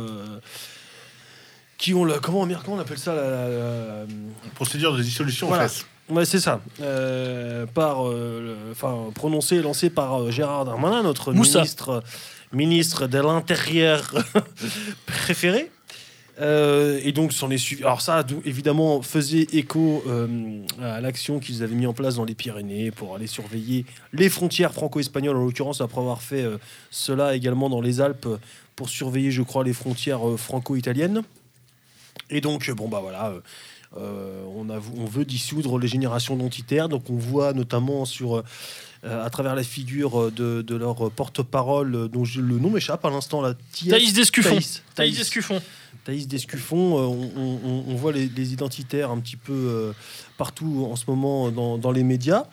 [1.77, 4.05] qui ont le comment merde, comment on appelle ça la- la- la-
[4.55, 5.65] Procédure de dissolution Voilà.
[5.65, 5.85] aux fesses.
[6.09, 11.33] ouais c'est ça Euh, par euh, enfin prononcé et lancé par euh, Gérard Darmanin notre
[11.33, 11.59] Moussa.
[11.59, 12.03] ministre
[12.53, 14.13] ministre de l'intérieur
[15.05, 15.71] préféré
[16.41, 17.81] Euh, et donc s'en est suivi.
[17.85, 20.27] Alors ça, évidemment, faisait écho euh,
[20.81, 24.73] à l'action qu'ils avaient mis en place dans les Pyrénées pour aller surveiller les frontières
[24.73, 26.57] franco-espagnoles, en l'occurrence après avoir fait euh,
[26.91, 28.27] cela également dans les Alpes
[28.75, 31.21] pour surveiller, je crois, les frontières euh, franco-italiennes.
[32.29, 33.27] Et donc, bon bah voilà.
[33.29, 33.39] euh,
[33.97, 39.25] euh, on, a, on veut dissoudre les générations identitaires, donc on voit notamment sur, euh,
[39.25, 43.41] à travers la figure de, de leur porte-parole, dont je- le nom m'échappe à l'instant,
[43.41, 43.53] la
[43.89, 44.49] Thaïs Descuffon.
[44.95, 45.15] Thaïs.
[45.17, 45.61] Descuffon.
[46.03, 49.93] Thaïs Descuffon, euh, on, on- on- on voit les, les identitaires un petit peu
[50.37, 52.43] partout en ce moment dans, dans les médias.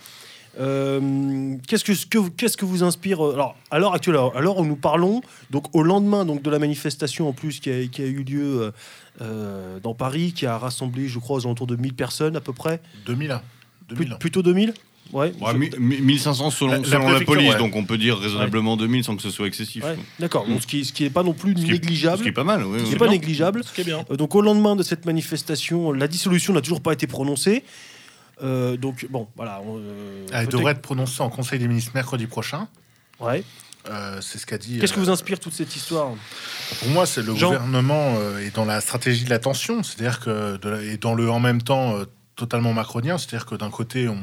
[0.60, 4.36] Euh, qu'est-ce que, ce que- qu'est-ce que vous inspire euh, Alors, à l'heure actuelle, alors,
[4.36, 7.70] à l'heure où nous parlons, donc au lendemain donc de la manifestation en plus qui
[7.70, 8.72] a, qui a eu lieu
[9.20, 12.52] euh, dans Paris, qui a rassemblé, je crois, aux alentours de 1000 personnes à peu
[12.52, 13.40] près, 2000 ans.
[13.88, 14.18] Plus- 2000 ans.
[14.18, 14.74] plutôt 2000
[15.12, 15.30] Ouais.
[15.42, 17.58] Ouais, mi- 1500 selon, La- selon la, police, ouais.
[17.58, 19.84] donc on peut dire raisonnablement 2000 sans que ce soit excessif.
[19.84, 20.46] Ouais, D'accord.
[20.46, 22.16] Donc, ce qui, ce qui est pas non plus Ce qui est- négligeable.
[22.18, 22.78] Ce qui est pas mal, oui.
[22.78, 22.90] Ce qui oui.
[22.92, 23.12] n'est pas bien.
[23.14, 23.62] négligeable.
[23.62, 24.04] Ce qui est bien.
[24.10, 27.62] Euh, Donc au lendemain de cette manifestation, la dissolution n'a toujours pas été prononcée.
[28.42, 29.60] Euh, donc, bon, voilà.
[29.64, 32.68] on, euh, Elle devrait être prononcée en Conseil des ministres mercredi prochain.
[33.20, 33.44] Ouais.
[33.90, 34.78] Euh, c'est ce qu'a dit.
[34.78, 36.10] Qu'est-ce que euh, vous inspire toute cette histoire?
[36.80, 40.56] Pour moi, c'est le Jean gouvernement est dans la stratégie de la tension, c'est-à-dire que
[40.56, 41.96] de la- et dans le en même temps
[42.36, 44.18] totalement macronien, c'est-à-dire que d'un côté on,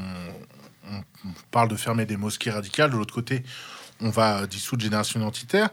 [1.52, 3.44] parle de fermer des mosquées radicales, de l'autre côté
[4.02, 5.70] on va dissoudre Génération Identitaire.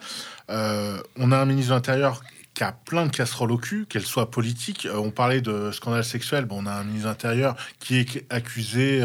[0.49, 2.23] On a un ministre de l'Intérieur
[2.57, 4.87] qui a plein de casseroles au cul, qu'elles soient politiques.
[4.87, 8.25] Euh, on parlait de scandale sexuel, bon, on a un ministre de l'Intérieur qui est
[8.31, 9.05] accusé.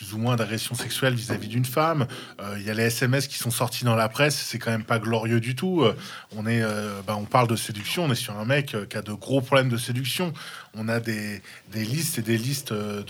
[0.00, 2.06] Plus ou moins d'agression sexuelle vis-à-vis d'une femme.
[2.40, 4.82] Euh, Il y a les SMS qui sont sortis dans la presse, c'est quand même
[4.84, 5.82] pas glorieux du tout.
[5.82, 5.94] Euh,
[6.34, 8.96] on est, euh, bah, on parle de séduction, on est sur un mec euh, qui
[8.96, 10.32] a de gros problèmes de séduction.
[10.74, 13.04] On a des, des listes et des listes de,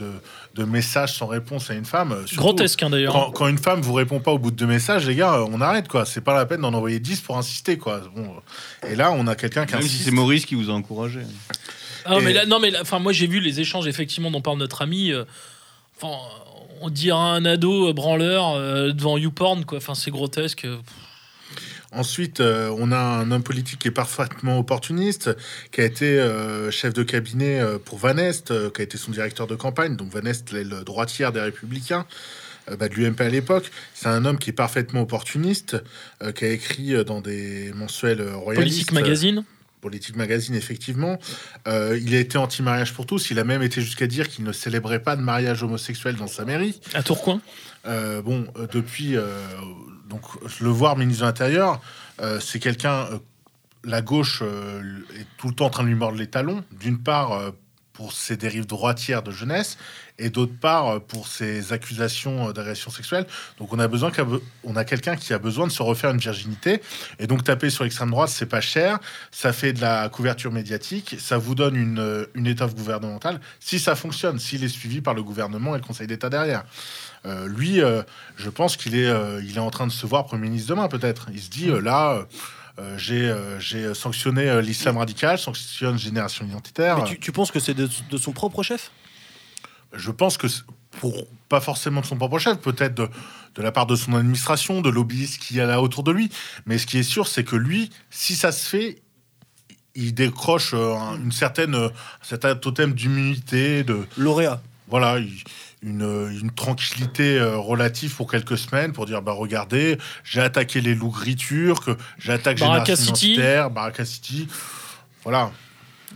[0.56, 2.26] de messages sans réponse à une femme.
[2.26, 3.12] Surtout, Grotesque, hein, d'ailleurs.
[3.12, 5.60] Quand, quand une femme vous répond pas au bout de deux messages, les gars, on
[5.60, 6.04] arrête quoi.
[6.06, 8.00] C'est pas la peine d'en envoyer 10 pour insister quoi.
[8.16, 8.34] Bon,
[8.88, 11.20] et là, on a quelqu'un qui Même si c'est Maurice qui vous a encouragé.
[12.04, 14.58] Ah, mais là, non, mais là, enfin, moi j'ai vu les échanges effectivement dont parle
[14.58, 15.12] notre ami.
[15.12, 15.24] euh,
[16.80, 19.78] on dirait un ado euh, branleur euh, devant YouPorn, quoi.
[19.78, 20.66] Enfin, c'est grotesque.
[21.92, 25.30] Ensuite, euh, on a un homme politique qui est parfaitement opportuniste,
[25.72, 29.10] qui a été euh, chef de cabinet euh, pour Van Est, qui a été son
[29.10, 29.96] directeur de campagne.
[29.96, 32.06] Donc Van Est, l'aile droitière des Républicains,
[32.78, 33.72] bah, de l'UMP à l'époque.
[33.94, 35.82] C'est un homme qui est parfaitement opportuniste,
[36.36, 38.86] qui a écrit dans des mensuels royalistes.
[38.86, 39.44] Politique Magazine.
[39.80, 41.18] Politique Magazine, effectivement.
[41.66, 43.30] Euh, il a été anti-mariage pour tous.
[43.30, 46.44] Il a même été jusqu'à dire qu'il ne célébrait pas de mariage homosexuel dans sa
[46.44, 46.80] mairie.
[46.94, 47.40] À Tourcoing.
[47.86, 49.24] Euh, bon, euh, depuis, euh,
[50.08, 50.22] donc
[50.60, 51.80] le voir ministre de l'Intérieur,
[52.40, 53.08] c'est quelqu'un.
[53.82, 56.62] la gauche est tout le temps en train de lui mordre les talons.
[56.78, 57.52] D'une part,
[57.92, 59.76] pour ses dérives droitières de jeunesse,
[60.18, 63.26] et d'autre part, euh, pour ses accusations euh, d'agression sexuelle.
[63.58, 66.18] Donc, on a besoin be- on a quelqu'un qui a besoin de se refaire une
[66.18, 66.82] virginité.
[67.18, 68.98] Et donc, taper sur l'extrême droite, c'est pas cher.
[69.30, 71.16] Ça fait de la couverture médiatique.
[71.18, 73.40] Ça vous donne une, euh, une étoffe gouvernementale.
[73.60, 76.64] Si ça fonctionne, s'il est suivi par le gouvernement et le Conseil d'État derrière.
[77.46, 77.80] Lui,
[78.36, 79.04] je pense qu'il est,
[79.56, 81.26] est en train de se voir Premier ministre demain, peut-être.
[81.30, 82.26] Il se dit, là,
[82.96, 86.98] j'ai euh, j'ai sanctionné euh, l'islam radical, sanctionne Génération Identitaire.
[86.98, 88.90] Mais tu, tu penses que c'est de, de son propre chef?
[89.92, 90.46] Je pense que,
[91.00, 93.08] pour pas forcément de son propre chef, peut-être de,
[93.56, 96.30] de la part de son administration, de lobbyistes qui y a là autour de lui.
[96.66, 99.02] Mais ce qui est sûr, c'est que lui, si ça se fait,
[99.96, 104.62] il décroche euh, un- une certaine, euh, un certain totem d'immunité, de, Lauréat.
[104.86, 105.42] voilà, il-
[105.82, 110.94] une, une tranquillité euh, relative pour quelques semaines pour dire bah regardez, j'ai attaqué les
[110.94, 111.88] loups turcs,
[112.18, 113.36] j'attaque Baraka Génération City.
[113.70, 114.48] Baraka City.
[115.22, 115.50] Voilà.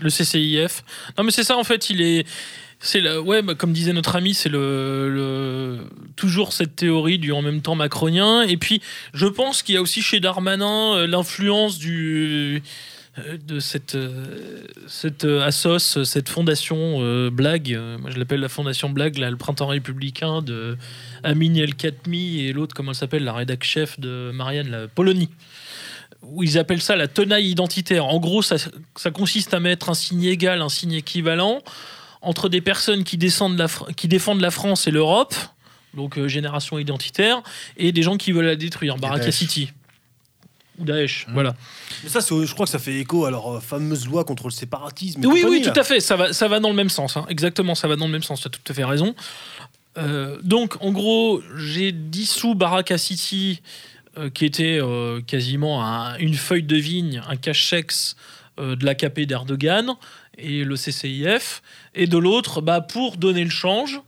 [0.00, 0.82] Le CCIF.
[1.16, 1.88] Non, mais c'est ça en fait.
[1.90, 2.26] Il est.
[2.80, 5.78] C'est la, ouais, bah, comme disait notre ami, c'est le, le-
[6.16, 8.42] toujours cette théorie du en même temps macronien.
[8.42, 8.82] Et puis,
[9.14, 12.62] je pense qu'il y a aussi chez Darmanin euh, l'influence du
[13.46, 17.72] de cette euh, cette euh, assos, cette fondation euh, Blague.
[17.72, 20.76] euh, moi, je l'appelle la fondation Blague, là, le printemps républicain de
[21.22, 25.30] Amine El Khatmi et l'autre, comment elle s'appelle, la rédac chef de Marianne, la Polonie
[26.26, 28.06] où ils appellent ça la tenaille identitaire.
[28.06, 28.56] En gros, ça,
[28.96, 31.60] ça consiste à mettre un signe égal, un signe équivalent
[32.22, 35.34] entre des personnes qui, descendent la qui défendent la France et l'Europe,
[35.92, 37.42] donc euh, génération identitaire,
[37.76, 39.30] et des gens qui veulent la détruire, Baraka.
[39.30, 39.70] City.
[40.78, 41.32] Ou Daesh, Mmh.
[41.34, 41.54] voilà.
[42.02, 44.50] Mais ça, je crois que ça fait écho à leur euh, fameuse loi contre le
[44.50, 45.22] séparatisme.
[45.22, 45.72] et Oui, compagnie, oui, là.
[45.72, 46.00] tout à fait.
[46.00, 47.16] Ça va, ça va dans le même sens.
[47.16, 47.26] hein.
[47.28, 48.40] Exactement, ça va dans le même sens.
[48.40, 49.14] Tu as tout à fait raison.
[49.96, 53.62] Euh, donc, en gros, j'ai dissous Baraka City,
[54.18, 58.16] euh, qui était euh, quasiment un- une feuille de vigne, un cachex
[58.58, 59.94] euh, de l'AKP d'Erdogan
[60.38, 61.62] et le CCIF.
[61.94, 64.00] Et de l'autre, bah, pour donner le change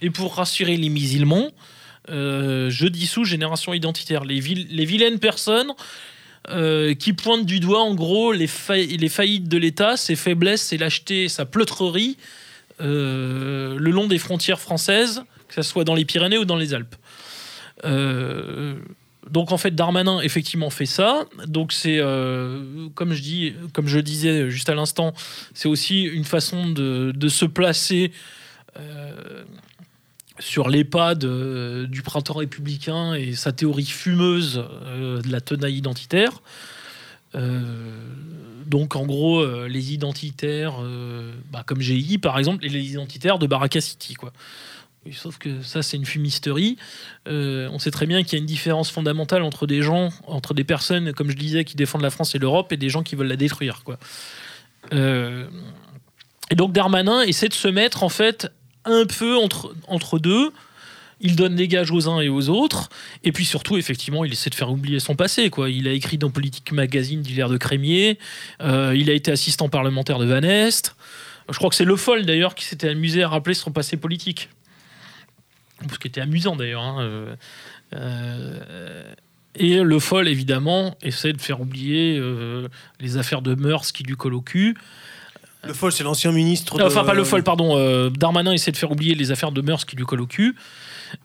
[0.00, 1.50] et pour rassurer les musulmans,
[2.10, 4.24] euh, je dissous Génération Identitaire.
[4.24, 5.72] Les, vil- les vilaines personnes
[6.50, 11.28] euh, qui pointent du doigt, en gros, les, faillites de l'État, ses faiblesses, ses lâchetés,
[11.28, 12.18] sa pleutrerie
[12.80, 16.74] euh, le long des frontières françaises, que ce soit dans les Pyrénées ou dans les
[16.74, 16.96] Alpes.
[17.84, 18.74] Euh,
[19.30, 21.24] donc en fait, Darmanin effectivement fait ça.
[21.46, 21.98] Donc c'est
[22.94, 25.14] comme je disais juste à l'instant,
[25.54, 28.12] c'est aussi une façon de, se placer
[30.38, 35.76] sur les pas de- du printemps républicain et sa théorie fumeuse euh, de la tenaille
[35.76, 36.42] identitaire.
[37.34, 37.60] Euh,
[38.66, 43.38] donc en gros, euh, les identitaires, euh, bah, comme GI par exemple, et les identitaires
[43.38, 44.32] de Baraka City, quoi.
[45.12, 46.78] Sauf que ça, c'est une fumisterie.
[47.28, 50.54] Euh, on sait très bien qu'il y a une différence fondamentale entre des gens, entre
[50.54, 53.14] des personnes, comme je disais, qui défendent la France et l'Europe, et des gens qui
[53.14, 53.98] veulent la détruire, quoi.
[54.94, 55.46] Euh,
[56.50, 58.50] et donc Darmanin essaie de se mettre en fait
[58.84, 60.52] un peu entre, entre deux.
[61.20, 62.90] Il donne des gages aux uns et aux autres.
[63.22, 65.48] Et puis surtout, effectivement, il essaie de faire oublier son passé.
[65.48, 65.70] Quoi.
[65.70, 68.18] Il a écrit dans Politique Magazine d'Hilaire de Crémier.
[68.60, 70.94] Euh, il a été assistant parlementaire de Van Est.
[71.48, 74.48] Je crois que c'est Le Foll, d'ailleurs, qui s'était amusé à rappeler son passé politique.
[75.90, 76.82] ce qui était amusant d'ailleurs.
[76.82, 77.34] hein, euh,
[77.94, 79.14] euh,
[79.54, 82.20] et le FOL, évidemment, essaie de faire oublier
[82.98, 84.76] les affaires de mœurs qui lui collent au cul.
[85.66, 86.78] Le FOL, c'est l'ancien ministre.
[86.80, 87.76] Euh, Enfin, de- pas le FOL, pardon.
[87.78, 90.56] euh, Darmanin essaie de faire oublier les affaires de mœurs qui lui collent au cul.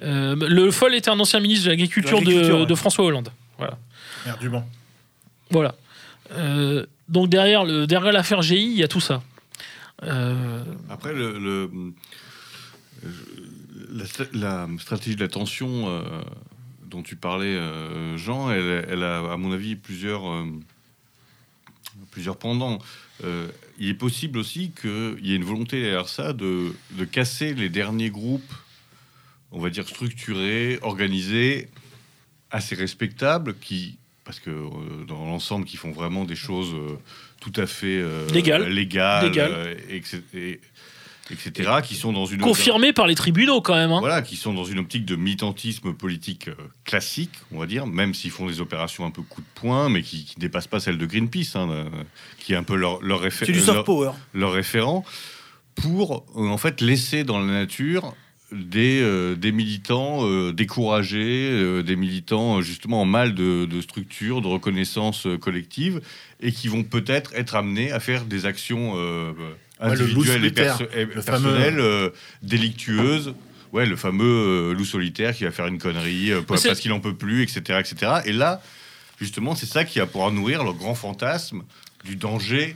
[0.02, 2.66] Euh, le FOL était un ancien ministre de l'Agriculture De de, ouais.
[2.66, 3.30] de François Hollande.
[4.26, 4.68] Merde du banc.
[5.52, 5.76] Voilà.
[6.34, 9.22] Euh, donc derrière, le, derrière l'affaire GI, il y a tout ça.
[10.04, 11.70] Euh, Après, le, le-
[14.34, 16.02] la, stratégie de la tension euh,
[16.86, 20.46] dont tu parlais, euh, Jean, elle, elle a, à mon avis, plusieurs, euh,
[22.12, 22.80] plusieurs pendants.
[23.80, 27.70] Il est possible aussi qu'il y ait une volonté derrière ça de, de casser les
[27.70, 28.54] derniers groupes,
[29.52, 31.70] on va dire structurés, organisés,
[32.52, 36.98] assez respectables, qui, parce que euh, dans l'ensemble, qui font vraiment des choses euh,
[37.40, 38.70] tout à fait euh, Légales.
[38.70, 39.52] légales, Légales.
[39.54, 39.76] euh,
[40.34, 40.60] et-
[41.32, 43.92] etc., qui sont dans une confirmé par les tribunaux quand même.
[43.92, 44.00] hein.
[44.00, 48.14] voilà, qui sont dans une optique de militantisme politique euh, classique, on va dire, même
[48.14, 50.98] s'ils font des opérations un peu coup de poing, mais qui ne dépassent pas celle
[50.98, 51.90] de Greenpeace, hein, euh,
[52.40, 54.12] qui est un peu leur, leur, réfé- C'est du soft leur- power.
[54.34, 55.04] leur référent,
[55.76, 58.14] pour euh, en fait laisser dans la nature
[58.52, 64.42] des, euh, des militants euh, découragés, euh, des militants justement en mal de, de structure,
[64.42, 66.02] de reconnaissance collective,
[66.42, 69.34] et qui vont peut-être être amenés à faire des actions euh,
[69.82, 72.10] Ouais, le loup individuelles et, solitaire, perso- et le personnelles, euh,
[72.42, 73.34] délictueuses.
[73.72, 74.26] Ouais, le fameux
[74.72, 77.80] euh, loup solitaire qui va faire une connerie euh, parce qu'il en peut plus, etc.,
[77.80, 78.14] etc.
[78.26, 78.62] Et là,
[79.22, 81.62] justement, c'est ça qui va pouvoir nourrir leur grand fantasme
[82.04, 82.76] du danger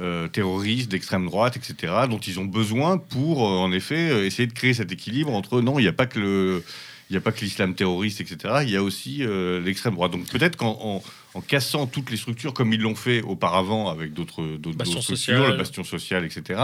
[0.00, 4.48] euh, terroristes, d'extrême droite, etc., dont ils ont besoin pour, euh, en effet, euh, essayer
[4.48, 6.64] de créer cet équilibre entre non, il n'y a pas que le.
[7.10, 8.36] Il n'y a pas que l'islam terroriste, etc.
[8.62, 10.12] Il y a aussi euh, l'extrême droite.
[10.12, 11.02] Donc peut-être qu'en en,
[11.34, 14.42] en cassant toutes les structures comme ils l'ont fait auparavant avec d'autres
[15.02, 16.60] structures, le bastion social, etc.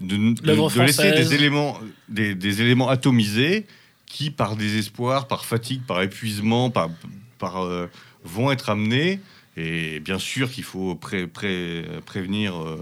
[0.00, 3.66] De, de- de laisser des éléments, des, des éléments atomisés
[4.06, 6.90] qui, par désespoir, par fatigue, par épuisement, par,
[7.40, 7.88] par, euh,
[8.22, 9.18] vont être amenés.
[9.56, 12.76] Et bien sûr qu'il faut pré- pré- prévenir euh,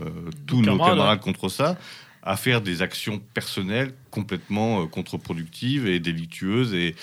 [0.47, 1.79] tous nos camarades, camarades contre ça,
[2.23, 6.73] à faire des actions personnelles complètement euh, contre-productives et délictueuses.
[6.75, 6.95] Et,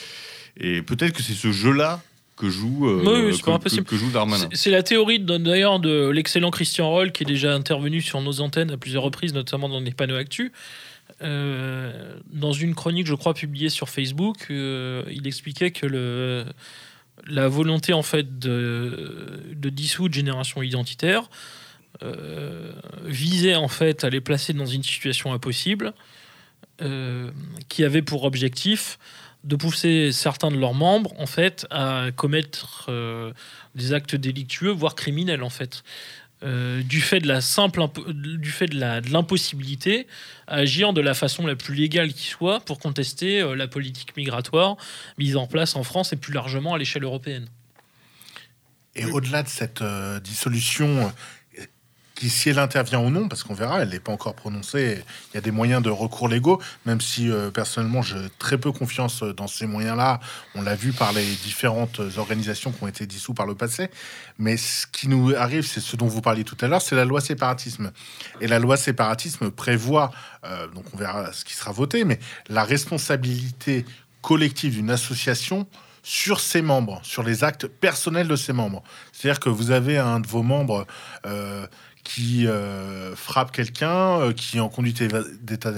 [0.58, 2.02] et peut-être que c'est ce jeu-là
[2.38, 4.48] que joue, euh, Oui, oui, que, pas que- que joue Darmanin.
[4.54, 8.72] C'est- la théorie d'ailleurs de l'excellent Christian Roll qui est déjà intervenu sur nos antennes
[8.72, 10.52] à plusieurs reprises, notamment dans les panneaux actus.
[11.22, 16.46] Euh, dans une chronique, je crois, publiée sur Facebook, euh, il expliquait que le,
[17.28, 21.30] la volonté en fait de, de dissoudre Génération Identitaire
[22.02, 22.72] euh,
[23.04, 25.94] visait en fait à les placer dans une situation impossible,
[26.82, 27.30] euh,
[27.68, 28.98] qui avait pour objectif
[29.44, 33.34] de pousser certains de leurs membres en fait à commettre euh,
[33.76, 35.84] des actes délictueux, voire criminels en fait.
[36.42, 40.08] Du fait de la simple du fait de l'impossibilité
[40.48, 44.78] à agir de la façon la plus légale qui soit pour contester la politique migratoire
[45.18, 47.50] mise en place en France et plus largement à l'échelle européenne.
[48.96, 49.84] Et au-delà de cette
[50.24, 51.12] dissolution,
[52.28, 55.02] si elle intervient ou non, parce qu'on verra, elle n'est pas encore prononcée,
[55.32, 58.74] il y a des moyens de recours légaux, même si euh, personnellement j'ai très peu
[58.74, 60.20] confiance dans ces moyens-là.
[60.56, 63.90] On l'a vu par les différentes organisations qui ont été dissoutes par le passé.
[64.38, 67.06] Mais ce qui nous arrive, c'est ce dont vous parliez tout à l'heure, c'est la
[67.06, 67.92] loi séparatisme.
[68.42, 70.12] Et la loi séparatisme prévoit,
[70.44, 72.20] euh, donc on verra ce qui sera voté, mais
[72.50, 73.86] la responsabilité
[74.22, 75.68] collective d'une association
[76.04, 78.84] sur ses membres, sur les actes personnels de ses membres.
[79.12, 80.88] C'est-à-dire que vous avez un de vos membres
[81.26, 81.68] euh,
[82.16, 85.04] qui euh, frappe quelqu'un, euh, qui est en conduite
[85.44, 85.72] d'état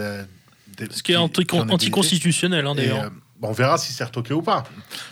[0.91, 3.03] Ce qui est anti- anticonstitutionnel hein, Et, d'ailleurs.
[3.05, 3.09] euh,
[3.43, 4.63] on verra si c'est retoqué ou pas.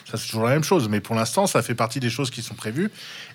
[0.10, 0.88] Ça, c'est toujours la même chose.
[0.88, 2.92] Mais pour l'instant, ça fait partie des choses qui sont prévues.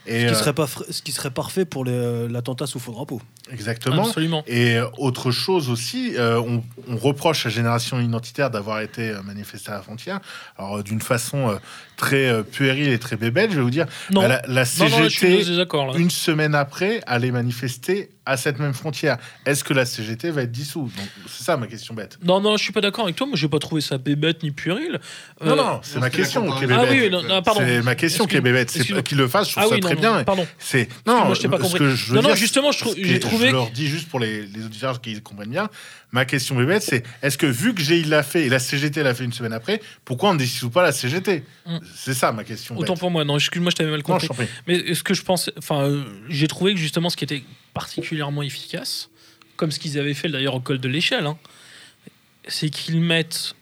[0.07, 2.93] Et, Ce qui, euh, serait pas ce qui serait parfait pour les- l'attentat sous faux
[2.93, 3.21] drapeau.
[3.51, 4.07] exactement.
[4.07, 4.45] Absolument.
[4.47, 9.75] Et autre chose aussi, euh, on, on reproche à Génération Identitaire d'avoir été manifestée à
[9.75, 10.21] la frontière.
[10.57, 11.57] Alors, d'une façon euh,
[11.97, 13.87] très euh, puérile et très bébête, je vais vous dire.
[14.11, 18.11] Non, bah, la, la non, non, là, je suis CGT, une semaine après, allait manifester
[18.27, 19.19] à cette même frontière.
[19.45, 20.91] Est-ce que la CGT va être dissoute?
[21.29, 22.19] C'est ça ma question bête.
[22.25, 23.27] Non, non, je suis pas d'accord avec toi.
[23.27, 24.99] Moi, j'ai pas trouvé ça bébête ni puéril.
[25.45, 26.73] Non, Euh, non, c'est non, ma question qui est.
[26.73, 27.03] Ah bébête.
[27.05, 27.61] oui, non, non, pardon.
[27.65, 28.71] C'est ma question qui est bébête.
[28.71, 30.19] C'est qu'il le fasse, je trouve Ah ça oui, très non, bien.
[30.19, 30.47] non, pardon.
[30.59, 31.79] C'est non, Excuse-moi, je t'ai pas compris.
[31.79, 34.47] que je Non, non, justement, je trou- j'ai trouvé- Je leur dis juste pour les,
[34.47, 35.69] les auditeurs qui comprennent bien.
[36.13, 39.15] Ma question bébête, c'est est-ce que vu que GI l'a fait et la CGT l'a
[39.15, 41.79] fait une semaine après, pourquoi on ne dissout pas la CGT Mm.
[41.95, 42.77] C'est ça ma question.
[42.77, 43.01] Autant bête.
[43.01, 43.25] pour moi.
[43.25, 44.29] Non, excuse-moi, je t'avais mal Non, je compris.
[44.29, 44.47] t'en prie.
[44.67, 47.43] Mais ce que je pense, enfin, euh, j'ai trouvé que justement, ce qui était
[47.73, 49.11] particulièrement efficace,
[49.57, 51.37] comme ce qu'ils avaient fait d'ailleurs au col de l'échelle, hein,
[52.49, 53.55] c'est qu'ils mettent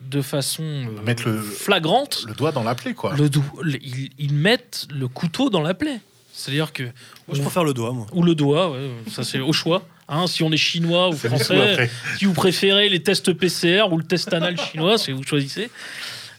[0.00, 3.14] de façon euh, Mettre le- flagrante Le doigt dans la plaie, quoi.
[3.16, 3.28] le
[3.62, 6.00] le- ils, ils mettent le couteau dans la plaie.
[6.32, 6.84] C'est-à-dire que.
[6.84, 6.92] Moi,
[7.34, 8.06] je préfère le doigt, moi.
[8.12, 9.86] Ou le doigt, ouais, ça c'est au choix.
[10.08, 14.02] Hein, si on est chinois ou français, si vous préférez les tests PCR ou le
[14.04, 15.70] test anal chinois, c'est vous choisissez.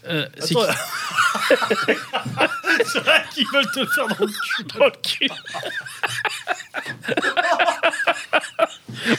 [0.08, 0.54] Euh, c'est
[3.00, 4.64] vrai qu'ils veulent te faire dans le cul.
[4.78, 5.28] Dans le cul.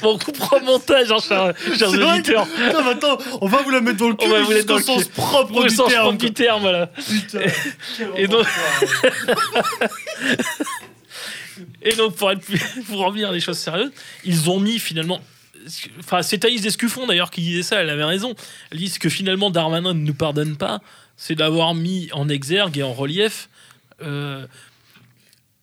[0.03, 2.47] bon, on coupera au montage, hein, chers, chers auditeurs.
[2.47, 4.67] que- mais attends, on va vous la mettre dans le cul, On va vous mettre
[4.67, 6.03] dans le sens propre Au du sens terme.
[6.03, 6.87] propre du terme, voilà.
[6.89, 7.41] Putain,
[8.17, 8.47] Et donc-.
[11.85, 13.91] Et donc, pour, être plus- pour revenir à des choses sérieuses,
[14.25, 15.21] ils ont mis finalement.
[15.99, 18.35] Enfin, c'est Thaïs Descuffon d'ailleurs qui disait ça, elle avait raison.
[18.71, 20.81] Elle dit ce que finalement Darmanin ne nous pardonne pas,
[21.17, 23.49] c'est d'avoir mis en exergue et en relief
[24.03, 24.47] euh,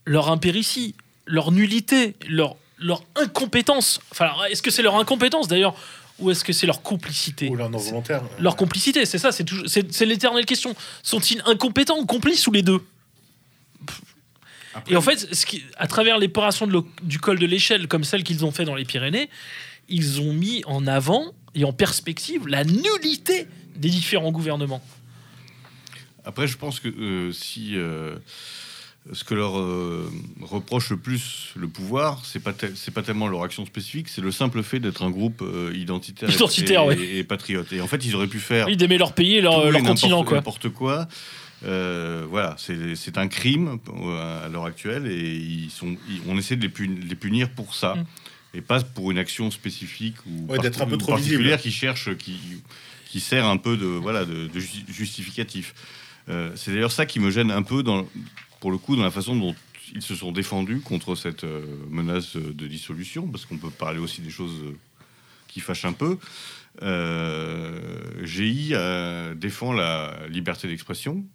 [0.05, 0.95] leur impéritie,
[1.25, 3.99] leur nullité, leur, leur incompétence.
[4.11, 5.75] Enfin, est-ce que c'est leur incompétence d'ailleurs
[6.19, 7.47] ou est-ce que c'est leur complicité?
[7.47, 8.21] Ou leur non volontaire.
[8.39, 10.75] Leur complicité, c'est ça, c'est toujours- c'est c'est l'éternelle question.
[11.03, 12.81] Sont-ils incompétents ou complices ou les deux?
[14.87, 16.67] Et en fait, ce qui, à travers l'épuration
[17.01, 19.29] du col de l'échelle, comme celle qu'ils ont fait dans les Pyrénées,
[19.89, 24.81] ils ont mis en avant et en perspective la nullité des différents gouvernements.
[26.25, 28.15] Après, je pense que euh, si euh,
[29.13, 30.11] ce que leur euh,
[30.41, 34.31] reproche le plus le pouvoir, c'est pas c'est pas tellement leur action spécifique, c'est le
[34.31, 35.43] simple fait d'être un groupe
[35.73, 37.07] identitaire, et- Identitaire, et, ouais.
[37.17, 37.71] et patriote.
[37.73, 40.37] Et en fait, ils auraient pu faire Ils d'aimer leur pays et leur, continent, quoi.
[40.37, 41.07] N'importe quoi.
[41.65, 43.79] Euh, voilà, c'est un crime
[44.17, 48.05] à l'heure actuelle et ils sont, ils- on essaie de les punir pour ça Mm.
[48.53, 51.61] Et pas pour une action spécifique ou Ouais, d'être un peu trop particulière visible.
[51.61, 52.37] qui cherche, qui,
[53.05, 55.73] qui sert un peu de voilà de, de ju- justificatif.
[56.29, 58.07] Euh, c'est d'ailleurs ça qui me gêne un peu dans,
[58.59, 59.55] pour le coup dans la façon dont
[59.95, 64.21] ils se sont défendus contre cette euh, menace de dissolution, parce qu'on peut parler aussi
[64.21, 64.77] des choses euh,
[65.47, 66.17] qui fâchent un peu.
[66.81, 67.79] Euh,
[68.25, 71.25] GI euh, défend la liberté d'expression,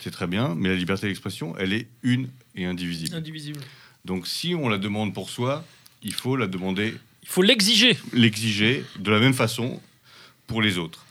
[0.00, 3.14] c'est très bien, mais la liberté d'expression, elle est une et indivisible.
[3.16, 3.60] Indivisible.
[4.04, 5.64] Donc si on la demande pour soi,
[6.06, 7.98] il faut la demander, Il faut l'exiger.
[8.12, 9.80] l'exiger de la même façon
[10.46, 11.04] pour les autres.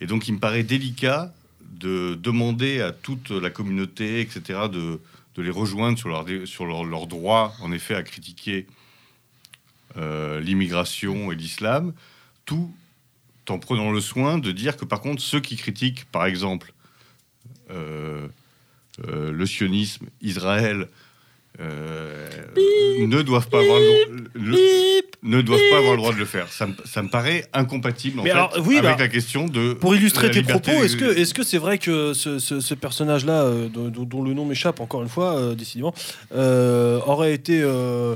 [0.00, 5.00] Et donc il me paraît délicat de demander à toute la communauté, etc., de,
[5.34, 8.66] de les rejoindre sur leur, sur leur, leur droit, en effet, à critiquer
[9.96, 11.92] euh, l'immigration et l'islam,
[12.44, 12.72] tout
[13.48, 16.72] en prenant le soin de dire que par contre, ceux qui critiquent, par exemple,
[17.70, 18.28] euh,
[19.08, 20.88] euh, le sionisme, Israël,
[21.60, 22.26] euh,
[23.06, 24.56] ne doivent pas avoir le, le-
[25.22, 26.48] ne doivent pas avoir le droit de le faire.
[26.48, 29.46] Ça me, ça me paraît incompatible en Mais fait, alors, oui, avec bah, la question
[29.46, 32.74] de Pour illustrer tes propos, est-ce que est-ce que c'est vrai que ce, ce- ce
[32.74, 35.94] personnage-là, euh, dont, le nom m'échappe encore une fois, euh, décidément,
[36.34, 38.14] euh, aurait été euh,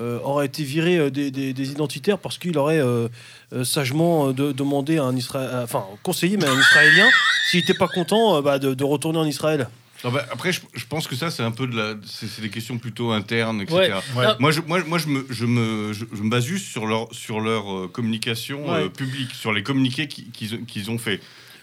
[0.00, 3.08] euh, aurait été viré des, des- des identitaires parce qu'il aurait euh,
[3.52, 7.08] euh, sagement de- demandé à un Israël, enfin conseillé mais à un Israélien
[7.50, 9.68] s'il n'était pas content euh, bah, de, de retourner en Israël?
[10.04, 12.48] Non, bah, après, je, je pense que ça, c'est un peu de la, c'est des
[12.50, 13.76] questions plutôt internes, etc.
[14.16, 14.16] Ouais.
[14.16, 14.26] Ouais.
[14.38, 17.08] Moi, je, moi, moi, je me, je me, je, je me base juste sur leur,
[17.12, 18.84] sur leur euh, communication Ouais.
[18.84, 21.20] euh, publique, sur les communiqués qui- qu'ils qu'ils ont fait.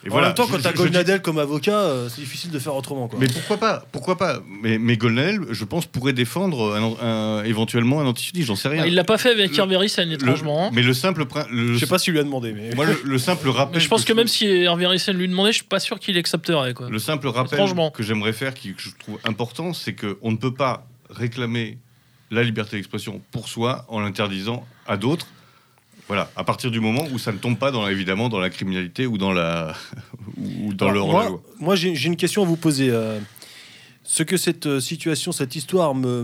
[0.08, 2.60] Et en même temps, quand je- t'as je Goldnadel comme avocat, euh, c'est difficile de
[2.60, 3.08] faire autrement.
[3.08, 3.20] Quoi.
[3.20, 4.40] Mais pourquoi pas Pourquoi pas?
[4.64, 7.06] Mais, mais Golnadel, je pense, pourrait défendre un-
[7.40, 8.86] un- éventuellement un antisémitisme, j'en sais rien.
[8.86, 10.68] il l'a pas fait avec Le- Hervé Ryssen, Le- étrangement.
[10.68, 10.70] hein.
[10.74, 13.18] mais le simple, le- Je sais pas s'il lui a demandé, mais moi, le, le
[13.18, 13.76] simple rappel.
[13.76, 16.18] Mais je pense que même si Hervé Ryssen lui demandait, je suis pas sûr qu'il
[16.18, 16.74] accepterait.
[16.74, 16.90] Quoi.
[16.90, 17.60] Le simple rappel
[17.94, 21.78] que j'aimerais faire, qui, que je trouve important, c'est qu'on ne peut pas réclamer
[22.32, 25.28] la liberté d'expression pour soi en l'interdisant à d'autres.
[26.08, 29.06] Voilà, à partir du moment où ça ne tombe pas dans, évidemment dans la criminalité
[29.06, 29.76] ou dans, la,
[30.38, 32.90] ou dans le Alors, moi, moi, j'ai une question à vous poser.
[32.90, 33.20] euh,
[34.10, 36.24] ce que cette euh, situation, cette histoire me,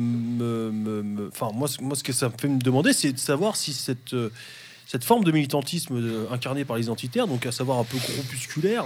[1.28, 3.74] enfin moi, ce- moi, ce que ça me fait me demander, c'est de savoir si
[3.74, 4.30] cette euh,
[4.86, 8.86] cette forme de militantisme euh, incarné par les identitaires, donc à savoir un peu groupusculaire,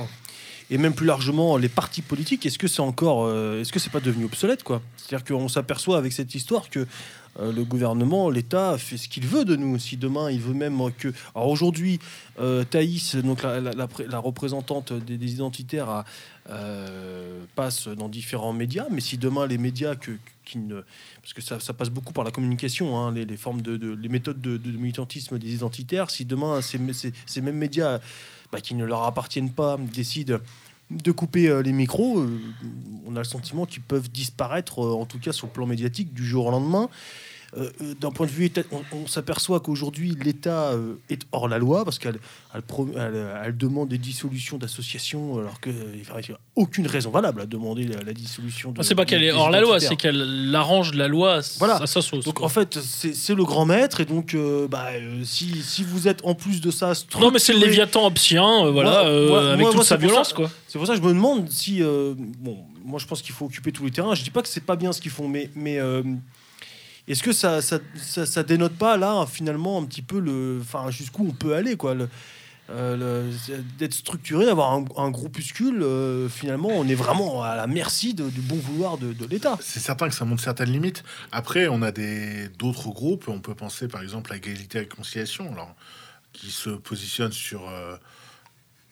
[0.71, 3.99] et même plus largement les partis politiques, est-ce que c'est encore, est-ce que c'est pas
[3.99, 4.81] devenu obsolète quoi?
[4.97, 6.85] C'est-à-dire qu'on s'aperçoit avec cette histoire que
[7.39, 9.77] euh, le gouvernement, l'État fait ce qu'il veut de nous.
[9.79, 11.99] Si demain il veut même que, alors aujourd'hui,
[12.39, 16.03] euh, Thaïs, donc la, la- la pré- la représentante des, identitaires,
[16.49, 20.81] euh, passe dans différents médias, mais si demain les médias qui ne,
[21.21, 24.57] parce que ça, passe beaucoup par la communication, hein, les, formes de, les méthodes de,
[24.71, 26.79] militantisme des identitaires, si demain ces,
[27.41, 27.99] mêmes médias
[28.51, 30.37] bah, qui ne leur appartiennent pas décident
[30.89, 32.25] de couper euh, les micros,
[33.05, 36.25] on a le sentiment qu'ils peuvent disparaître, en tout cas sur le plan médiatique, du
[36.25, 36.89] jour au lendemain.
[37.55, 41.57] Euh, euh, D'un point de vue on, on s'aperçoit qu'aujourd'hui l'État euh, est hors la
[41.59, 42.19] loi parce qu'elle
[42.53, 46.01] elle, pro- elle- elle demande des dissolutions d'associations alors qu'il n'y
[46.33, 48.71] a aucune raison valable à demander la, la dissolution.
[48.73, 51.81] De, Ah, c'est pas qu'elle est hors la loi, c'est qu'elle arrange la loi Voilà.
[51.81, 52.25] à sa sauce.
[52.25, 52.45] Donc quoi.
[52.45, 56.25] en fait, c'est le grand maître et donc euh, bah, euh, si, si vous êtes
[56.25, 59.49] en plus de ça non, mais c'est le structuré- Léviathan obsien, euh, voilà, Moi- moi-
[59.51, 60.51] avec moi- toute sa violence, ça- quoi.
[60.67, 61.81] C'est pour ça que je me demande si.
[62.39, 64.15] bon, moi, je pense qu'il faut occuper tous les terrains.
[64.15, 65.79] Je dis pas que c'est pas bien ce qu'ils font, mais, mais
[67.07, 67.79] est-ce que ça ça,
[68.25, 71.93] ça, dénote pas là finalement un petit peu le, enfin jusqu'où on peut aller quoi
[71.93, 72.09] le,
[72.69, 73.31] euh,
[73.77, 78.23] d'être structuré, d'avoir un, un groupuscule, euh, finalement, on est vraiment à la merci du
[78.41, 79.57] bon vouloir de, l'État.
[79.61, 81.03] C'est certain que ça montre certaines limites.
[81.31, 83.29] Après, on a des d'autres groupes.
[83.29, 85.73] On peut penser par exemple à Égalité et Réconciliation, alors,
[86.33, 87.95] qui se positionne sur euh,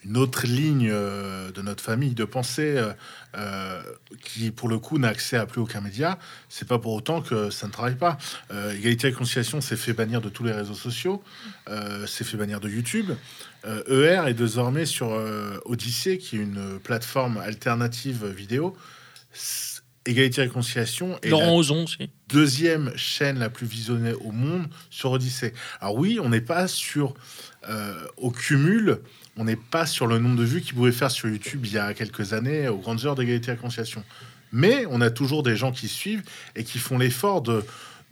[0.06, 2.94] une autre ligne euh, de notre famille de pensée, euh,
[3.36, 3.82] euh,
[4.24, 6.20] qui pour le coup n'a accès à plus aucun média.
[6.48, 8.18] C'est pas pour autant que ça ne travaille pas.
[8.52, 11.24] Égalité et Réconciliation s'est fait bannir de tous les réseaux sociaux,
[12.08, 13.12] s'est fait bannir de YouTube.
[13.66, 15.10] ER est désormais sur
[15.66, 18.78] Odyssée, qui est une plateforme alternative vidéo.
[20.06, 22.10] Égalité et Réconciliation est la Laurent Ozon aussi.
[22.30, 25.54] deuxième chaîne la plus visionnée au monde sur Odyssée.
[25.82, 27.16] Alors oui, on n'est pas sur
[27.68, 29.00] euh, au cumul,
[29.38, 31.78] on n'est pas sur le nombre de vues qu'ils pouvaient faire sur YouTube il y
[31.78, 34.04] a quelques années aux grandes heures d'égalité et réconciliation.
[34.52, 36.24] Mais on a toujours des gens qui suivent
[36.56, 37.64] et qui font l'effort de,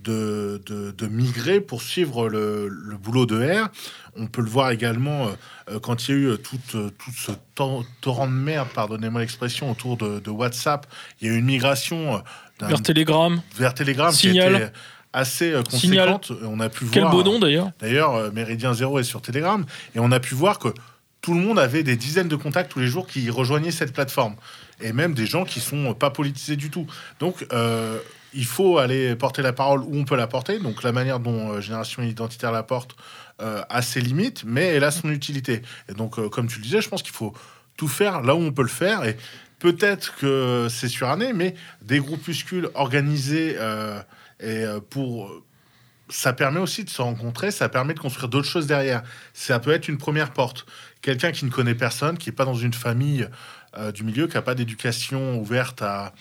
[0.01, 3.69] de, de, de migrer pour suivre le, le boulot de R.
[4.17, 5.31] On peut le voir également euh,
[5.71, 8.67] euh, quand il y a eu euh, tout, euh, tout ce tor- torrent de merde,
[8.75, 10.85] pardonnez-moi l'expression, autour de, de WhatsApp.
[11.21, 12.21] Il y a eu une migration
[12.59, 13.41] Vers Telegram.
[13.55, 14.51] vers Telegram Signal.
[14.51, 14.71] qui était
[15.13, 16.11] assez euh, Signal.
[16.17, 16.31] conséquente.
[16.43, 17.13] On a pu Quel voir.
[17.13, 17.71] beau nom d'ailleurs.
[17.79, 20.67] D'ailleurs, Méridien Zéro est sur Telegram et on a pu voir que
[21.23, 24.35] tout le monde avait des dizaines de contacts tous les jours qui rejoignaient cette plateforme
[24.81, 26.85] et même des gens qui sont pas politisés du tout.
[27.19, 27.97] Donc euh,
[28.33, 30.59] il faut aller porter la parole où on peut la porter.
[30.59, 32.97] Donc la manière dont euh, Génération Identitaire la porte
[33.41, 35.61] euh, a ses limites, mais elle a son utilité.
[35.87, 37.33] Et donc, comme tu le disais, je pense qu'il faut
[37.77, 39.05] tout faire là où on peut le faire.
[39.05, 39.15] Et
[39.59, 43.57] peut-être que c'est suranné, mais des groupuscules organisés
[44.41, 45.31] et pour
[46.09, 49.03] ça permet aussi de se rencontrer, ça permet de construire d'autres choses derrière.
[49.33, 50.65] Ça peut être une première porte.
[51.03, 53.27] Quelqu'un qui ne connaît personne, qui n'est pas dans une famille
[53.77, 56.13] euh, du milieu, qui n'a pas d'éducation ouverte à,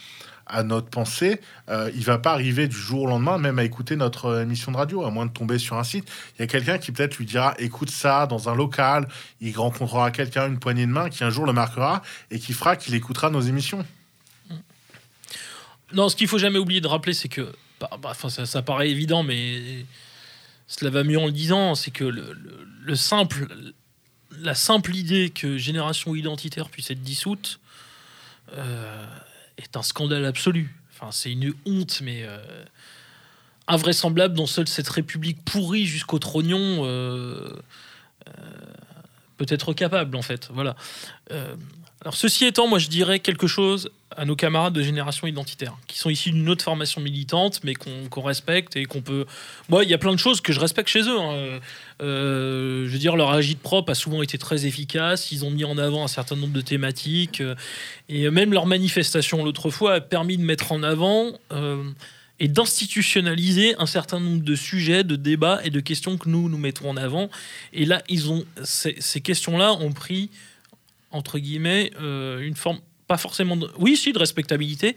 [0.65, 1.41] notre pensée,
[1.71, 4.71] euh, il va pas arriver du jour au lendemain, même à écouter notre euh, émission
[4.71, 6.11] de radio, à moins de tomber sur un site.
[6.37, 9.09] Il y a quelqu'un qui peut-être lui dira écoute ça dans un local,
[9.41, 12.77] il rencontrera quelqu'un, une poignée de main, qui un jour le marquera et qui fera
[12.77, 13.87] qu'il écoutera nos émissions.
[15.95, 19.23] Non, ce qu'il faut jamais oublier de rappeler, c'est que, bah, bah, ça, paraît évident,
[19.23, 19.87] mais
[20.67, 23.47] cela va mieux en le disant, c'est que le simple,
[24.43, 27.61] la simple idée que Génération Identitaire puisse être dissoute
[28.57, 29.07] euh,
[29.59, 30.75] est un scandale absolu.
[31.11, 32.39] C'est une honte, mais euh,
[33.67, 37.51] invraisemblable dont seule cette République pourrie jusqu'au trognon euh,
[39.37, 40.49] peut être capable, en fait.
[40.53, 40.77] Voilà.
[42.03, 45.99] Alors, ceci étant, moi, je dirais quelque chose à nos camarades de génération identitaire, qui
[45.99, 49.25] sont issus d'une autre formation militante, mais qu'on respecte et qu'on peut.
[49.69, 51.21] Moi, il y a plein de choses que je respecte chez eux.
[51.21, 51.61] hein.
[52.03, 55.31] Euh, je veux dire, leur agite propre a souvent été très efficace.
[55.31, 57.41] Ils ont mis en avant un certain nombre de thématiques.
[57.41, 57.55] euh,
[58.09, 61.85] et même leur manifestation l'autre fois a permis de mettre en avant euh,
[62.41, 66.59] et d'institutionnaliser un certain nombre de sujets, de débats et de questions que nous, nous
[66.59, 67.31] mettons en avant.
[67.73, 70.31] Et là, ils ont, ces questions-là ont pris,
[71.13, 74.97] entre guillemets, euh, une forme, pas forcément, de, oui, si, de respectabilité,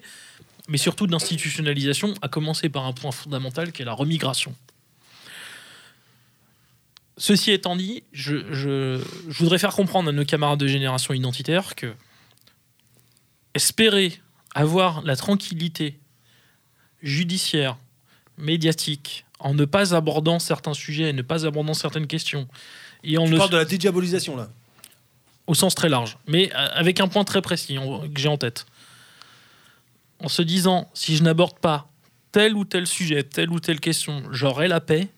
[0.67, 4.55] mais surtout d'institutionnalisation, à commencer par un point fondamental qui est la remigration.
[7.17, 11.75] Ceci étant dit, je, je- je voudrais faire comprendre à nos camarades de génération identitaire
[11.75, 11.93] que
[13.53, 14.19] espérer
[14.53, 15.97] avoir la tranquillité
[17.01, 17.77] judiciaire,
[18.37, 22.47] médiatique, en ne pas abordant certains sujets, ne pas abordant certaines questions,
[23.03, 24.49] et en Tu ne parles de la dédiabolisation, là.
[25.47, 27.77] Au sens très large, mais euh, avec un point très précis
[28.13, 28.65] que j'ai en tête.
[30.19, 31.87] En se disant, si je n'aborde pas
[32.31, 35.09] tel ou tel sujet, telle ou telle question, j'aurai la paix,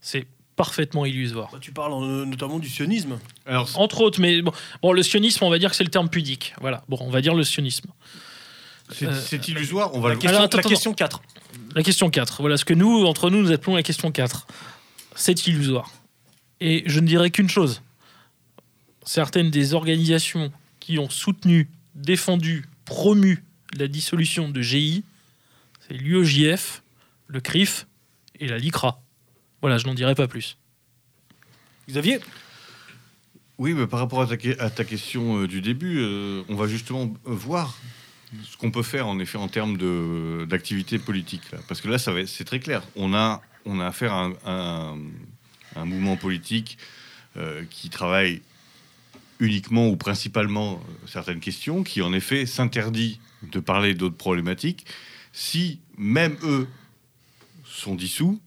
[0.00, 0.26] c'est
[0.56, 1.50] parfaitement illusoire.
[1.52, 3.18] Bah, Tu parles euh, notamment du sionisme.
[3.46, 4.52] Alors, Entre autres, mais bon,
[4.82, 6.54] bon, le sionisme, on va dire que c'est le terme pudique.
[6.60, 7.90] Voilà, bon, on va dire le sionisme.
[8.90, 9.94] c'est euh, illusoire.
[9.94, 11.22] On va La le question, Alors, attends, la question 4.
[11.74, 12.40] La question 4.
[12.40, 14.46] Voilà ce que nous, entre nous, nous appelons la question 4.
[15.14, 15.90] C'est illusoire.
[16.60, 17.82] Et je ne dirais qu'une chose.
[19.06, 23.42] Certaines des organisations qui ont soutenu, défendu, promu
[23.78, 25.04] la dissolution de GI,
[25.86, 26.82] c'est l'UEJF,
[27.28, 27.86] le CRIF
[28.40, 29.00] et la LICRA.
[29.60, 30.58] Voilà, je n'en dirai pas plus.
[31.88, 32.18] Xavier?
[33.58, 37.78] Oui, mais par rapport à ta, question euh, du début, euh, on va justement voir
[38.42, 39.78] ce qu'on peut faire en effet en termes
[40.46, 41.42] d'activité politique.
[41.68, 42.82] Parce que là, c'est très clair.
[42.96, 44.94] On a, on a affaire à
[45.76, 46.76] un mouvement politique
[47.36, 48.40] euh, qui travaille
[49.40, 54.86] uniquement ou principalement euh, certaines questions, qui en effet s'interdit de parler d'autres problématiques.
[55.32, 56.66] Si même eux
[57.64, 58.40] sont dissous,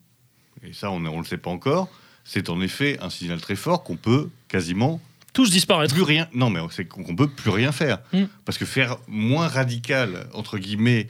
[0.64, 1.90] et ça on ne le sait pas encore,
[2.24, 5.02] c'est en effet un signal très fort qu'on peut quasiment
[5.34, 5.94] Tous disparaître.
[5.94, 6.28] plus rien.
[6.34, 7.99] Non, mais c'est qu'on peut plus rien faire.
[8.14, 8.24] Mm.
[8.45, 11.07] Parce que faire moins radical, entre guillemets,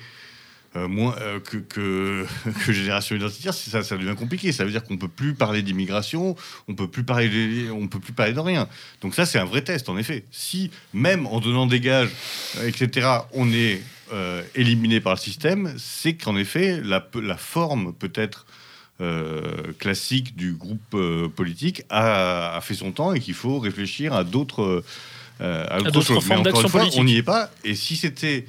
[0.75, 2.25] euh, moins, euh, que, que,
[2.65, 4.51] que génération identitaire, ça, ça devient compliqué.
[4.51, 6.35] Ça veut dire qu'on peut plus parler d'immigration,
[6.67, 8.67] on peut plus parler, de, on peut plus parler de rien.
[9.01, 10.25] Donc ça, c'est un vrai test, en effet.
[10.31, 12.11] Si même en donnant des gages,
[12.57, 13.81] euh, etc., on est
[14.13, 18.45] euh, éliminé par le système, c'est qu'en effet, la, la forme peut-être
[19.77, 20.93] classique du groupe
[21.33, 24.83] politique a, a fait son temps et qu'il faut réfléchir à d'autres
[25.41, 26.23] euh, à d'autres d'autres choses.
[26.27, 26.99] Mais formes encore une d'action fois, politique.
[26.99, 27.49] on n'y est pas.
[27.63, 28.45] Et si c'était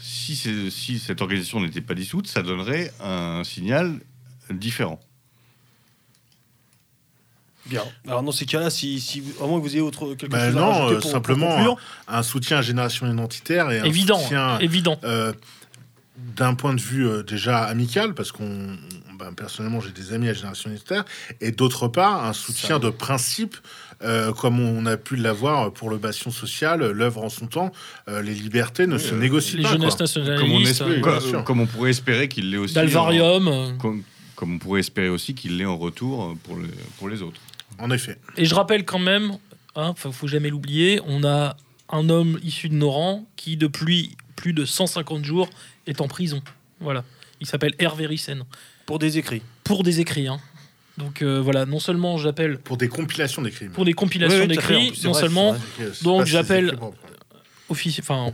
[0.00, 4.00] si, cette organisation n'était pas dissoute, ça donnerait un signal
[4.50, 5.00] différent.
[7.66, 7.82] Bien.
[8.06, 10.60] Alors dans ces cas-là, si, à moins que vous ayez autre quelque Ben chose à
[10.60, 11.78] non, rajouter euh, pour- simplement.
[12.08, 14.98] Un soutien à Génération Identitaire et un Évident, soutien évident.
[15.04, 15.32] euh,
[16.16, 18.76] d'un point de vue euh, déjà amical, parce qu'on,
[19.18, 21.04] ben, personnellement, j'ai des amis à Génération Identitaire,
[21.40, 23.56] et d'autre part, un soutien de principe,
[24.02, 27.72] euh, comme on a pu l'avoir pour le bastion social, l'œuvre en son temps,
[28.08, 29.72] euh, les libertés ne se euh, négocient Les pas.
[29.72, 29.96] jeunesses.
[30.38, 32.74] Comme on, espère- comme- on pourrait espérer qu'il l'ait aussi.
[32.74, 33.48] d'Alvarium.
[33.48, 34.02] en- comme,
[34.36, 36.68] comme on pourrait espérer aussi qu'il l'ait en retour pour, le,
[36.98, 37.40] pour les autres.
[37.78, 38.16] En effet.
[38.36, 39.32] Et je rappelle quand même,
[39.76, 41.56] hein, faut faut jamais l'oublier, on a
[41.90, 45.48] un homme issu de nos rangs qui, depuis plus de 150 jours,
[45.86, 46.42] est en prison.
[46.80, 47.04] Voilà.
[47.40, 48.44] Il s'appelle Hervé Rissen.
[48.86, 49.42] pour des écrits.
[49.64, 50.26] Pour des écrits.
[50.28, 50.40] hein.
[51.00, 53.70] Donc euh, voilà, non seulement j'appelle Pour des compilations des crimes.
[53.72, 55.60] pour des compilations Oui, oui, d'écrits, non vrai, seulement vrai.
[56.02, 56.78] Donc, j'appelle-
[58.00, 58.32] enfin,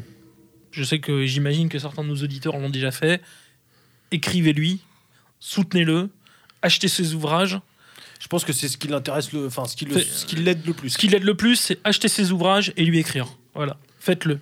[0.72, 3.22] je sais que j'imagine que certains de nos auditeurs l'ont déjà fait.
[4.10, 4.80] Écrivez-lui,
[5.40, 6.10] soutenez-le,
[6.62, 7.58] achetez ses ouvrages.
[8.18, 10.64] Je pense que c'est ce qui l'intéresse, le, enfin ce qui le- ce qui l'aide
[10.66, 10.90] le plus.
[10.90, 13.28] Ce qui l'aide le plus, c'est acheter ses ouvrages et lui écrire.
[13.54, 14.40] Voilà, faites-le.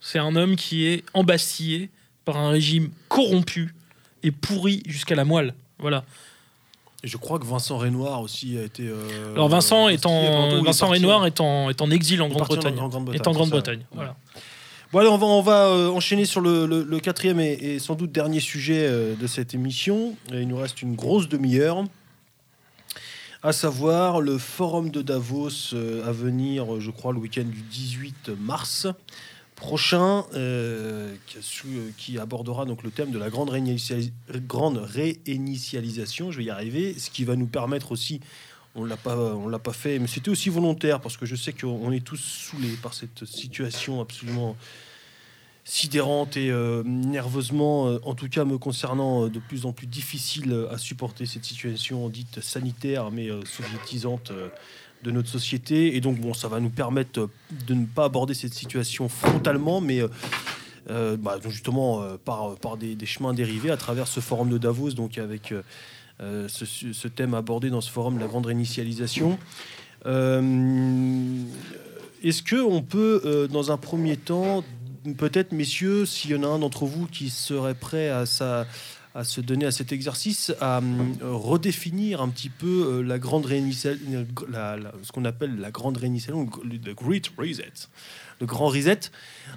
[0.00, 1.90] C'est un homme qui est embastillé
[2.24, 3.74] par un régime corrompu
[4.22, 5.54] et pourri jusqu'à la moelle.
[5.78, 6.04] Voilà.
[7.02, 8.82] Et je crois que Vincent Renoir aussi a été.
[8.86, 12.74] euh, Alors Vincent est en Vincent Renoir est en, est en exil en Grande-Bretagne.
[13.16, 13.86] Est en Grande-Bretagne.
[13.94, 14.16] Voilà.
[14.92, 17.78] Bon, allez, on va, on va euh, enchaîner sur le, le- le quatrième et, et
[17.78, 20.16] sans doute dernier sujet euh, de cette émission.
[20.32, 21.84] Et il nous reste une grosse demi-heure.
[23.42, 28.86] À savoir le forum de Davos à venir, je crois, le week-end du 18 mars
[29.60, 31.14] prochain, euh,
[31.66, 34.12] euh, qui abordera donc le thème de la grande, réinitialis-
[34.46, 36.32] grande réinitialisation.
[36.32, 36.98] Je vais y arriver.
[36.98, 38.20] Ce qui va nous permettre aussi
[38.76, 41.52] on l'a pas, on l'a pas fait, mais c'était aussi volontaire parce que je sais
[41.52, 44.56] qu'on est tous saoulés par cette situation absolument
[45.64, 50.78] sidérante et euh, nerveusement, en tout cas me concernant, de plus en plus difficile à
[50.78, 54.32] supporter cette situation dite sanitaire mais soviétisante
[55.02, 55.96] de notre société.
[55.96, 57.30] Et donc bon, ça va nous permettre euh,
[57.66, 60.08] de ne pas aborder cette situation frontalement, mais euh,
[60.90, 65.18] euh, bah, justement par, par des, chemins dérivés à travers ce forum de Davos, donc
[65.18, 65.54] avec
[66.20, 69.38] ce, thème abordé dans ce forum la grande réinitialisation.
[70.04, 70.08] Est-ce
[72.42, 74.64] que on peut, dans un premier temps,
[75.18, 78.66] peut-être, messieurs, s'il y en a un d'entre vous qui serait prêt à, sa-
[79.14, 83.44] à se donner à cet exercice, à hum, redéfinir un petit peu euh, la grande
[83.46, 87.88] réinitialisation, la- la- ce qu'on appelle la grande réinitialisation, le Great Reset,
[88.40, 89.00] le grand reset,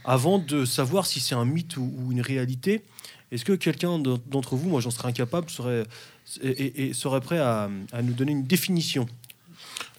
[0.05, 2.81] avant de savoir si c'est un mythe ou, une réalité.
[3.31, 5.85] Est-ce que quelqu'un d'en- d'entre vous, moi j'en serais incapable, serait,
[6.41, 9.07] et serait prêt à, à nous donner une définition?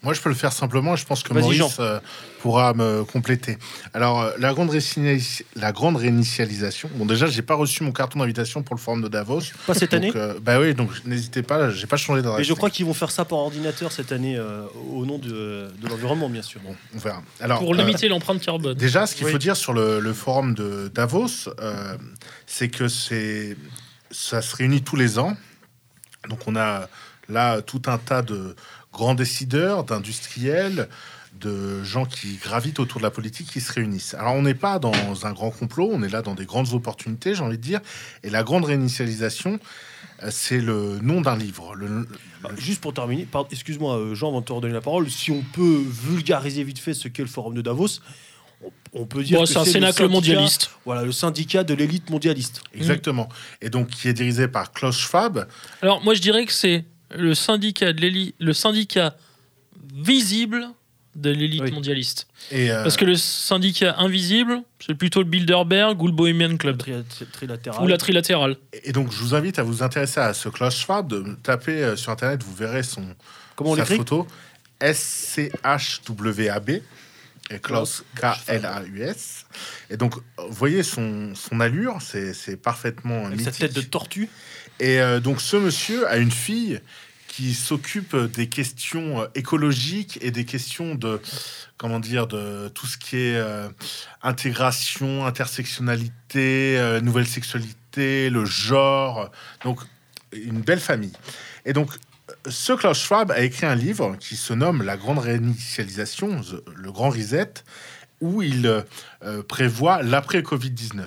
[0.05, 0.95] Moi, je peux le faire simplement.
[0.97, 1.99] Je pense que Maurice euh,
[2.41, 3.57] pourra me compléter.
[3.95, 6.91] Alors, euh, la grande, réinitia- la grande réinitialisation.
[6.95, 9.41] Bon, déjà, j'ai pas reçu mon carton d'invitation pour le forum de Davos.
[9.67, 11.71] Pas cette année euh, bah oui, donc n'hésitez pas.
[11.71, 12.39] J'ai pas changé d'adresse.
[12.39, 15.71] Mais je crois qu'ils vont faire ça par ordinateur cette année euh, au nom de,
[15.81, 16.61] de l'environnement, bien sûr.
[16.63, 17.23] Bon, on verra.
[17.41, 18.77] Alors, Pour euh, limiter l'empreinte carbone.
[18.77, 19.33] Déjà, ce qu'il Oui.
[19.33, 21.97] faut dire sur le, le forum de Davos, euh,
[22.47, 23.57] c'est que c'est
[24.11, 25.35] ça se réunit tous les ans.
[26.29, 26.89] Donc on a
[27.29, 28.55] là tout un tas de
[28.95, 30.89] grands décideurs, d'industriels,
[31.41, 34.15] de gens qui gravitent autour de la politique qui se réunissent.
[34.15, 37.35] Alors on n'est pas dans un grand complot, on est là dans des grandes opportunités,
[37.35, 37.81] j'ai envie de dire.
[38.23, 39.59] Et la grande réinitialisation,
[40.23, 41.75] euh, c'est le nom d'un livre.
[41.75, 42.07] Le-
[42.47, 45.31] Ah, Juste pour terminer, pardon, excuse-moi euh, Jean, avant de te redonner la parole, si
[45.33, 47.89] on peut vulgariser vite fait ce qu'est le forum de Davos,
[48.93, 50.71] on, peut dire Bon, que c'est un le cénacle syndicat- mondialiste.
[50.85, 52.63] Voilà, le syndicat de l'élite mondialiste.
[52.75, 53.29] Exactement.
[53.61, 55.49] Et donc qui est dirigé par Klaus Schwab,
[55.83, 56.85] Alors moi je dirais que c'est
[57.17, 59.17] le syndicat de l'élite, le syndicat
[59.95, 60.67] visible
[61.15, 61.71] de l'élite Oui.
[61.71, 62.27] mondialiste.
[62.51, 66.77] et euh, Parce que le syndicat invisible, c'est plutôt le Bilderberg ou le Bohemian Club
[66.79, 67.85] Tri- tri- trilatéral.
[67.85, 68.57] ou la trilatérale.
[68.83, 71.95] Et donc, je vous invite à vous intéresser à ce Klaus Schwab, de taper euh,
[71.97, 73.05] sur Internet, vous verrez son,
[73.55, 74.27] Comment on sa photo.
[74.81, 76.71] S-C-H-W-A-B.
[77.51, 79.45] Et Klaus, K-L-A-U-S.
[79.91, 83.61] Et donc, vous voyez son, son allure, c'est c'est parfaitement Avec sa mythique.
[83.67, 84.31] tête de tortue.
[84.81, 86.81] Et euh, donc, ce monsieur a une fille
[87.35, 91.21] qui s'occupe des questions euh, écologiques et des questions de
[91.77, 93.69] comment dire de tout ce qui est euh,
[94.23, 99.31] intégration, intersectionnalité, euh, nouvelle sexualité, le genre.
[99.65, 99.81] Donc
[100.33, 101.13] une belle famille.
[101.65, 101.91] Et donc
[102.49, 106.41] ce Klaus Schwab a écrit un livre qui se nomme La Grande Réinitialisation,
[106.75, 107.53] le Grand Reset,
[108.21, 111.07] où il euh, prévoit l'après Covid-19.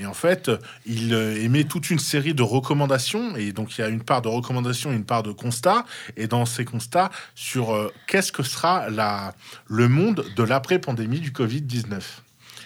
[0.00, 0.50] Et en fait,
[0.86, 4.22] il euh, émet toute une série de recommandations, et donc il y a une part
[4.22, 5.84] de recommandations une part de constats,
[6.16, 9.34] et dans ces constats, sur euh, qu'est-ce que sera la,
[9.68, 12.00] le monde de l'après-pandémie du Covid-19.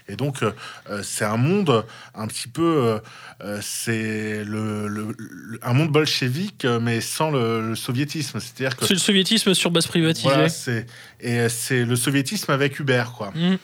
[0.06, 0.52] Et donc, euh,
[1.02, 1.84] c'est un monde
[2.14, 3.00] un petit peu.
[3.42, 8.38] Euh, c'est le, le- le- un monde bolchevique, mais sans le, le soviétisme.
[8.38, 8.84] C'est-à-dire que.
[8.84, 10.28] C'est le soviétisme sur base privatisée.
[10.28, 10.46] Voilà,
[11.20, 13.32] et c'est le soviétisme avec Uber, quoi.
[13.34, 13.56] Mm.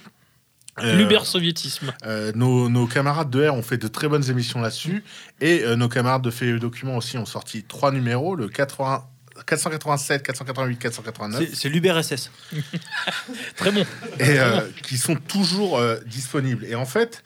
[0.78, 1.92] Euh, L'Uber-soviétisme.
[2.06, 5.04] euh, nos, nos camarades de R ont fait de très bonnes émissions là-dessus.
[5.40, 9.04] Et euh, nos camarades de Fait et Documents aussi ont sorti trois numéros le 80,
[9.46, 11.48] 487, 488, 489.
[11.54, 12.30] C'est- l'UberSS.
[13.56, 13.84] Très bon.
[14.18, 16.64] et euh, qui sont toujours euh, disponibles.
[16.64, 17.22] Et en fait,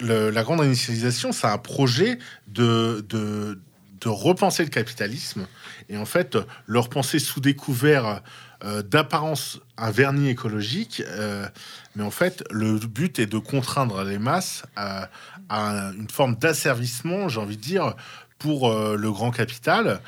[0.00, 2.18] le- la grande initialisation, c'est un projet
[2.48, 3.60] de, de,
[4.00, 5.46] de repenser le capitalisme
[5.88, 8.22] et en fait le repenser sous découvert
[8.64, 11.02] euh, d'apparence un vernis écologique.
[11.06, 11.46] euh,
[11.94, 15.08] mais en fait, le but est de contraindre les masses à,
[15.50, 17.94] une forme d'asservissement, j'ai envie de dire,
[18.38, 20.00] pour euh, le grand capital.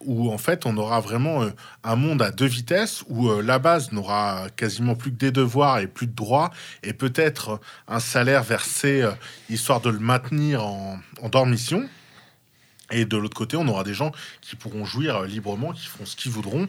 [0.00, 1.46] où en fait on aura vraiment
[1.84, 5.86] un monde à deux vitesses où la base n'aura quasiment plus que des devoirs et
[5.86, 6.50] plus de droits
[6.82, 9.08] et peut-être un salaire versé
[9.48, 11.88] histoire de le maintenir en, en dormition.
[12.90, 16.16] Et de l'autre côté, on aura des gens qui pourront jouir librement, qui feront ce
[16.16, 16.68] qu'ils voudront.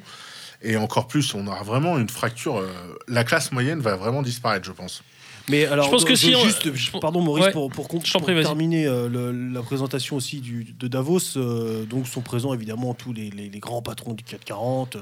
[0.65, 2.57] Et encore plus, on aura vraiment une fracture.
[2.57, 2.67] euh,
[3.07, 5.03] la classe moyenne va vraiment disparaître, je pense.
[5.47, 7.51] Mais alors, Je pense que si on- juste, je- pardon Maurice, ouais.
[7.51, 11.85] pour, pour, t'en pour prie, terminer euh, le- la présentation aussi du, de Davos, euh,
[11.85, 15.01] donc sont présents évidemment tous les, les- les grands patrons du CAC 40, euh,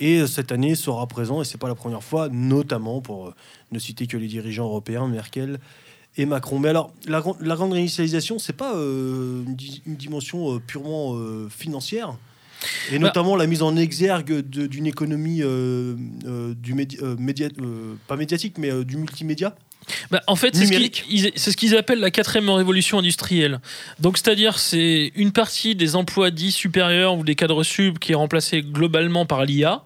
[0.00, 3.34] et euh, cette année sera présent, et c'est pas la première fois, notamment pour euh,
[3.70, 5.58] ne citer que les dirigeants européens, Merkel
[6.16, 6.58] et Macron.
[6.58, 10.58] Mais alors, la, grande- la grande réinitialisation, c'est pas euh, une, di- une dimension euh,
[10.58, 12.14] purement euh, financière
[12.90, 15.94] et Bah- notamment la mise en exergue d'une économie euh,
[16.26, 17.48] euh, du médi- euh, média-
[18.08, 19.54] pas médiatique, mais du multimédia.
[20.10, 23.60] Bah, en fait, c'est ce qu'ils ce appellent la quatrième révolution industrielle.
[24.00, 28.16] Donc, c'est-à-dire, c'est une partie des emplois dits supérieurs ou des cadres sub qui est
[28.16, 29.84] remplacée globalement par l'IA.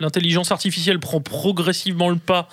[0.00, 2.48] L'intelligence artificielle prend progressivement le pas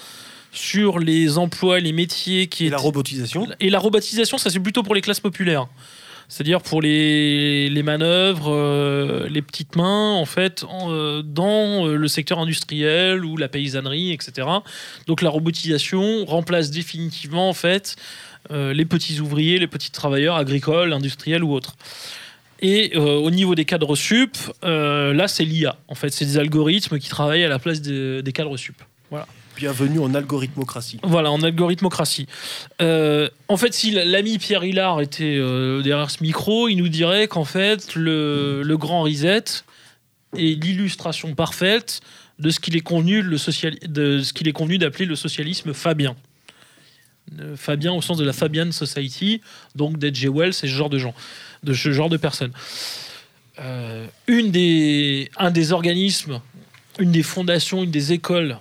[0.52, 3.48] sur les emplois, les métiers qui Et la étaient- robotisation.
[3.60, 5.68] Et la robotisation, ça c'est plutôt pour les classes populaires.
[6.28, 12.08] C'est-à-dire pour les, les manœuvres, euh, les petites mains, en fait, euh, dans euh, le
[12.08, 14.48] secteur industriel ou la paysannerie, etc.
[15.08, 17.96] Donc la robotisation remplace définitivement, en fait,
[18.52, 21.76] les petits ouvriers, les petits travailleurs agricoles, industriels ou autres.
[22.62, 25.78] Et au niveau des cadres sup, là c'est l'IA.
[25.88, 28.76] En fait, c'est des algorithmes qui travaillent à la place des- cadres sup.
[29.56, 31.00] Bienvenue en algorithmocratie.
[31.04, 32.28] Voilà, en algorithmocratie.
[32.82, 37.30] Euh, en fait, si l'ami Pierre Hillard était euh, derrière ce micro, il nous dirait
[37.30, 39.46] qu'en fait, le, grand reset
[40.38, 42.02] est l'illustration parfaite
[42.38, 46.18] de ce qu'il est convenu, de ce qu'il est convenu d'appeler le socialisme fabien.
[47.40, 49.40] Euh, Fabien au sens de la Fabian Society,
[49.74, 51.16] donc d'Edge Wells et ce genre de gens,
[51.64, 52.52] de ce genre de personnes.
[54.28, 56.42] Une des, un des organismes,
[57.00, 58.58] une des fondations, une des écoles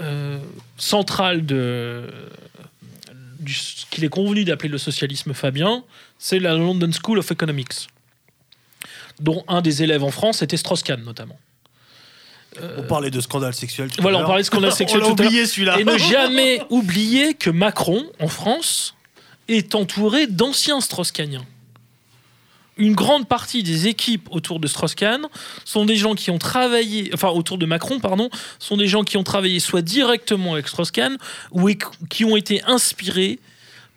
[0.00, 0.38] euh,
[0.76, 2.04] centrale de
[3.40, 5.84] du, ce qu'il est convenu d'appeler le socialisme fabien,
[6.18, 7.88] c'est la London School of Economics,
[9.20, 11.38] dont un des élèves en France était Strauss-Kahn notamment.
[12.78, 13.90] On parlait de scandale sexuel.
[13.90, 15.26] tout à Voilà, on parlait de scandale sexuel On l'a tout à l'heure.
[15.28, 15.80] oublié celui-là.
[15.80, 18.94] Et ne jamais oublier que Macron, en France,
[19.48, 21.44] est entouré d'anciens Strauss-Kahniens.
[22.76, 25.26] Une grande partie des équipes autour de Strauss-Kahn
[25.64, 29.16] sont des gens qui ont travaillé, enfin autour de Macron, pardon, sont des gens qui
[29.16, 31.16] ont travaillé soit directement avec Strauss-Kahn
[31.52, 31.70] ou
[32.08, 33.38] qui ont été inspirés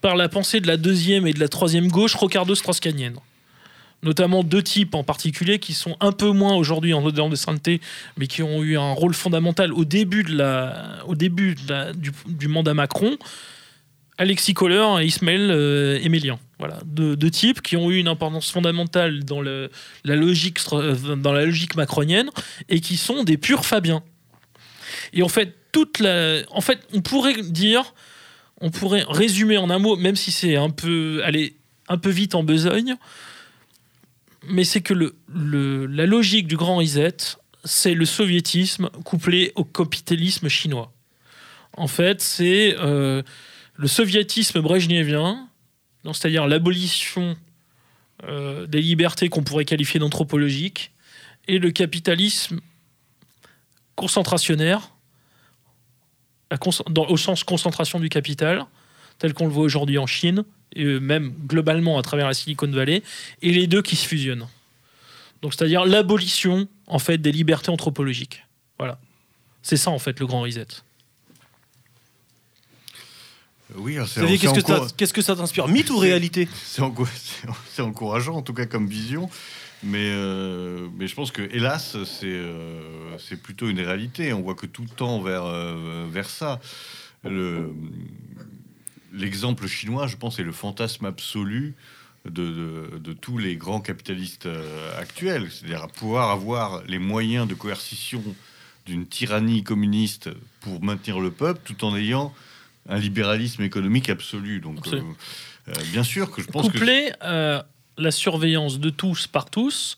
[0.01, 3.15] par la pensée de la deuxième et de la troisième gauche rocardo-strauss-kahnienne.
[4.03, 7.81] Notamment deux types en particulier qui sont un peu moins aujourd'hui en odeur de sainteté,
[8.15, 10.23] mais qui ont eu un rôle fondamental au début,
[12.27, 13.17] du mandat Macron.
[14.17, 16.39] Alexis Kohler et Ismaël euh, Emilian.
[16.59, 19.69] Voilà, deux, types qui ont eu une importance fondamentale dans, le,
[20.03, 22.29] la, logique, stro- euh, dans la logique macronienne
[22.67, 24.03] et qui sont des purs Fabiens.
[25.13, 27.93] Et en fait, toute la, en fait, on pourrait dire,
[28.59, 31.55] on pourrait résumer en un mot, même si c'est un peu, allez,
[31.87, 32.95] un peu vite en besogne,
[34.47, 35.15] mais c'est que le-
[35.85, 37.17] la logique du grand reset,
[37.63, 40.91] c'est le soviétisme couplé au capitalisme chinois.
[41.73, 43.21] En fait, c'est euh,
[43.77, 45.47] le soviétisme brejnevien,
[46.03, 47.37] c'est-à-dire l'abolition
[48.23, 50.91] euh, des libertés qu'on pourrait qualifier d'anthropologiques,
[51.47, 52.59] et le capitalisme
[53.95, 54.91] concentrationnaire,
[56.51, 58.65] au sens concentration du capital,
[59.19, 60.43] tel qu'on le voit aujourd'hui en Chine,
[60.75, 63.03] et même globalement à travers la Silicon Valley,
[63.41, 64.47] et les deux qui se fusionnent.
[65.41, 68.43] Donc c'est-à-dire l'abolition en fait des libertés anthropologiques.
[68.77, 68.99] Voilà.
[69.61, 70.67] C'est ça en fait le grand reset.
[73.77, 74.53] Oui, alors c'est qu'est-ce
[74.89, 78.53] que, qu'est-ce que ça t'inspire Mythe ou réalité C'est enco- c'est- c'est encourageant, en tout
[78.53, 79.29] cas comme vision.
[79.83, 84.33] Mais, euh, mais je pense que, hélas, c'est euh, c'est plutôt une réalité.
[84.33, 86.59] On voit que tout tend vers, euh, vers ça.
[87.23, 87.71] Le-
[89.13, 91.75] L'exemple chinois, je pense, est le fantasme absolu
[92.25, 94.49] de, de- de tous les grands capitalistes
[94.99, 95.49] actuels.
[95.51, 98.23] C'est-à-dire pouvoir avoir les moyens de coercition
[98.85, 100.29] d'une tyrannie communiste
[100.61, 102.33] pour maintenir le peuple tout en ayant
[102.87, 104.59] un libéralisme économique absolu.
[104.59, 105.01] Donc, euh,
[105.67, 107.65] euh, bien sûr que je pense que Couplé à
[107.97, 109.97] la surveillance de tous par tous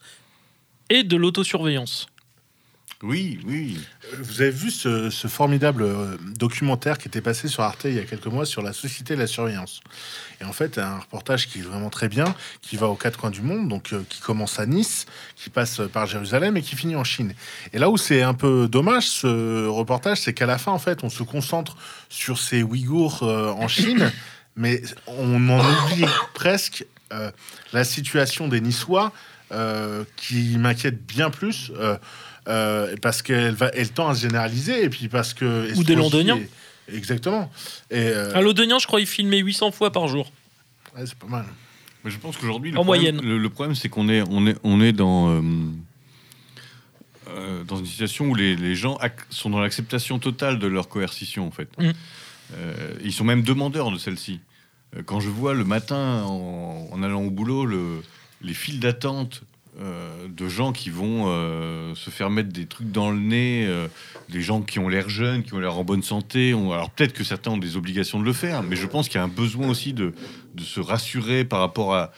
[0.89, 2.08] et de l'autosurveillance.
[3.01, 3.79] Oui, oui.
[4.19, 8.03] Vous avez vu ce, formidable euh, documentaire qui était passé sur Arte il y a
[8.03, 9.79] quelques mois sur la société de la surveillance.
[10.41, 13.29] Et en fait, un reportage qui est vraiment très bien, qui va aux quatre coins
[13.29, 15.05] du monde, donc euh, qui commence à Nice,
[15.37, 17.33] qui passe par Jérusalem et qui finit en Chine.
[17.71, 21.03] Et là où c'est un peu dommage, ce reportage, c'est qu'à la fin, en fait,
[21.05, 21.77] on se concentre
[22.09, 24.11] sur ces Ouïghours euh, en Chine,
[24.57, 27.31] mais on en oublie presque euh,
[27.71, 29.13] la situation des Niçois,
[29.51, 31.71] euh, qui m'inquiète bien plus.
[32.49, 35.95] Euh, parce qu'elle va, elle tend à se généraliser et puis parce que Ou des
[35.95, 36.37] Londoniens.
[36.37, 37.51] est- exactement.
[37.91, 40.31] Et euh, Un Londonien, je crois, il filmait 800 fois par jour.
[40.97, 41.45] ouais, c'est pas mal.
[42.03, 43.29] Mais je pense qu'aujourd'hui, le En problème, moyenne.
[43.29, 45.41] le, le problème, c'est qu'on est, on est, on est dans, euh,
[47.29, 48.97] euh, dans une situation où les, les gens
[49.29, 51.69] sont dans l'acceptation totale de leur coercition, en fait.
[51.77, 51.91] Mm.
[52.55, 54.39] Euh, ils sont même demandeurs de celle-ci.
[55.05, 58.01] Quand je vois le matin, en, en allant au boulot, le,
[58.41, 59.43] les files d'attente
[59.81, 63.87] euh, de gens qui vont euh, se faire mettre des trucs dans le nez, euh,
[64.27, 66.53] des gens qui ont l'air jeunes, qui ont l'air en bonne santé.
[66.53, 69.19] ont- alors peut-être que certains ont des obligations de le faire, mais je pense qu'il
[69.19, 70.13] y a un besoin aussi de,
[70.57, 72.11] se rassurer par rapport à,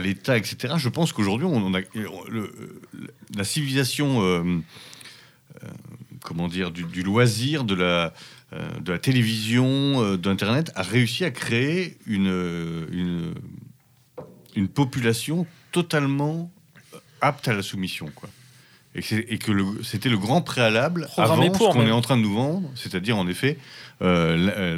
[0.00, 0.74] l'État, etc.
[0.78, 1.46] Je pense qu'aujourd'hui,
[3.36, 4.64] la civilisation,
[6.24, 8.12] comment dire, du, du loisir, de la,
[8.98, 13.32] télévision, d'Internet, a réussi à créer une
[14.74, 16.50] population totalement
[17.20, 18.28] apte à la soumission, quoi.
[18.94, 19.38] Et, que et
[19.82, 22.70] c'était le grand préalable Programmé avant pour, ce qu'on est en train de nous vendre,
[22.74, 23.56] c'est-à-dire en effet
[24.02, 24.76] euh, l- euh,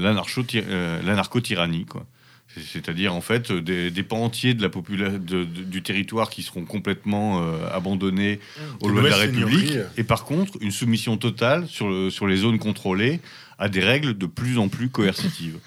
[0.69, 2.07] euh, l'anarcho-tyrannie, quoi.
[2.55, 5.83] C'est- C'est-à-dire en fait euh, des, des pans entiers de la popula- de- de- du
[5.83, 8.39] territoire qui seront complètement euh, abandonnés
[8.81, 9.73] aux Des lois de la République.
[9.97, 13.19] Et par contre, une soumission totale sur, le- sur les zones contrôlées
[13.59, 15.59] à des règles de plus en plus coercitives.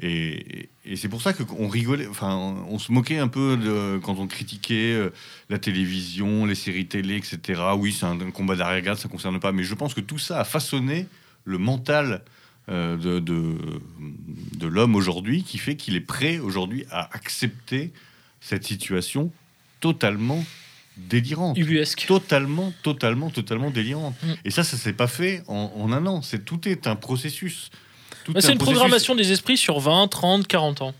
[0.00, 2.34] Et, et c'est pour ça qu'on rigolait, enfin,
[2.68, 5.10] on, se moquait un peu de- quand on critiquait euh,
[5.48, 7.62] la télévision, les séries télé, etc.
[7.76, 9.52] Oui, c'est un, un combat d'arrière-garde, ça ne concerne pas.
[9.52, 11.06] Mais je pense que tout ça a façonné
[11.44, 12.22] le mental
[12.68, 13.56] euh, de, de,
[14.58, 17.92] de l'homme aujourd'hui, qui fait qu'il est prêt aujourd'hui à accepter
[18.40, 19.32] cette situation
[19.80, 20.44] totalement
[20.96, 21.58] délirante
[22.06, 24.14] totalement, totalement, totalement délirante.
[24.22, 24.32] Mm.
[24.44, 26.22] Et ça, ça s'est pas fait en, en un an.
[26.22, 27.70] C'est tout est un processus.
[28.28, 28.78] Bah, est c'est un une processus.
[28.78, 30.94] programmation des esprits sur 20, 30, 40 ans.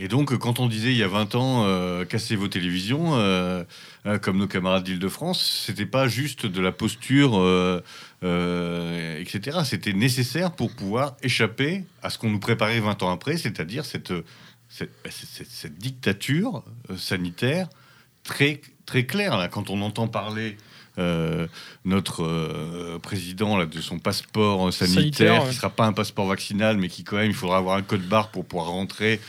[0.00, 3.64] Et donc, quand on disait il y a 20 ans, euh, cassez vos télévisions, euh,
[4.06, 7.80] euh, comme nos camarades d'Île-de-France, c'était pas juste de la posture, euh,
[9.20, 9.58] etc.
[9.64, 14.12] C'était nécessaire pour pouvoir échapper à ce qu'on nous préparait 20 ans après, c'est-à-dire cette,
[14.68, 16.62] cette, cette- cette- cette dictature
[16.96, 17.68] sanitaire
[18.22, 19.36] très, très claire.
[19.36, 20.56] Là, quand on entend parler
[20.98, 21.46] euh,
[21.84, 26.26] notre euh, président là, de son passeport sanitaire, Sanitaire, qui ne sera pas un passeport
[26.26, 29.20] vaccinal, mais qui quand même, il faudra avoir un code barre pour pouvoir rentrer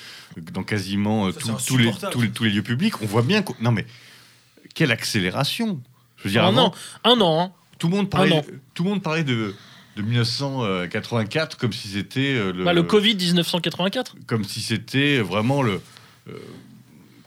[0.53, 3.01] dans quasiment euh, Ça, tous- les, tous, les, tous les lieux publics.
[3.01, 3.53] On voit bien que...
[3.61, 3.85] Non mais,
[4.73, 5.79] quelle accélération
[6.17, 6.73] Je veux dire, Un avant, an,
[7.11, 7.39] un an.
[7.41, 7.51] hein.
[7.77, 8.45] tout le monde parlait, an.
[8.73, 9.53] tout le monde parlait de,
[9.95, 14.15] de 1984 comme si c'était le, Bah, le Covid 1984.
[14.27, 15.81] comme si c'était vraiment le
[16.29, 16.33] euh,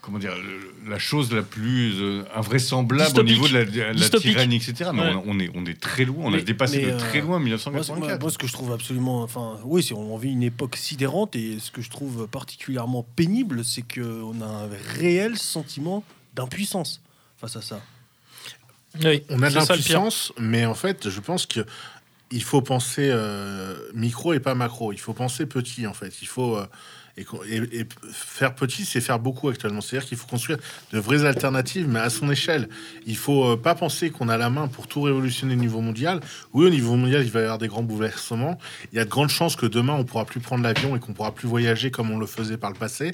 [0.01, 3.31] comment dire le- la chose la plus euh, invraisemblable Dystopique.
[3.31, 4.31] au niveau de la, de la Dystopique.
[4.33, 4.91] tyrannie, etc.
[4.93, 5.15] Mais Ouais.
[5.15, 7.21] on, on est on est très loin, on a Mais- dépassé mais, de euh, très
[7.21, 8.21] loin Moi, c'est- moi, 1984.
[8.21, 11.59] moi, ce que je trouve absolument, enfin, oui, c'est- on vit une époque sidérante et
[11.61, 14.69] ce que je trouve particulièrement pénible, c'est que on a un
[14.99, 16.05] réel sentiment
[16.35, 17.01] d'impuissance
[17.39, 17.81] face à ça.
[19.03, 21.65] Oui, On a de l'impuissance, mais en fait, je pense que
[22.31, 24.93] il faut penser euh, micro et pas macro.
[24.93, 26.15] Il faut penser petit, en fait.
[26.23, 26.59] Il faut,
[27.18, 29.80] euh, Et, faire petit, c'est faire beaucoup actuellement.
[29.80, 30.59] C'est-à-dire qu'il faut construire
[30.93, 32.68] de vraies alternatives, mais à son échelle.
[33.06, 36.20] Il faut euh, pas penser qu'on a la main pour tout révolutionner au niveau mondial.
[36.52, 38.59] Oui, au niveau mondial, il va y avoir des grands bouleversements.
[38.93, 41.12] Il y a de grandes chances que demain, on pourra plus prendre l'avion et qu'on
[41.12, 43.12] pourra plus voyager comme on le faisait par le passé.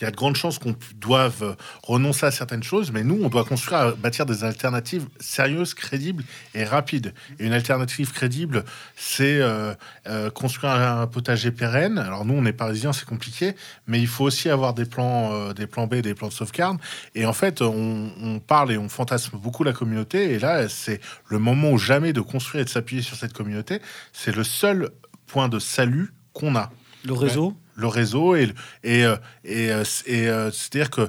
[0.00, 3.28] Il y a de grandes chances qu'on doive renoncer à certaines choses, mais nous, on
[3.28, 6.24] doit construire, bâtir des alternatives sérieuses, crédibles
[6.54, 7.12] et rapides.
[7.38, 8.64] Et une alternative crédible,
[8.96, 9.74] c'est euh,
[10.06, 11.98] euh, construire un potager pérenne.
[11.98, 13.39] Alors nous, on est parisiens, c'est compliqué,
[13.86, 16.78] mais il faut aussi avoir des plans, euh, des plans B, des plans de sauvegarde.
[17.14, 20.32] Et en fait, on, parle et on fantasme beaucoup la communauté.
[20.32, 23.80] Et là, c'est le moment ou jamais de construire et de s'appuyer sur cette communauté.
[24.12, 24.90] C'est le seul
[25.26, 26.70] point de salut qu'on a.
[27.04, 27.54] Le réseau?
[27.74, 28.52] Le réseau et
[28.84, 29.04] et
[29.44, 29.68] et,
[30.06, 31.08] et c'est-à-dire que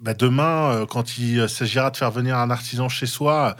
[0.00, 3.56] bah, demain, quand il s'agira de faire venir un artisan chez soi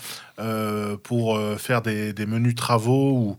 [1.03, 3.37] pour faire des, des, menus travaux ou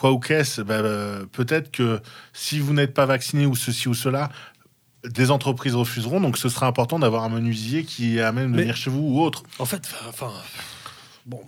[0.00, 0.82] quoi ou qu'est-ce, bah,
[1.30, 2.00] peut-être que
[2.32, 4.30] si vous n'êtes pas vacciné ou ceci ou cela,
[5.04, 6.20] des entreprises refuseront.
[6.20, 9.00] Donc, ce sera important d'avoir un menuisier qui est à même de venir chez vous
[9.00, 9.42] ou autre.
[9.58, 10.30] En fait, enfin,
[11.26, 11.40] bon,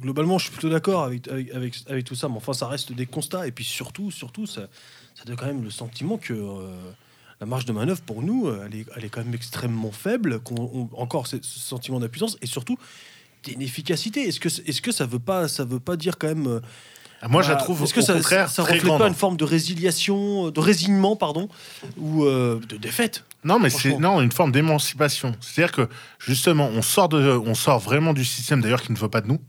[0.00, 3.06] globalement, je suis plutôt d'accord avec, avec, avec, tout ça, mais enfin, ça reste des
[3.06, 3.46] constats.
[3.46, 4.68] Et puis surtout, surtout, ça,
[5.14, 6.76] ça donne quand même le sentiment que euh,
[7.40, 10.40] la marge de manœuvre pour nous, elle est, elle est quand même extrêmement faible.
[10.40, 12.78] Qu'on, encore ce, sentiment d'impuissance et surtout
[13.44, 14.26] d'inefficacité.
[14.26, 16.60] Est-ce que, est-ce que ça veut pas, ça veut pas dire quand même euh,
[17.28, 20.50] moi, je la trouve Est-ce que ça, contraire ça, reflète pas une forme de résiliation,
[20.50, 21.48] de résignement, pardon,
[21.96, 23.24] ou euh, de défaite?
[23.44, 25.34] Non, mais c'est non une forme d'émancipation.
[25.40, 25.88] C'est-à-dire que
[26.18, 29.28] justement, on sort de, on sort vraiment du système d'ailleurs qui ne veut pas de
[29.28, 29.40] nous.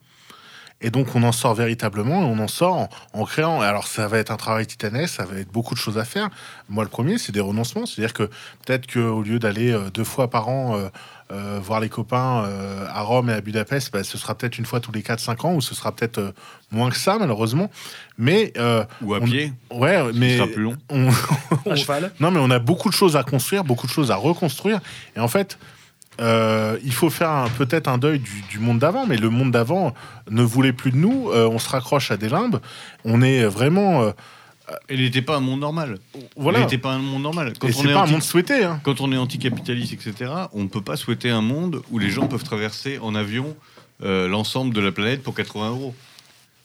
[0.81, 3.61] Et donc on en sort véritablement, et on en sort en, créant.
[3.61, 6.29] Alors ça va être un travail titanesque, ça va être beaucoup de choses à faire.
[6.67, 7.85] Moi le premier, c'est des renoncements.
[7.85, 8.23] C'est-à-dire que
[8.65, 10.89] peut-être qu'au lieu d'aller euh, deux fois par an euh,
[11.29, 12.47] voir les copains
[12.93, 15.53] à Rome et à Budapest, bah, ce sera peut-être une fois tous les 4-5 ans,
[15.55, 16.33] ou ce sera peut-être
[16.71, 17.69] moins que ça malheureusement.
[18.17, 18.53] Mais
[19.01, 19.53] ou à pied.
[19.71, 20.77] Ouais, mais sera plus long.
[21.69, 22.11] à cheval.
[22.19, 24.79] Non, mais on a beaucoup de choses à construire, beaucoup de choses à reconstruire.
[25.15, 25.57] Et en fait,
[26.21, 29.93] euh, il faut faire peut-être un deuil du, monde d'avant, mais le monde d'avant
[30.29, 31.29] ne voulait plus de nous.
[31.29, 32.59] Euh, on se raccroche à des limbes.
[33.03, 34.13] On est vraiment.
[34.69, 35.99] Euh, il n'était pas un monde normal.
[36.35, 36.59] Voilà.
[36.59, 37.53] Il n'était pas un monde normal.
[37.59, 38.63] Quand on est pas un monde souhaité.
[38.63, 38.79] Hein.
[38.83, 42.27] Quand on est anticapitaliste, etc., on ne peut pas souhaiter un monde où les gens
[42.27, 43.55] peuvent traverser en avion
[44.01, 45.95] l'ensemble de la planète pour 80 euros.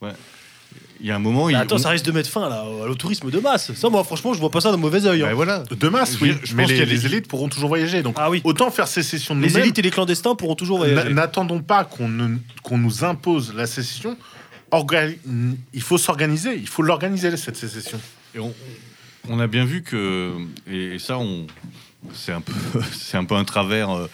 [0.03, 0.11] Ouais
[1.01, 1.49] il y a un moment.
[1.49, 3.73] il, attends, ça risque de mettre fin là, au tourisme de masse.
[3.75, 5.23] Ça, moi, franchement, je vois pas ça d'un mauvais oeil.
[5.23, 5.29] Hein.
[5.29, 5.63] Ben voilà.
[5.71, 6.35] De masse, oui.
[6.43, 8.03] Je, mais les, les, élites pourront toujours voyager.
[8.03, 8.43] Donc, ah, oui.
[8.45, 11.13] autant faire sécession de Les élites et les clandestins pourront toujours voyager.
[11.13, 14.17] N'attendons pas qu'on qu'on nous impose la sécession.
[14.73, 16.57] Il faut s'organiser.
[16.57, 18.01] Il faut l'organiser, cette sécession.
[18.35, 18.39] Et
[19.29, 20.33] on, a bien vu que.
[20.67, 21.19] Et, ça.
[22.15, 22.53] C'est un, peu,
[23.13, 23.91] un peu un travers.
[23.91, 24.11] Euh,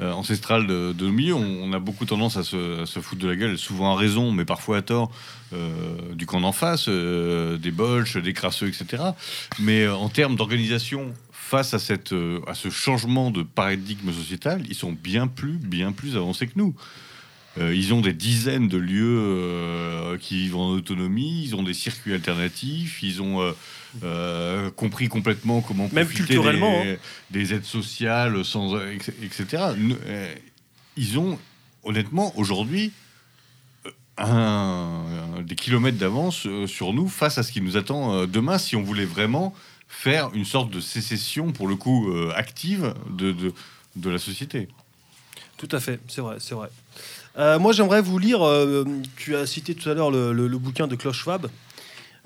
[0.00, 1.34] euh, ancestrale de, de, nos milieux.
[1.34, 4.78] On, a beaucoup tendance à se, foutre de la gueule, souvent à raison, mais parfois
[4.78, 5.12] à tort,
[5.52, 9.02] euh, du camp d'en face, des bolches, des crasseux, etc.
[9.58, 12.14] Mais en termes d'organisation face à, cette,
[12.46, 16.74] à ce changement de paradigme sociétal, ils sont bien plus, bien plus avancés que nous.
[17.58, 23.02] Ils ont des dizaines de lieux qui vivent en autonomie, ils ont des circuits alternatifs,
[23.02, 23.54] ils ont
[24.04, 26.96] euh, compris complètement comment même culturellement des, hein.
[27.32, 29.64] des, aides sociales sans etc
[30.06, 30.32] euh,
[30.96, 31.40] ils ont
[31.82, 32.92] honnêtement aujourd'hui
[34.16, 35.02] un,
[35.42, 38.82] des kilomètres d'avance euh, sur nous face à ce qui nous attend demain si on
[38.82, 39.52] voulait vraiment
[39.88, 43.52] faire une sorte de sécession pour le coup active de, de,
[43.96, 44.68] de, la société
[45.56, 46.68] tout à fait c'est vrai c'est vrai
[47.36, 48.40] moi j'aimerais vous lire
[49.16, 51.48] tu as cité tout à l'heure le, bouquin de Klaus Schwab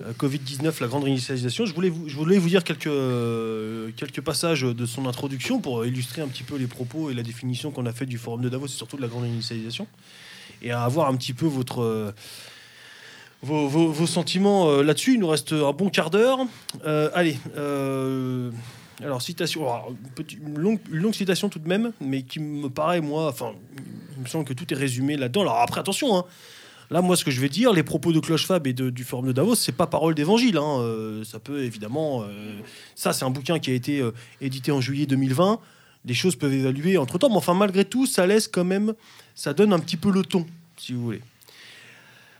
[0.02, 1.66] euh, Covid-19, la grande réinitialisation.
[1.66, 5.86] Je voulais vous, je voulais vous dire quelques, euh, quelques passages de son introduction pour
[5.86, 8.48] illustrer un petit peu les propos et la définition qu'on a fait du forum de
[8.48, 9.86] Davos et surtout de la grande réinitialisation.
[10.62, 12.12] Et à avoir un petit peu votre, euh,
[13.42, 15.14] vos, vos, sentiments là-dessus.
[15.14, 16.40] Il nous reste un bon quart d'heure.
[16.84, 17.38] allez.
[19.02, 19.66] Alors, citation,
[20.30, 23.52] une, longue, citation tout de même, mais qui me paraît, moi, enfin,
[24.16, 25.42] il me semble que tout est résumé là-dedans.
[25.42, 26.24] Alors, après, attention, hein,
[26.90, 29.32] Là, moi, ce que je vais dire, les propos de Clochefab et du Forum de
[29.32, 30.58] Davos, c'est pas parole d'évangile.
[30.58, 30.80] Hein.
[30.80, 32.22] Euh, ça peut évidemment.
[32.22, 32.60] Euh,
[32.94, 35.58] ça, c'est un bouquin qui a été euh, édité en juillet 2020.
[36.04, 38.94] Les choses peuvent évaluer entre temps, mais enfin, malgré tout, ça laisse quand même.
[39.34, 40.46] Ça donne un petit peu le ton,
[40.76, 41.22] si vous voulez.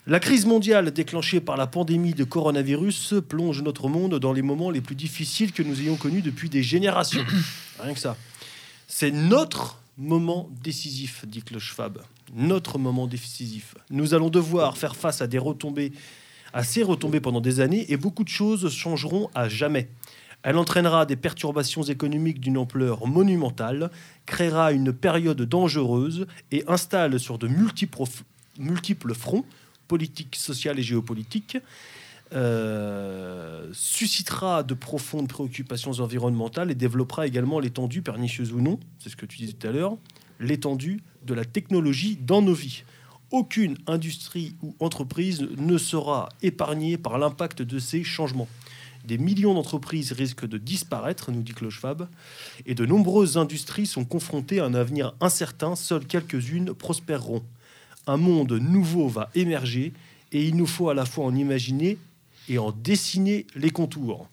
[0.06, 4.70] La crise mondiale déclenchée par la pandémie de coronavirus plonge notre monde dans les moments
[4.70, 7.24] les plus difficiles que nous ayons connus depuis des générations.
[7.81, 8.16] Rien que ça.
[8.86, 12.02] C'est notre moment décisif, dit Clochefab
[12.35, 13.74] notre moment décisif.
[13.90, 15.93] Nous allons devoir faire face à des retombées,
[16.52, 19.89] à ces retombées pendant des années, et beaucoup de choses changeront à jamais.
[20.43, 23.90] Elle entraînera des perturbations économiques d'une ampleur monumentale,
[24.26, 28.02] créera une période dangereuse et installe sur de multiples,
[28.59, 29.44] multiples fronts,
[29.95, 31.57] politiques, sociales et géopolitiques,
[32.33, 39.15] euh, suscitera de profondes préoccupations environnementales et développera également l'étendue, pernicieuse ou non, c'est ce
[39.15, 39.97] que tu disais tout à l'heure,
[40.41, 42.83] l'étendue de la technologie dans nos vies.
[43.31, 48.49] Aucune industrie ou entreprise ne sera épargnée par l'impact de ces changements.
[49.05, 52.09] Des millions d'entreprises risquent de disparaître, nous dit Clochefab,
[52.66, 57.45] et de nombreuses industries sont confrontées à un avenir incertain, seules quelques-unes prospéreront.
[58.06, 59.93] Un monde nouveau va émerger
[60.32, 61.98] et il nous faut à la fois en imaginer
[62.48, 64.28] et en dessiner les contours.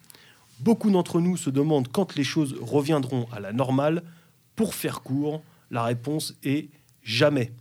[0.60, 4.04] Beaucoup d'entre nous se demandent quand les choses reviendront à la normale.
[4.56, 5.42] Pour faire court,
[5.72, 6.68] la réponse est
[7.04, 7.52] jamais.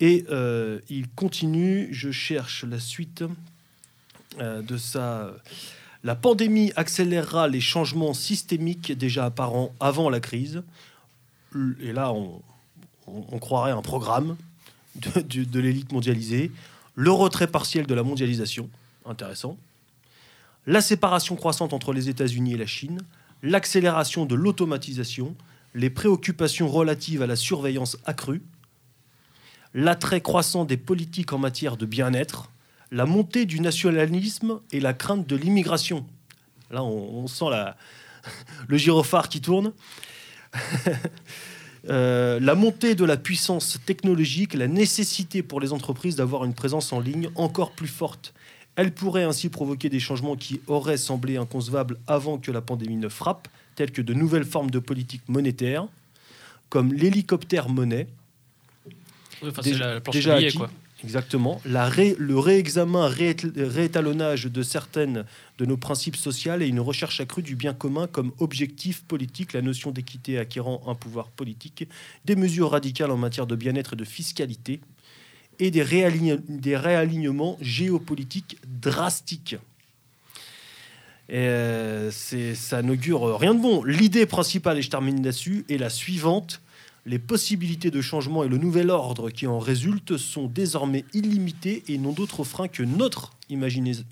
[0.00, 3.24] Et euh, il continue, je cherche la suite
[4.40, 5.32] euh, de ça.
[6.02, 10.64] La pandémie accélérera les changements systémiques déjà apparents avant la crise.
[11.80, 14.36] Et là, on, croirait un programme
[14.96, 16.50] de, l'élite mondialisée.
[16.94, 18.68] Le retrait partiel de la mondialisation,
[19.06, 19.56] intéressant.
[20.66, 23.00] La séparation croissante entre les États-Unis et la Chine.
[23.42, 25.34] L'accélération de l'automatisation.
[25.74, 28.42] Les préoccupations relatives à la surveillance accrue
[29.74, 32.50] l'attrait croissant des politiques en matière de bien-être,
[32.90, 36.06] la montée du nationalisme et la crainte de l'immigration.
[36.70, 37.46] Là, on, sent
[38.68, 39.72] le gyrophare qui tourne.
[41.88, 46.92] Euh, la montée de la puissance technologique, la nécessité pour les entreprises d'avoir une présence
[46.92, 48.32] en ligne encore plus forte.
[48.76, 53.08] Elle pourrait ainsi provoquer des changements qui auraient semblé inconcevables avant que la pandémie ne
[53.08, 55.86] frappe, tels que de nouvelles formes de politique monétaire,
[56.68, 58.06] comme l'hélicoptère monnaie,
[59.44, 60.58] enfin, Déjà- la, la planche déjà à billets, acquis.
[60.58, 60.70] quoi.
[61.04, 61.60] Exactement.
[61.64, 65.24] Le réexamen, réét- réétalonnage de certaines
[65.58, 69.62] de nos principes sociaux et une recherche accrue du bien commun comme objectif politique, la
[69.62, 71.88] notion d'équité acquérant un pouvoir politique,
[72.24, 74.80] des mesures radicales en matière de bien-être et de fiscalité,
[75.58, 79.56] et des, réaligne- des réalignements géopolitiques drastiques.
[81.32, 83.82] Euh, ça n'augure rien de bon.
[83.84, 86.60] L'idée principale, et je termine là-dessus, est la suivante.
[87.04, 91.98] Les possibilités de changement et le nouvel ordre qui en résulte sont désormais illimités et
[91.98, 94.04] n'ont d'autre frein que notre, imagination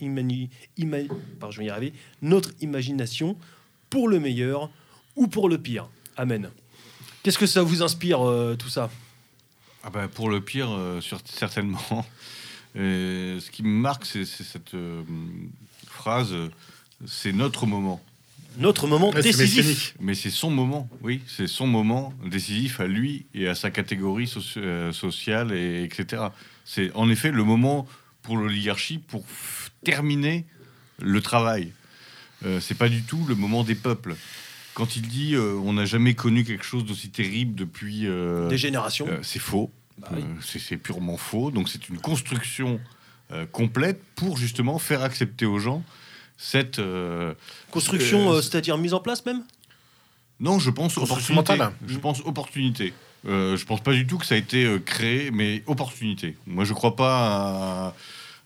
[3.90, 4.70] pour le meilleur
[5.14, 5.88] ou pour le pire.
[6.16, 6.50] Amen.
[7.22, 8.90] Qu'est-ce que ça vous inspire, euh, tout ça?
[9.84, 11.78] Ah bah, pour le pire, euh, certainement.
[12.74, 15.02] Ce qui me marque, c'est cette euh,
[15.86, 16.34] phrase
[17.06, 18.00] c'est notre moment.
[18.60, 19.94] Notre moment Ouais, décisif.
[20.00, 24.30] Mais c'est son moment, oui, c'est son moment décisif à lui et à sa catégorie
[24.58, 26.24] euh, sociale, et, etc.
[26.64, 27.86] C'est en effet le moment
[28.22, 29.24] pour l'oligarchie pour
[29.82, 30.44] terminer
[31.00, 31.72] le travail.
[32.44, 34.14] Euh, c'est pas du tout le moment des peuples.
[34.74, 38.06] Quand il dit euh, on n'a jamais connu quelque chose d'aussi terrible depuis.
[38.06, 39.08] euh, Des générations.
[39.08, 39.70] euh, c'est faux.
[39.98, 40.20] Bah oui.
[40.22, 41.50] Euh, c'est- purement faux.
[41.50, 42.78] Donc c'est une construction
[43.32, 45.82] euh, complète pour justement faire accepter aux gens
[46.42, 46.78] cette.
[46.78, 47.34] euh,
[47.70, 49.42] Construction, euh, euh, c'est-à-dire mise en place même?
[50.40, 51.34] Non, je pense opportunité.
[51.34, 51.72] mentale.
[51.86, 52.94] Je pense opportunité.
[53.28, 56.36] Euh, je pense pas du tout que ça a été créé, mais opportunité.
[56.46, 57.92] Moi, je crois pas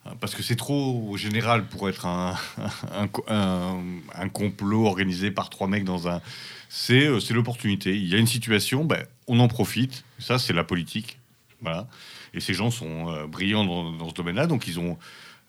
[0.04, 2.34] à- à- parce que c'est trop général pour être un,
[2.92, 3.80] un, co- un-
[4.14, 6.20] un complot organisé par trois mecs dans un.
[6.68, 7.94] C'est c'est l'opportunité.
[7.96, 10.02] Il y a une situation, ben, on en profite.
[10.18, 11.18] Ça, c'est la politique.
[11.62, 11.86] Voilà.
[12.34, 14.98] Et ces gens sont euh, brillants dans, dans ce domaine-là, donc ils ont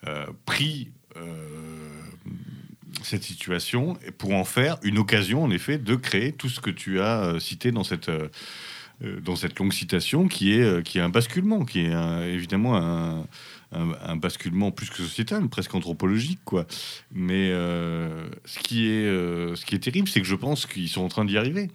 [0.06, 1.26] euh, pris euh,
[3.02, 7.00] cette situation pour en faire une occasion, en effet, de créer tout ce que tu
[7.00, 8.28] as euh, cité dans cette, euh,
[9.04, 11.92] euh, dans cette longue citation, qui est, qui est un basculement, qui est
[12.32, 16.66] évidemment un, basculement plus que sociétal, presque anthropologique, quoi.
[17.12, 21.08] Mais ce, qui est, ce qui est terrible, c'est que je pense qu'ils sont en
[21.08, 21.68] train d'y arriver.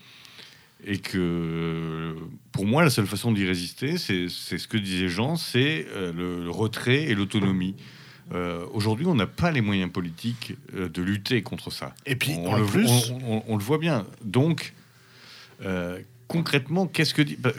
[0.83, 2.15] Et que
[2.51, 7.03] pour moi, la seule façon d'y résister, c'est ce que disait Jean, c'est le retrait
[7.03, 7.75] et l'autonomie.
[8.33, 11.93] Euh, Aujourd'hui, on n'a pas les moyens politiques euh, de lutter contre ça.
[12.05, 14.05] Et puis, on, en le, plus, on- on- on le voit bien.
[14.23, 14.73] Donc,
[15.65, 17.51] euh, concrètement, qu'est-ce que dit bah,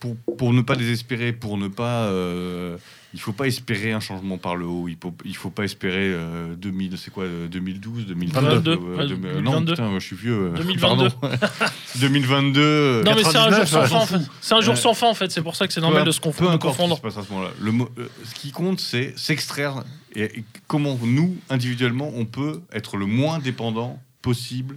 [0.00, 2.78] pour, pour ne pas désespérer, pour ne pas, euh,
[3.14, 4.86] il faut pas espérer un changement par le haut.
[4.88, 8.76] Il faut, il faut pas espérer euh, 2000, c'est quoi, euh, 2012, 2022, 22, euh,
[8.76, 9.40] ouais, deux- 2022.
[9.42, 10.52] non, putain, je suis vieux.
[10.52, 11.08] euh, 2022.
[11.20, 11.36] pardon.
[12.00, 12.60] 2022.
[12.60, 14.20] euh, Non, mais c'est un jour 99, sans fin, en fait.
[14.40, 15.30] C'est un jour sans fin, en fait.
[15.30, 16.50] C'est pour ça que c'est normal de se peu confondre.
[16.50, 16.96] de importe ce qui confondre.
[16.96, 17.50] se passe à ce moment-là.
[17.60, 22.96] Le euh, ce qui compte, c'est s'extraire et, et comment nous, individuellement, on peut être
[22.96, 24.76] le moins dépendant possible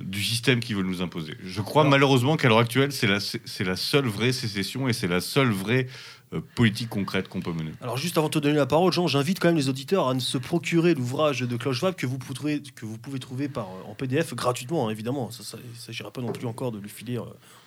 [0.00, 1.34] du système qui veut nous imposer.
[1.44, 4.88] Je crois Alors- malheureusement qu'à l'heure actuelle, c'est la, c'est c'est la seule vraie sécession
[4.88, 7.72] et c'est la seule vraie euh, politique concrète qu'on peut mener.
[7.80, 10.18] Alors juste avant de te donner la parole, Jean, j'invite quand même les auditeurs à
[10.18, 14.34] se procurer l'ouvrage de Clochevab que vous pouvez que vous pouvez trouver euh, en PDF
[14.34, 15.30] gratuitement, hein, évidemment.
[15.30, 17.24] Ça, ne s'agira pas non plus encore de lui filer euh,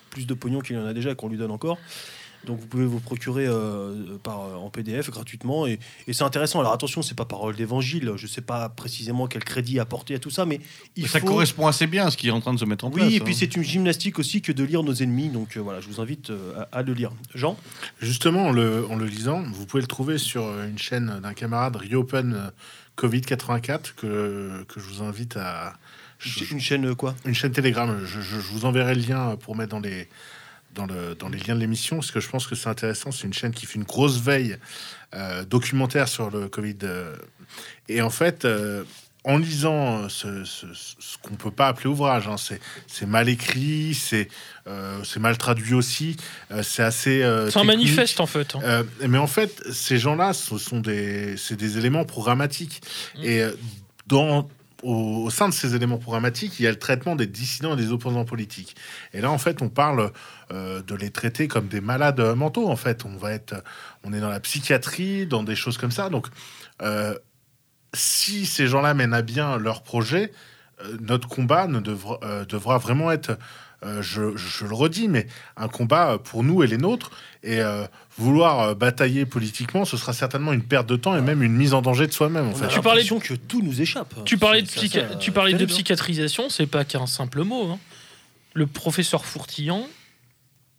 [0.09, 1.77] plus de pognon qu'il en a déjà et qu'on lui donne encore.
[2.45, 6.59] Donc vous pouvez vous procurer euh, par, en PDF gratuitement et, et c'est intéressant.
[6.61, 8.13] Alors attention, c'est pas parole d'évangile.
[8.15, 10.61] Je sais pas précisément quel crédit apporter à tout ça, mais
[10.95, 11.27] il Mais ça faut.
[11.27, 13.13] correspond assez bien à ce qui est en train de se mettre en Oui, place.
[13.13, 13.37] et puis hein.
[13.39, 15.29] c'est une gymnastique aussi que de lire nos ennemis.
[15.29, 17.11] Donc euh, voilà, je vous invite euh, à, à le lire.
[17.35, 17.57] Jean,
[17.99, 21.33] Justement, en le, en le lisant, vous pouvez le trouver sur euh, une chaîne d'un
[21.33, 22.49] camarade, Reopen euh,
[22.95, 25.73] Covid 84, que, que je vous invite à.
[26.19, 27.15] je- une chaîne euh, quoi?
[27.25, 27.99] une chaîne Telegram.
[28.05, 30.07] Je, je- je vous enverrai le lien pour mettre dans les,
[30.77, 33.11] dans le, dans les liens de l'émission, parce que je pense que c'est intéressant.
[33.11, 34.57] C'est une chaîne qui fait une grosse veille
[35.15, 36.77] euh, documentaire sur le Covid.
[36.83, 37.15] euh.
[37.89, 38.83] et en fait, euh,
[39.23, 42.35] en lisant ce, ce, ce qu'on peut pas appeler ouvrage, hein,
[42.87, 44.29] c'est, mal écrit, c'est,
[44.67, 46.15] euh, mal traduit aussi,
[46.63, 47.21] c'est assez.
[47.51, 48.55] C'est un manifeste en fait.
[48.55, 48.85] hein.
[49.07, 52.81] Mais en fait, ces gens-là, ce sont des, des éléments programmatiques.
[53.17, 53.23] Mm.
[53.23, 53.45] Et
[54.07, 54.47] dans,
[54.83, 57.91] au, sein de ces éléments programmatiques, il y a le traitement des dissidents et des
[57.91, 58.75] opposants politiques.
[59.13, 60.11] Et là, en fait, on parle
[60.51, 62.67] euh, de les traiter comme des malades mentaux.
[62.67, 63.55] En fait, on va être,
[64.03, 66.09] on est dans la psychiatrie, dans des choses comme ça.
[66.09, 66.27] Donc,
[66.81, 67.15] euh,
[67.93, 70.31] si ces gens-là mènent à bien leur projet,
[70.81, 72.45] euh, notre combat ne devra, euh,
[72.77, 73.37] vraiment être,
[73.83, 77.11] euh, je, le redis, mais un combat euh, pour nous et les nôtres.
[77.45, 77.87] Euh,
[78.17, 81.73] vouloir euh, batailler politiquement, ce sera certainement une perte de temps et même une mise
[81.73, 82.47] en danger de soi-même.
[82.47, 82.65] En On fait.
[82.65, 84.13] a Tu parlais l'impression que tout nous échappe.
[84.25, 85.75] Tu parlais de, C'est psycha- assez, tu parlais de terrible, hein.
[85.75, 87.71] psychiatrisation, c'est pas qu'un simple mot.
[87.71, 87.79] hein.
[88.53, 89.87] Le professeur Fourtillan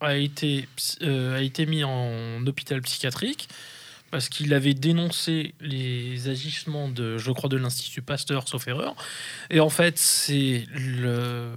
[0.01, 3.47] a été, ps- euh, a été mis en hôpital psychiatrique
[4.11, 8.95] parce qu'il avait dénoncé les agissements de, je crois, de l'Institut Pasteur, sauf erreur.
[9.51, 11.51] Et en fait, c'est le,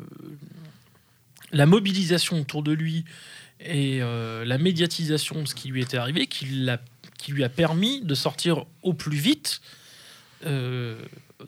[1.52, 3.04] la mobilisation autour de lui
[3.64, 6.80] et euh, la médiatisation de ce qui lui était arrivé qui, l'a-
[7.18, 9.60] qui lui a permis de sortir au plus vite
[10.47, 10.97] euh,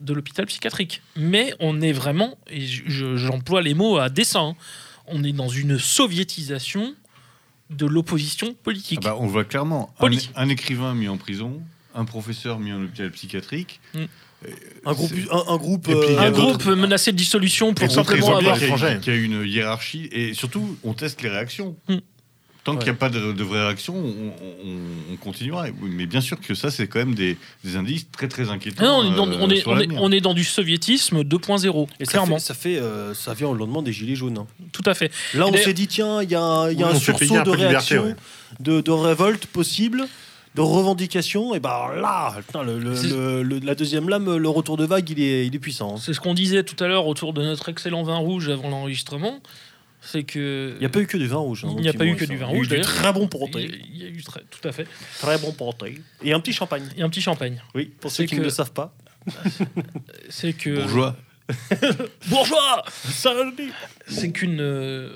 [0.01, 1.01] de l'hôpital psychiatrique.
[1.15, 4.55] Mais on est vraiment, et je- j'emploie les mots à dessein, hein,
[5.07, 6.95] on est dans une soviétisation
[7.69, 8.99] de l'opposition politique.
[9.03, 9.93] Ah bah, on voit clairement.
[10.35, 11.61] Un, écrivain mis en prison,
[11.93, 13.79] un professeur mis en hôpital psychiatrique.
[14.85, 18.57] Un groupe, un, groupe, puis, euh, groupe menacé de dissolution pour simplement avoir...
[18.57, 21.75] qu'il y, a- y a une hiérarchie et surtout on teste les réactions.
[21.89, 21.97] Hmm.
[22.63, 25.65] Tant qu'il n'y a pas de, de vraie réaction, on, on- on continuera.
[25.83, 28.83] Mais bien sûr que ça, c'est quand même des, des indices très très inquiétants.
[28.83, 29.99] Ah non, on, est dans, euh, on, est, sur on, est, l'avenir.
[30.01, 33.49] on est dans du soviétisme 2.0, et ça clairement, fait, ça fait, euh, ça vient
[33.49, 34.37] au lendemain des gilets jaunes.
[34.39, 34.47] hein.
[34.71, 35.11] tout à fait.
[35.35, 37.51] Là, on s'est dit tiens, il y a un, y a Oui, sursaut un de
[37.51, 37.65] liberté,
[37.99, 38.15] réaction,
[38.59, 40.07] de, de révolte possible,
[40.55, 41.53] de revendication.
[41.55, 44.85] Et ben là, putain, le, le- C'est- le- le- la deuxième lame, le retour de
[44.85, 45.95] vague, il est, il est puissant.
[45.95, 45.99] hein.
[45.99, 49.39] C'est ce qu'on disait tout à l'heure autour de notre excellent vin rouge avant l'enregistrement,
[50.01, 50.73] c'est que...
[50.75, 51.65] Il n'y a pas eu que du vin rouge.
[51.65, 52.81] hein, Il n'y a pas eu que du vin Il y a eu rouge, du.
[52.81, 53.71] Très bon porté.
[53.91, 54.87] il y a eu très, tout à fait.
[55.19, 55.99] Très bon porté.
[56.23, 56.87] Et un petit champagne.
[56.97, 57.61] Et un petit champagne.
[57.73, 58.95] Oui, pour ceux qui que- ne le savent pas.
[60.29, 60.79] C'est que...
[60.81, 61.15] Bourgeois.
[62.27, 63.71] Bourgeois Ça le dit.
[64.07, 64.59] c'est qu'une.
[64.61, 65.09] euh,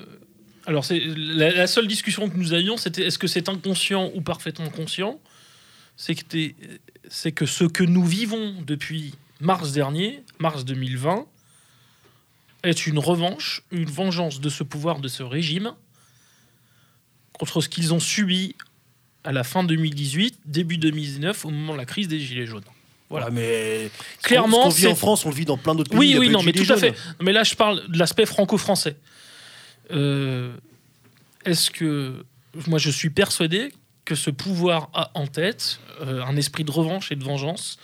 [0.70, 4.22] Alors, c'est la, la seule discussion que nous avions, c'était est-ce que c'est inconscient ou
[4.22, 5.20] parfaitement conscient?
[5.98, 6.38] C'est que,
[7.10, 11.26] c'est que ce que nous vivons depuis mars dernier, mars 2020,
[12.62, 15.74] est une revanche, une vengeance de ce pouvoir, de ce régime,
[17.34, 18.56] contre ce qu'ils ont subi
[19.24, 22.62] à la fin 2018, début 2019, au moment de la crise des Gilets jaunes.
[23.10, 23.32] Voilà.
[23.32, 23.90] Mais
[24.22, 26.00] Clairement, ce qu'on vit en France, on le vit dans plein d'autres pays.
[26.00, 26.94] Oui, oui, non, mais tout à fait.
[27.20, 28.96] Mais là, je parle de l'aspect franco-français.
[29.92, 30.52] Euh,
[31.46, 32.24] Est-ce que.
[32.68, 33.72] Moi, je suis persuadé
[34.06, 37.78] que ce pouvoir a en tête euh, un esprit de revanche et de vengeance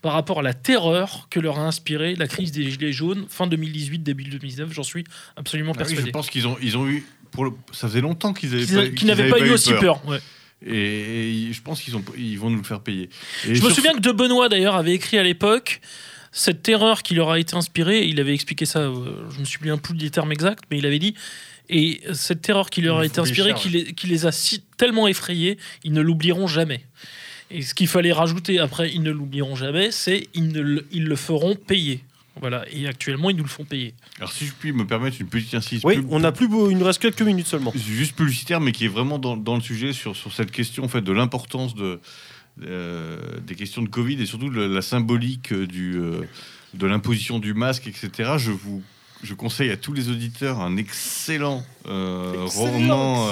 [0.00, 3.46] par rapport à la terreur que leur a inspiré la crise des Gilets jaunes fin
[3.46, 4.72] 2018, début 2019.
[4.72, 5.04] J'en suis
[5.36, 6.06] absolument Ah oui, persuadé.
[6.06, 7.04] je pense qu'ils ont, ils ont eu.
[7.30, 9.50] Pour le- ça faisait longtemps qu'ils avaient Qu'ils pas- qu'ils qu'ils n'avaient avaient pas, eu
[9.50, 10.00] aussi peur.
[10.08, 10.18] ouais.
[10.64, 13.10] Et, et je pense qu'ils ont, ils vont nous le faire payer.
[13.46, 15.80] Et Je me souviens que De Benoît, d'ailleurs, avait écrit à l'époque
[16.36, 18.04] cette terreur qui leur a été inspirée.
[18.04, 20.98] Il avait expliqué ça, euh, je me souviens plus des termes exacts, mais il avait
[20.98, 21.14] dit.
[21.70, 25.08] Et cette terreur qui leur a été inspirée, qui les, qui les a si, tellement
[25.08, 26.82] effrayés, ils ne l'oublieront jamais.
[27.50, 31.16] Et ce qu'il fallait rajouter après, ils ne l'oublieront jamais, c'est ils, ne ils le
[31.16, 32.04] feront payer.
[32.38, 32.66] Voilà.
[32.70, 33.94] Et actuellement, ils nous le font payer.
[34.18, 35.84] Alors, si je puis me permettre une petite insiste.
[35.84, 37.72] Oui, pub- on a plus beau, il nous reste quelques minutes seulement.
[37.74, 40.88] juste publicitaire, mais qui est vraiment dans, dans le sujet sur, sur cette question en
[40.88, 41.98] fait, de l'importance de,
[42.62, 46.22] euh, des questions de Covid et surtout de la symbolique euh, du, euh,
[46.74, 48.32] de l'imposition du masque, etc.
[48.38, 48.82] Je vous
[49.22, 53.26] je conseille à tous les auditeurs un excellent, euh, roman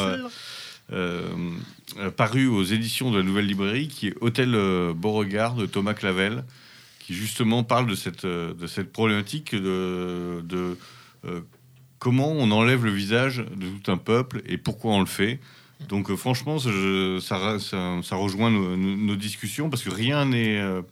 [2.16, 4.52] paru aux éditions de la Nouvelle Librairie qui est Hôtel
[4.96, 6.44] Beauregard de Thomas Clavel,
[7.01, 10.76] qui justement parle de cette, de cette problématique de, de
[11.98, 15.38] comment on enlève le visage de tout un peuple et pourquoi on le fait.
[15.88, 20.82] Donc euh, franchement, je- ça, ça- ça rejoint nos, discussions parce que rien n'est euh,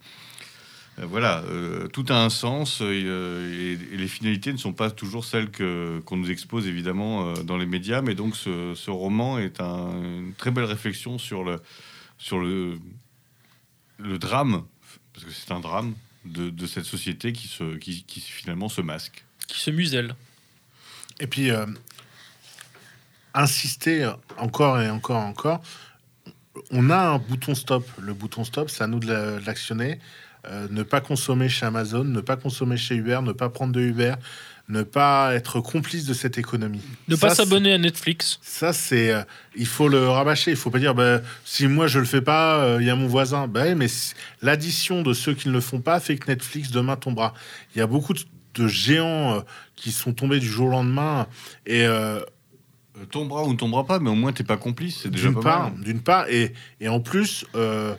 [0.99, 5.25] Euh, voilà, euh, tout a un sens et, et les finalités ne sont pas toujours
[5.25, 9.39] celles que- qu'on nous expose évidemment euh, dans les médias, mais donc ce, ce roman
[9.39, 11.59] est un- une très belle réflexion sur le,
[12.19, 12.77] sur le,
[13.97, 14.65] le drame,
[15.13, 15.95] parce que c'est un drame,
[16.25, 19.25] de, de cette société qui, se, qui, qui finalement se masque.
[19.47, 20.15] Qui se muselle.
[21.19, 21.65] Et puis, euh,
[23.33, 25.61] insister encore et encore et encore.
[26.71, 27.87] On a un bouton stop.
[27.99, 29.99] Le bouton stop, c'est à nous de la- de l'actionner.
[30.45, 33.79] Euh, ne pas consommer chez Amazon, ne pas consommer chez Uber, ne pas prendre de
[33.79, 34.15] Uber,
[34.67, 36.81] ne pas être complice de cette économie.
[37.07, 38.39] Ne Ça, pas s'abonner à Netflix.
[38.41, 39.11] Ça, c'est.
[39.11, 39.23] euh,
[39.55, 40.51] il faut le rabâcher.
[40.51, 42.95] Il faut pas dire, bah, si moi je le fais pas, euh, il y a
[42.95, 43.47] mon voisin.
[43.47, 43.87] Bah, mais
[44.41, 47.33] l'addition de ceux qui ne le font pas fait que Netflix demain tombera.
[47.73, 48.19] Il y a beaucoup de,
[48.55, 49.43] de géants
[49.77, 51.27] qui sont tombés du jour au lendemain.
[51.65, 51.85] Et
[52.99, 55.35] euh, tombera ou ne tombera pas, mais au moins t'es pas complice, c'est déjà d'une
[55.35, 55.83] pas part, mal.
[55.83, 57.95] d'une part, et, et en plus, euh,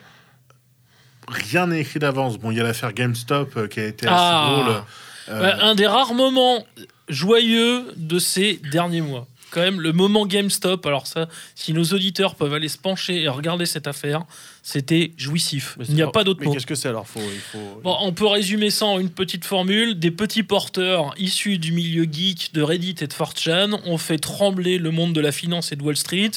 [1.29, 2.39] rien n'est écrit d'avance.
[2.39, 4.51] Bon, il y a l'affaire GameStop euh, qui a été assez Ah.
[4.63, 4.83] drôle.
[5.31, 6.67] Euh, un des rares moments
[7.09, 9.27] joyeux de ces derniers mois.
[9.55, 13.29] Quand même, le moment GameStop, alors ça, si nos auditeurs peuvent aller se pencher et
[13.29, 14.25] regarder cette affaire,
[14.65, 15.77] c'était jouissif.
[15.79, 16.53] Mais Il n'y a pas d'autre Mais mot.
[16.55, 17.81] qu'est-ce que c'est alors faut, il faut...
[17.85, 19.97] Bon, on peut résumer ça en une petite formule.
[19.97, 24.79] Des petits porteurs issus du milieu geek de Reddit et de 4chan ont fait trembler
[24.79, 26.33] le monde de la finance et de Wall Street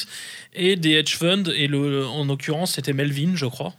[0.54, 1.50] et des hedge funds.
[1.56, 3.74] Et le, en l'occurrence, c'était Melvin, je crois.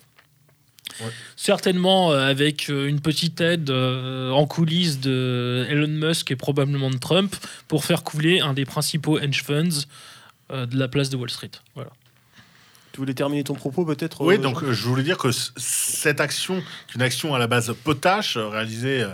[1.01, 1.11] Ouais.
[1.35, 6.89] Certainement euh, avec euh, une petite aide euh, en coulisses de Elon Musk et probablement
[6.89, 7.35] de Trump
[7.67, 9.85] pour faire couler un des principaux hedge funds
[10.51, 11.51] euh, de la place de Wall Street.
[11.75, 11.91] Voilà.
[12.91, 16.61] Tu voulais terminer ton propos peut-être Oui, euh, donc je voulais dire que cette action,
[16.95, 19.05] une action à la base potache, réalisée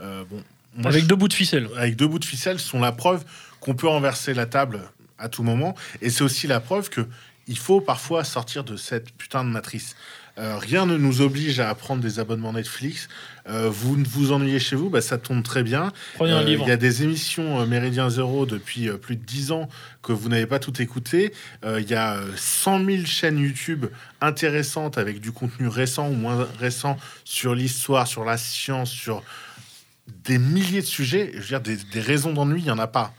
[0.00, 0.42] euh, bon,
[0.76, 1.68] moi, avec je- deux bouts de ficelle.
[1.76, 3.24] avec deux bouts de ficelle, sont la preuve
[3.60, 4.80] qu'on peut renverser la table
[5.18, 5.74] à tout moment.
[6.02, 7.06] Et c'est aussi la preuve que
[7.48, 9.96] il faut parfois sortir de cette putain de matrice.
[10.38, 13.08] Euh, rien ne nous oblige à prendre des abonnements Netflix.
[13.50, 15.92] Euh, vous ne vous ennuyez chez vous, bah, ça tombe très bien.
[16.14, 16.64] Prenez un Euh, livre.
[16.66, 19.68] Il y a des émissions Méridien Zéro depuis plus de 10 ans
[20.02, 21.34] que vous n'avez pas tout écouté.
[21.64, 23.86] Il y a euh, 100 000 chaînes YouTube
[24.22, 29.22] intéressantes avec du contenu récent ou moins récent sur l'histoire, sur la science, sur
[30.24, 31.30] des milliers de sujets.
[31.34, 33.12] Je veux dire, des, des raisons d'ennui, il n'y en a pas.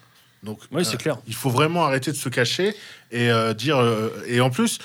[0.43, 1.17] Donc, Oui, euh, c'est clair.
[1.27, 2.75] il faut vraiment arrêter de se cacher
[3.11, 3.77] et euh, dire.
[3.77, 4.79] euh, et en plus,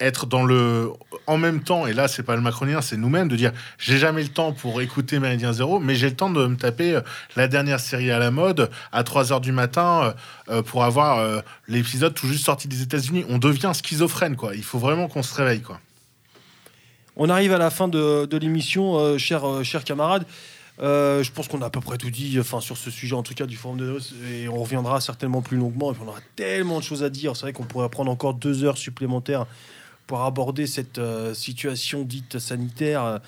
[0.00, 0.90] être dans le.
[1.26, 4.22] En même temps, et là, c'est pas le macronien, c'est nous-mêmes, de dire j'ai jamais
[4.22, 7.00] le temps pour écouter Méridien Zéro, mais j'ai le temps de me taper euh,
[7.36, 10.14] la dernière série à la mode à 3 h du matin
[10.48, 13.24] euh, euh, pour avoir euh, l'épisode tout juste sorti des États-Unis.
[13.30, 14.54] On devient schizophrène, quoi.
[14.54, 15.80] Il faut vraiment qu'on se réveille, quoi.
[17.16, 20.26] On arrive à la fin de, de l'émission, euh, chers, euh, chers camarades.
[20.80, 23.22] Euh, je pense qu'on a à peu près tout dit enfin, sur ce sujet, en
[23.22, 25.92] tout cas du Forum de Noces, et on reviendra certainement plus longuement.
[25.92, 27.36] Et puis on aura tellement de choses à dire.
[27.36, 29.46] C'est vrai qu'on pourrait prendre encore deux heures supplémentaires
[30.06, 33.20] pour aborder cette euh, situation dite sanitaire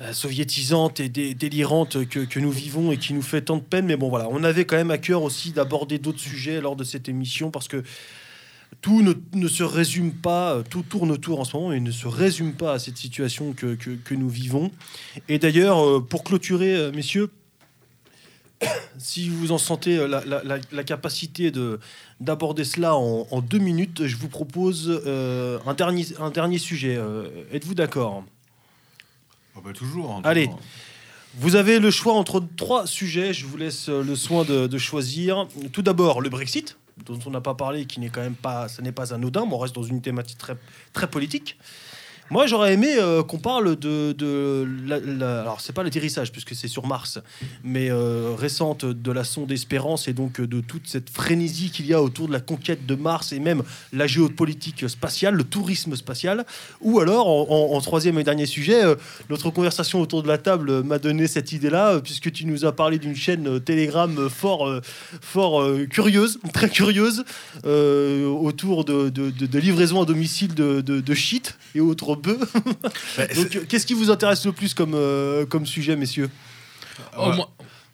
[0.00, 3.86] euh, soviétisante et dé- délirante que nous vivons et qui nous fait tant de peine.
[3.86, 6.84] Mais bon, voilà, on avait quand même à cœur aussi d'aborder d'autres sujets lors de
[6.84, 7.82] cette émission parce que
[8.80, 11.90] tout ne, ne se résume pas, euh, tout tourne autour en ce moment, mais ne
[11.90, 14.70] se résume pas à cette situation que, que- que nous vivons.
[15.28, 17.30] Et d'ailleurs, euh, pour clôturer, euh, messieurs,
[18.98, 21.78] si vous en sentez la, la- la- la capacité de
[22.20, 26.96] d'aborder cela en, en deux minutes, je vous propose euh, un, dernier, un dernier sujet.
[26.98, 28.24] Euh, Êtes-vous d'accord?
[29.56, 30.10] Ah bah, toujours.
[30.12, 30.44] hein, Allez.
[30.46, 30.60] toujours.
[31.36, 33.32] Vous avez le choix entre trois sujets.
[33.32, 35.46] Je vous laisse le soin de, de choisir.
[35.72, 38.82] Tout d'abord, le Brexit, dont on n'a pas parlé, qui n'est quand même pas, ce
[38.82, 39.46] n'est pas anodin.
[39.46, 40.56] mais on reste dans une thématique très,
[40.92, 41.58] très politique.
[42.30, 46.54] Moi, j'aurais aimé euh, qu'on parle de, de la, la- alors c'est pas l'atterrissage puisque
[46.54, 47.18] c'est sur Mars,
[47.64, 51.92] mais euh, récente de la sonde Espérance et donc de toute cette frénésie qu'il y
[51.92, 56.46] a autour de la conquête de Mars et même la géopolitique spatiale, le tourisme spatial.
[56.80, 58.94] Ou alors, en, troisième et dernier sujet, euh,
[59.28, 62.98] notre conversation autour de la table m'a donné cette idée-là, puisque tu nous as parlé
[63.00, 64.70] d'une chaîne Telegram fort,
[65.20, 67.24] fort curieuse, très curieuse,
[67.64, 72.19] autour de- de livraison à domicile de, de, de shit et autres
[73.16, 76.30] Bah, Donc, qu'est-ce qui vous intéresse le plus comme, euh, comme sujet, messieurs?
[77.16, 77.50] Oh, moi-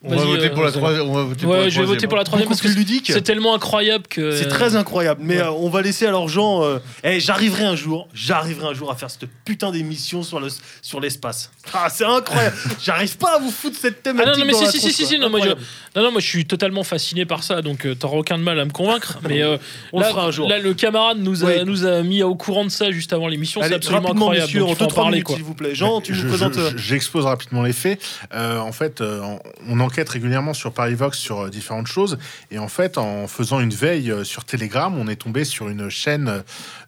[0.07, 0.81] On va Vas-y, voter euh, pour la Zéna.
[0.83, 1.09] troisième.
[1.09, 2.69] on va voter pour la Ouais, je vais troisième, voter pour la troisième parce que
[2.69, 3.11] ludique.
[3.13, 4.31] c'est tellement incroyable que.
[4.37, 5.43] C'est très incroyable, mais ouais.
[5.43, 6.63] euh, on va laisser alors Jean.
[6.63, 10.49] euh, eh, j'arriverai un jour, j'arriverai un jour à faire cette putain d'émission sur le
[10.83, 11.51] sur l'espace.
[11.73, 12.57] Ah, c'est incroyable.
[12.83, 14.33] J'arrive pas à vous foutre cette Ah thématique.
[14.35, 15.11] non, non, mais dans si, la si, tronche, si, quoi.
[15.11, 15.67] si, non, moi, je, Incroyable.
[15.97, 18.61] non, non, moi je suis totalement fasciné par ça, donc euh, t'auras aucun de mal
[18.61, 19.19] à me convaincre.
[19.29, 19.57] Mais euh,
[19.93, 20.49] On là, le fera un jour.
[20.49, 21.65] là, le camarade nous a, Ouais.
[21.65, 24.47] nous a mis au courant de ça juste avant l'émission, c'est Allez, absolument rapidement, incroyable.
[24.47, 25.35] messieurs, donc en il faut en 2-3 parler, minutes, quoi.
[25.37, 25.75] s'il vous plaît.
[25.75, 26.57] Jean, tu Je- nous je- présentes.
[26.59, 28.01] euh, je- J'expose rapidement les faits.
[28.33, 29.39] Euh, en fait, euh, on,
[29.69, 32.19] on enquête régulièrement sur Parivox sur euh, différentes choses.
[32.51, 35.89] Et en fait, en faisant une veille euh, sur Telegram, on est tombé sur une
[35.89, 36.43] chaîne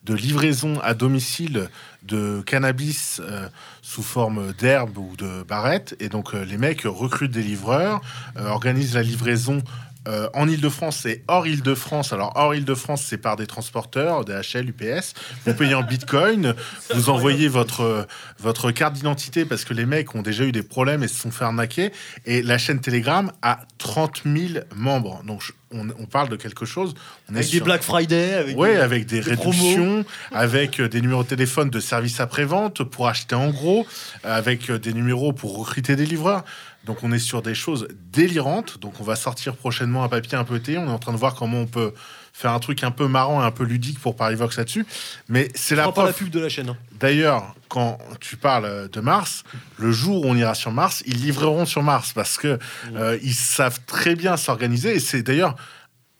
[0.04, 1.68] de livraison à domicile
[2.02, 3.48] de cannabis euh,
[3.82, 5.96] sous forme d'herbe ou de barrette.
[6.00, 8.00] Et donc, euh, les mecs recrutent des livreurs,
[8.36, 9.62] euh, organisent la livraison
[10.08, 12.12] euh, en Ile-de-France et hors Ile-de-France.
[12.12, 15.12] Alors, hors Ile-de-France, c'est par des transporteurs, DHL, UPS.
[15.46, 16.54] Vous payez en bitcoin,
[16.94, 18.06] vous envoyez votre,
[18.40, 21.30] votre carte d'identité parce que les mecs ont déjà eu des problèmes et se sont
[21.30, 21.92] fait arnaquer.
[22.26, 25.22] Et la chaîne Telegram a 30 000 membres.
[25.26, 26.94] Donc, je- on, on parle de quelque chose.
[27.28, 30.02] On est Avec des sur- Black Friday, avec Ouais, des- avec des, des réductions,
[30.32, 33.86] avec euh, des numéros de téléphone de service après-vente pour acheter en gros,
[34.24, 36.42] avec euh, des numéros pour recruter des livreurs.
[36.88, 38.78] Donc on est sur des choses délirantes.
[38.80, 40.78] Donc on va sortir prochainement un papier un peu thé.
[40.78, 41.92] On est en train de voir comment on peut
[42.32, 44.86] faire un truc un peu marrant et un peu ludique pour Parivox là-dessus.
[45.28, 46.14] Mais c'est la pas la preuve.
[46.14, 46.70] pub de la chaîne.
[46.70, 46.76] hein.
[46.98, 49.44] D'ailleurs, quand tu parles de Mars,
[49.76, 52.58] le jour où on ira sur Mars, ils livreront sur Mars parce que
[52.94, 54.94] euh, ils savent très bien s'organiser.
[54.96, 55.56] Et c'est d'ailleurs,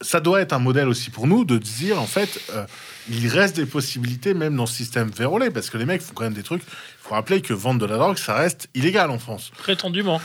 [0.01, 2.65] ça doit être un modèle aussi pour nous de dire en fait, euh,
[3.09, 6.25] il reste des possibilités même dans ce système vérolé parce que les mecs font quand
[6.25, 6.61] même des trucs.
[6.61, 9.51] Il faut rappeler que vendre de la drogue, ça reste illégal en France.
[9.57, 10.21] Prétendument.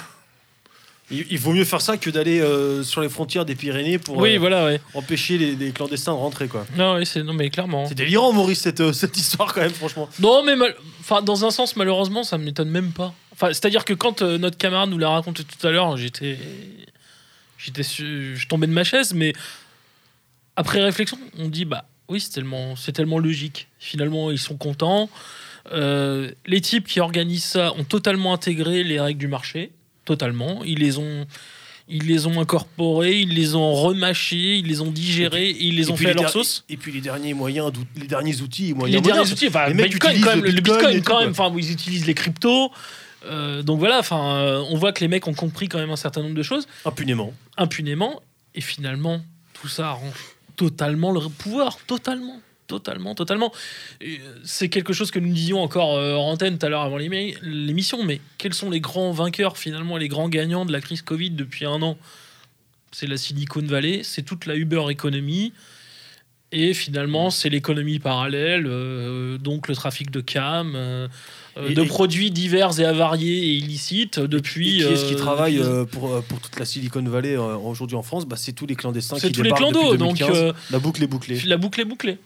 [1.11, 4.17] Il, il vaut mieux faire ça que d'aller euh, sur les frontières des Pyrénées pour
[4.17, 4.81] Oui, euh, voilà, ouais.
[4.95, 6.49] empêcher les, les clandestins de rentrer.
[6.49, 6.67] quoi.
[6.77, 7.87] Non, oui, c'est non, mais clairement.
[7.87, 10.09] C'est délirant, Maurice, cette, euh, cette histoire, quand même, franchement.
[10.19, 13.13] Non, mais mal- enfin, dans un sens, malheureusement, ça me m'étonne même pas.
[13.33, 16.39] Enfin, c'est-à-dire que quand notre camarade nous l'a raconté tout à l'heure, j'étais,
[17.59, 19.33] j'étais, su- je tombais de ma chaise, mais
[20.57, 23.69] après réflexion, on dit bah oui, c'est tellement, tellement logique.
[23.79, 25.11] Finalement, ils sont contents.
[25.73, 29.73] Les types qui organisent ça ont totalement intégré les règles du marché,
[30.05, 30.63] totalement.
[30.65, 31.27] Ils les ont,
[31.89, 35.91] ils les ont incorporés, ils les ont remâchés, ils les ont digérés, et ils les
[35.91, 36.65] ont fait à leur sauce.
[36.69, 39.33] Et puis les derniers moyens, les derniers outils, et Les moyens derniers modernes.
[39.33, 42.15] outils, enfin, Les mecs Bitcoin, quand même, le Bitcoin quand même, enfin, ils utilisent les
[42.15, 42.71] cryptos.
[43.27, 45.97] Euh, donc voilà, enfin, euh, on voit que les mecs ont compris quand même un
[45.97, 47.33] certain nombre de choses Impunément.
[47.57, 48.21] impunément,
[48.55, 49.23] et finalement,
[49.55, 53.53] tout ça arrange totalement le pouvoir, totalement, totalement, totalement.
[54.03, 54.07] Euh,
[54.45, 57.35] C'est quelque chose que nous disions encore euh, en antenne tout à l'heure avant l'émi-
[57.43, 61.31] l'émission, mais quels sont les grands vainqueurs finalement, les grands gagnants de la crise Covid
[61.31, 61.97] depuis un an?
[62.93, 65.53] C'est la Silicon Valley, c'est toute la Uber économie.
[66.53, 71.09] Et finalement, c'est l'économie parallèle, euh, donc le trafic de cam, euh,
[71.57, 74.77] euh, Et- de et- produits divers et avariés et illicites depuis.
[74.81, 77.57] Et qui est-ce qui euh, travaille euh, pour, euh, pour toute la Silicon Valley euh,
[77.57, 78.25] aujourd'hui en France?
[78.25, 80.37] Bah, C'est tous les clandestins C'est qui tous les clandos, depuis donc 2015.
[80.37, 81.41] euh, La boucle est bouclée.
[81.45, 82.19] la boucle est bouclée.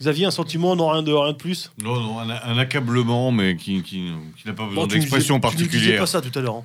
[0.00, 1.72] Xavier, un sentiment, non, rien de, rien de plus?
[1.82, 5.56] Non, non, un, un accablement, mais qui, qui, qui n'a pas besoin d'expression disais- Tu
[5.56, 6.00] disais particulière.
[6.00, 6.56] pas ça tout à l'heure.
[6.56, 6.64] hein.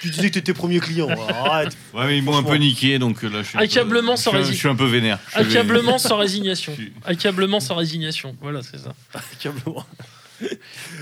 [0.00, 1.08] tu disais que tu étais premier client.
[1.44, 1.76] Arrête.
[1.92, 4.16] Ouais, mais ils m'ont un peu niqué, donc euh, là, je suis un peu- Accablement
[4.16, 5.18] sans suis un- rési- Je suis un peu vénère.
[5.34, 6.76] Accablement sans résignation.
[7.04, 8.36] Accablement sans résignation.
[8.40, 8.94] Voilà, c'est ça.
[9.14, 9.84] Accablement.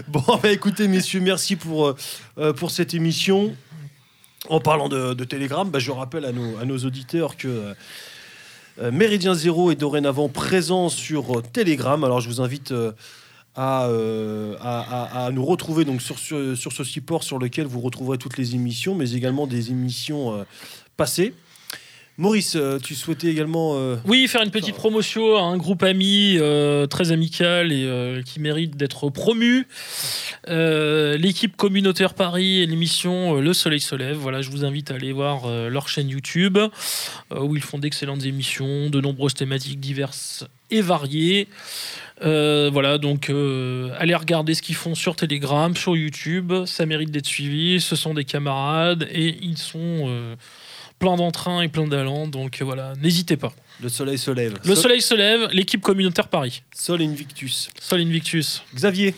[0.08, 1.96] Bon, bah écoutez, messieurs, merci pour, euh,
[2.38, 3.54] euh, pour cette émission.
[4.48, 7.74] En parlant de, de Telegram, bah, je rappelle à nos, à nos auditeurs que euh,
[8.80, 12.02] Méridien Zéro est dorénavant présent sur euh, Telegram.
[12.04, 12.92] Alors, je vous invite euh,
[13.54, 16.54] à, euh, nous retrouver donc, sur, ce-
[16.84, 20.44] support sur lequel vous retrouverez toutes les émissions, mais également des émissions euh,
[20.96, 21.34] passées.
[22.22, 23.72] Maurice, euh, tu souhaitais également.
[23.74, 28.22] euh, Oui, faire une petite promotion à un groupe ami euh, très amical et euh,
[28.22, 29.66] qui mérite d'être promu.
[30.46, 34.16] L'équipe communautaire Paris et l'émission Le Soleil se lève.
[34.18, 36.58] Voilà, je vous invite à aller voir leur chaîne YouTube
[37.36, 41.48] où ils font d'excellentes émissions, de nombreuses thématiques diverses et variées.
[42.24, 46.52] Euh, voilà, donc euh, allez regarder ce qu'ils font sur Telegram, sur YouTube.
[46.66, 47.80] Ça mérite d'être suivi.
[47.80, 50.36] Ce sont des camarades et ils sont euh,
[51.02, 52.28] plein d'entrain et plein d'allant.
[52.28, 53.52] Donc euh, voilà, n'hésitez pas.
[53.82, 54.54] le soleil se lève.
[54.64, 56.62] Le Sol, soleil se lève, l'équipe communautaire Paris.
[56.72, 57.70] Sol Invictus.
[57.80, 58.62] Sol Invictus.
[58.72, 59.12] Xavier,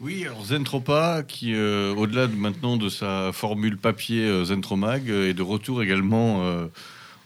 [0.00, 5.30] Oui, alors Zentropa, qui, euh, au-delà de, maintenant de sa formule papier euh, Zentromag, euh,
[5.30, 6.66] est de retour également euh,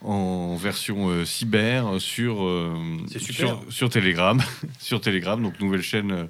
[0.03, 2.75] en version euh, cyber sur, euh,
[3.19, 4.43] sur, sur Telegram.
[4.79, 6.25] sur Telegram, donc nouvelle chaîne euh,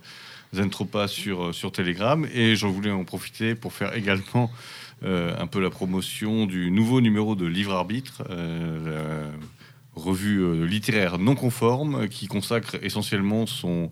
[0.55, 2.25] Zentropa sur, euh, sur Telegram.
[2.33, 4.53] Et j'en voulais en profiter pour faire également
[5.05, 8.23] un peu la promotion du nouveau numéro de Livre Arbitre.
[8.31, 9.31] euh,
[9.97, 13.91] la revue euh, littéraire non conforme euh, qui consacre essentiellement son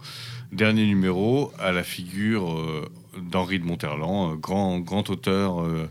[0.53, 2.87] dernier numéro à la figure euh,
[3.19, 5.89] d'Henri de Monterland, euh, grand, grand auteur, euh,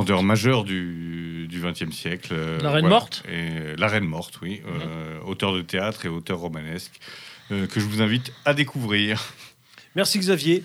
[0.00, 2.30] auteur majeur du XXe siècle.
[2.32, 4.62] euh, La Reine morte et La Reine morte, oui.
[4.66, 6.98] euh, auteur de théâtre et auteur romanesque,
[7.50, 9.22] euh, que je vous invite à découvrir.
[9.94, 10.62] Merci Xavier.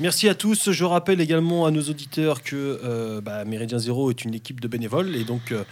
[0.00, 0.70] Merci à tous.
[0.70, 4.66] Je rappelle également à nos auditeurs que euh, bah, Méridien Zéro est une équipe de
[4.66, 5.62] bénévoles et donc euh,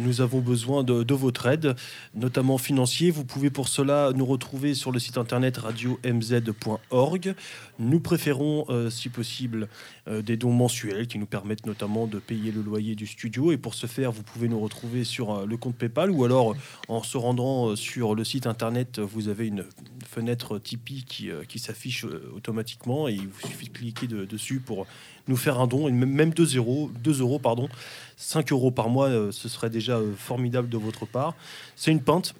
[0.00, 1.74] nous avons besoin de, votre aide,
[2.14, 3.10] notamment financier.
[3.10, 7.34] Vous pouvez pour cela nous retrouver sur le site internet radio-mz.org.
[7.78, 9.68] Nous préférons, euh, si possible,
[10.08, 13.52] euh, des dons mensuels qui nous permettent notamment de payer le loyer du studio.
[13.52, 16.52] Et pour ce faire, vous pouvez nous retrouver sur euh, le compte PayPal ou alors
[16.52, 16.56] euh,
[16.88, 19.64] en se rendant euh, sur le site internet, euh, vous avez une
[20.06, 24.60] fenêtre Tipeee qui, euh, s'affiche euh, automatiquement et il vous suffit de cliquer de- dessus
[24.60, 24.86] pour
[25.28, 27.68] nous faire un don, même même 2 euros, 2 euros pardon,
[28.16, 31.34] 5 euros par mois, euh, ce serait déjà euh, formidable de votre part.
[31.76, 32.34] C'est une pinte,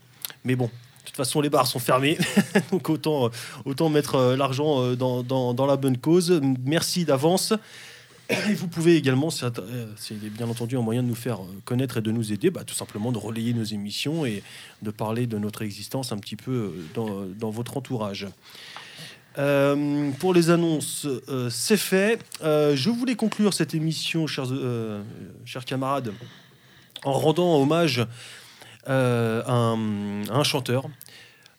[0.44, 0.66] mais bon.
[0.66, 2.16] De toute façon, les bars sont fermés,
[2.72, 3.28] donc autant, euh,
[3.66, 6.40] autant mettre l'argent dans, dans- la bonne cause.
[6.64, 7.52] Merci d'avance.
[8.30, 9.52] Et vous pouvez également, c'est
[10.30, 13.12] bien entendu un moyen de nous faire connaître et de nous aider, bah, tout simplement
[13.12, 14.42] de relayer nos émissions et
[14.80, 18.26] de parler de notre existence un petit peu dans, dans votre entourage.
[19.36, 22.20] Euh, pour les annonces, euh, c'est fait.
[22.42, 24.46] Euh, je voulais conclure cette émission, chers,
[25.66, 26.12] camarades,
[27.04, 28.06] en rendant hommage
[28.86, 30.84] à, un, chanteur.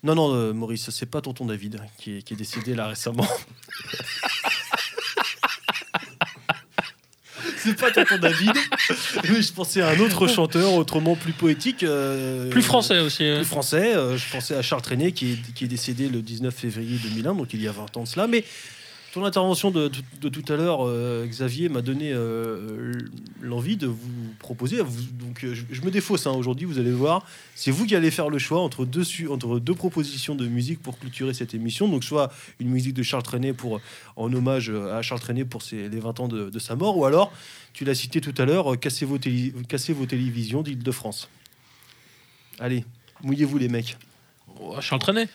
[0.03, 3.27] Non, non, Maurice, c'est pas tonton David qui est décédé là récemment.
[7.65, 8.51] c'est pas tonton David,
[9.29, 11.83] mais je pensais à un autre chanteur, autrement plus poétique.
[11.83, 13.23] euh, Plus français aussi.
[13.25, 13.37] hein.
[13.37, 13.95] plus français.
[13.95, 17.35] Euh, je pensais à Charles Trenet qui est, qui est décédé le 19 février 2001,
[17.35, 18.27] donc il y a 20 ans de cela.
[18.27, 18.43] Mais
[19.15, 22.91] ton intervention de, de- de tout à l'heure, euh, Xavier, m'a donné euh,
[23.41, 23.97] l'envie de vous
[24.39, 24.81] proposer.
[24.81, 27.25] vous- donc euh, je, je me défausse hein, aujourd'hui, vous allez voir.
[27.55, 30.81] C'est vous qui allez faire le choix entre deux, su- entre deux propositions de musique
[30.81, 31.87] pour clôturer cette émission.
[31.87, 32.29] Donc soit
[32.59, 33.79] une musique de Charles Trenet pour,
[34.17, 37.05] en hommage à Charles Trenet pour ses, les 20 ans de, de sa mort, ou
[37.05, 37.31] alors,
[37.71, 41.29] tu l'as cité tout à l'heure, euh, cassez vos, télé- cassez vos télévisions d'Île-de-France.
[42.59, 42.83] Allez,
[43.23, 43.95] mouillez-vous les mecs.
[44.59, 45.29] Oh, Charles Trenet.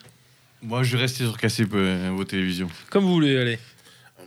[0.63, 2.69] Moi, je vais rester sur casser euh, vos télévisions.
[2.91, 3.59] Comme vous voulez, allez.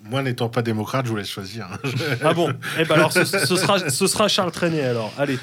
[0.09, 1.67] Moi, n'étant pas démocrate, je vous laisse choisir.
[2.23, 2.51] Ah bon?
[2.80, 5.13] Eh ben alors ce, ce sera, ce sera Charles Trenet alors.
[5.17, 5.38] Allez.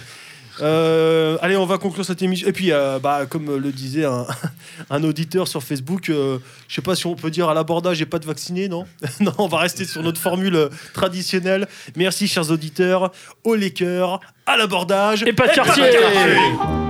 [0.62, 2.46] Euh, allez, on va conclure cette émission.
[2.48, 4.26] Et puis, euh, bah, comme le disait un,
[4.90, 6.38] un auditeur sur Facebook, euh,
[6.68, 8.86] je sais pas si on peut dire à l'abordage et pas de vacciné, non?
[9.20, 11.68] Non, on va rester sur notre formule euh, traditionnelle.
[11.96, 13.12] Merci, chers auditeurs.
[13.44, 15.22] Au Laker, à l'abordage.
[15.22, 16.89] Et pas de quartier y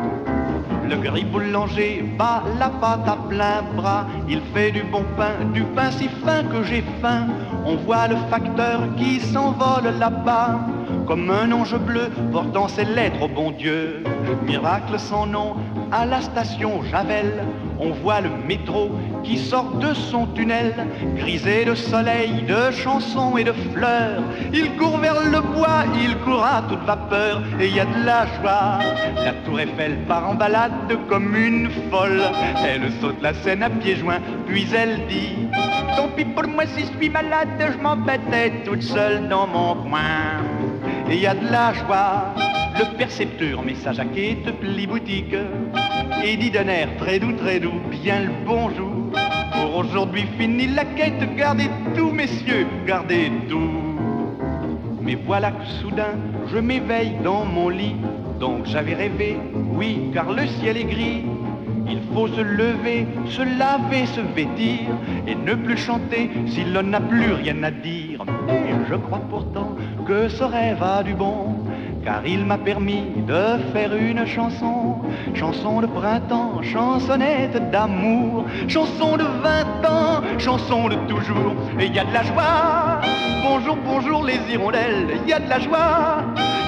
[0.91, 4.05] Le gris boulanger bat la pâte à plein bras.
[4.27, 7.27] Il fait du bon pain, du pain si fin que j'ai faim.
[7.65, 10.59] On voit le facteur qui s'envole là-bas.
[11.07, 14.03] Comme un ange bleu portant ses lettres au bon Dieu.
[14.45, 15.55] Miracle sans nom
[15.91, 17.43] à la station Javel.
[17.79, 18.91] On voit le métro
[19.23, 20.73] qui sort de son tunnel,
[21.15, 24.21] grisé de soleil, de chansons et de fleurs.
[24.53, 28.05] Il court vers le bois, il court à toute vapeur, et il y a de
[28.05, 28.79] la joie.
[29.23, 30.71] La tour Eiffel part en balade
[31.09, 32.21] comme une folle.
[32.65, 35.47] Elle saute la scène à pieds joints, puis elle dit
[35.95, 40.70] Tant pis pour moi si je suis malade, je m'embêtais toute seule dans mon coin.
[41.09, 42.33] Et y a de la joie.
[42.79, 45.35] Le percepteur met sa jaquette, plie boutique
[46.23, 49.11] et dit d'un air très doux, très doux, bien le bonjour.
[49.53, 53.81] Pour aujourd'hui fini la quête, gardez tout, messieurs, gardez tout.
[55.01, 56.15] Mais voilà que soudain,
[56.47, 57.95] je m'éveille dans mon lit.
[58.39, 59.37] Donc j'avais rêvé,
[59.73, 61.23] oui, car le ciel est gris.
[61.87, 64.79] Il faut se lever, se laver, se vêtir
[65.27, 68.23] et ne plus chanter si l'on n'a plus rien à dire.
[68.89, 69.75] Je crois pourtant
[70.05, 71.55] que ce rêve a du bon,
[72.03, 74.97] car il m'a permis de faire une chanson.
[75.33, 81.53] Chanson de printemps, chansonnette d'amour, chanson de 20 ans, chanson de toujours.
[81.79, 83.01] Et il y a de la joie.
[83.43, 86.23] Bonjour, bonjour les hirondelles, il y a de la joie.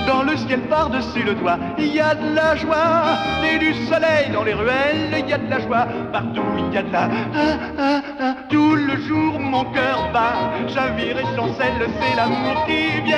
[0.08, 3.04] Dans le ciel par-dessus le toit, il y a de la joie.
[3.50, 5.88] Et du soleil dans les ruelles, il y a de la joie.
[6.12, 7.04] Partout, il y a de la...
[7.04, 7.40] Ah,
[7.80, 8.36] ah, ah.
[8.50, 10.52] Tout le jour, mon cœur bat.
[10.68, 13.18] Chavire et chancelle, c'est l'amour qui vient.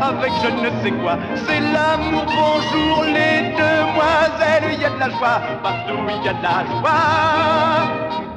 [0.00, 2.24] Avec je ne sais quoi, c'est l'amour.
[2.26, 5.40] Bonjour les demoiselles, il y a de la joie.
[5.62, 8.27] Partout, il y a de la joie.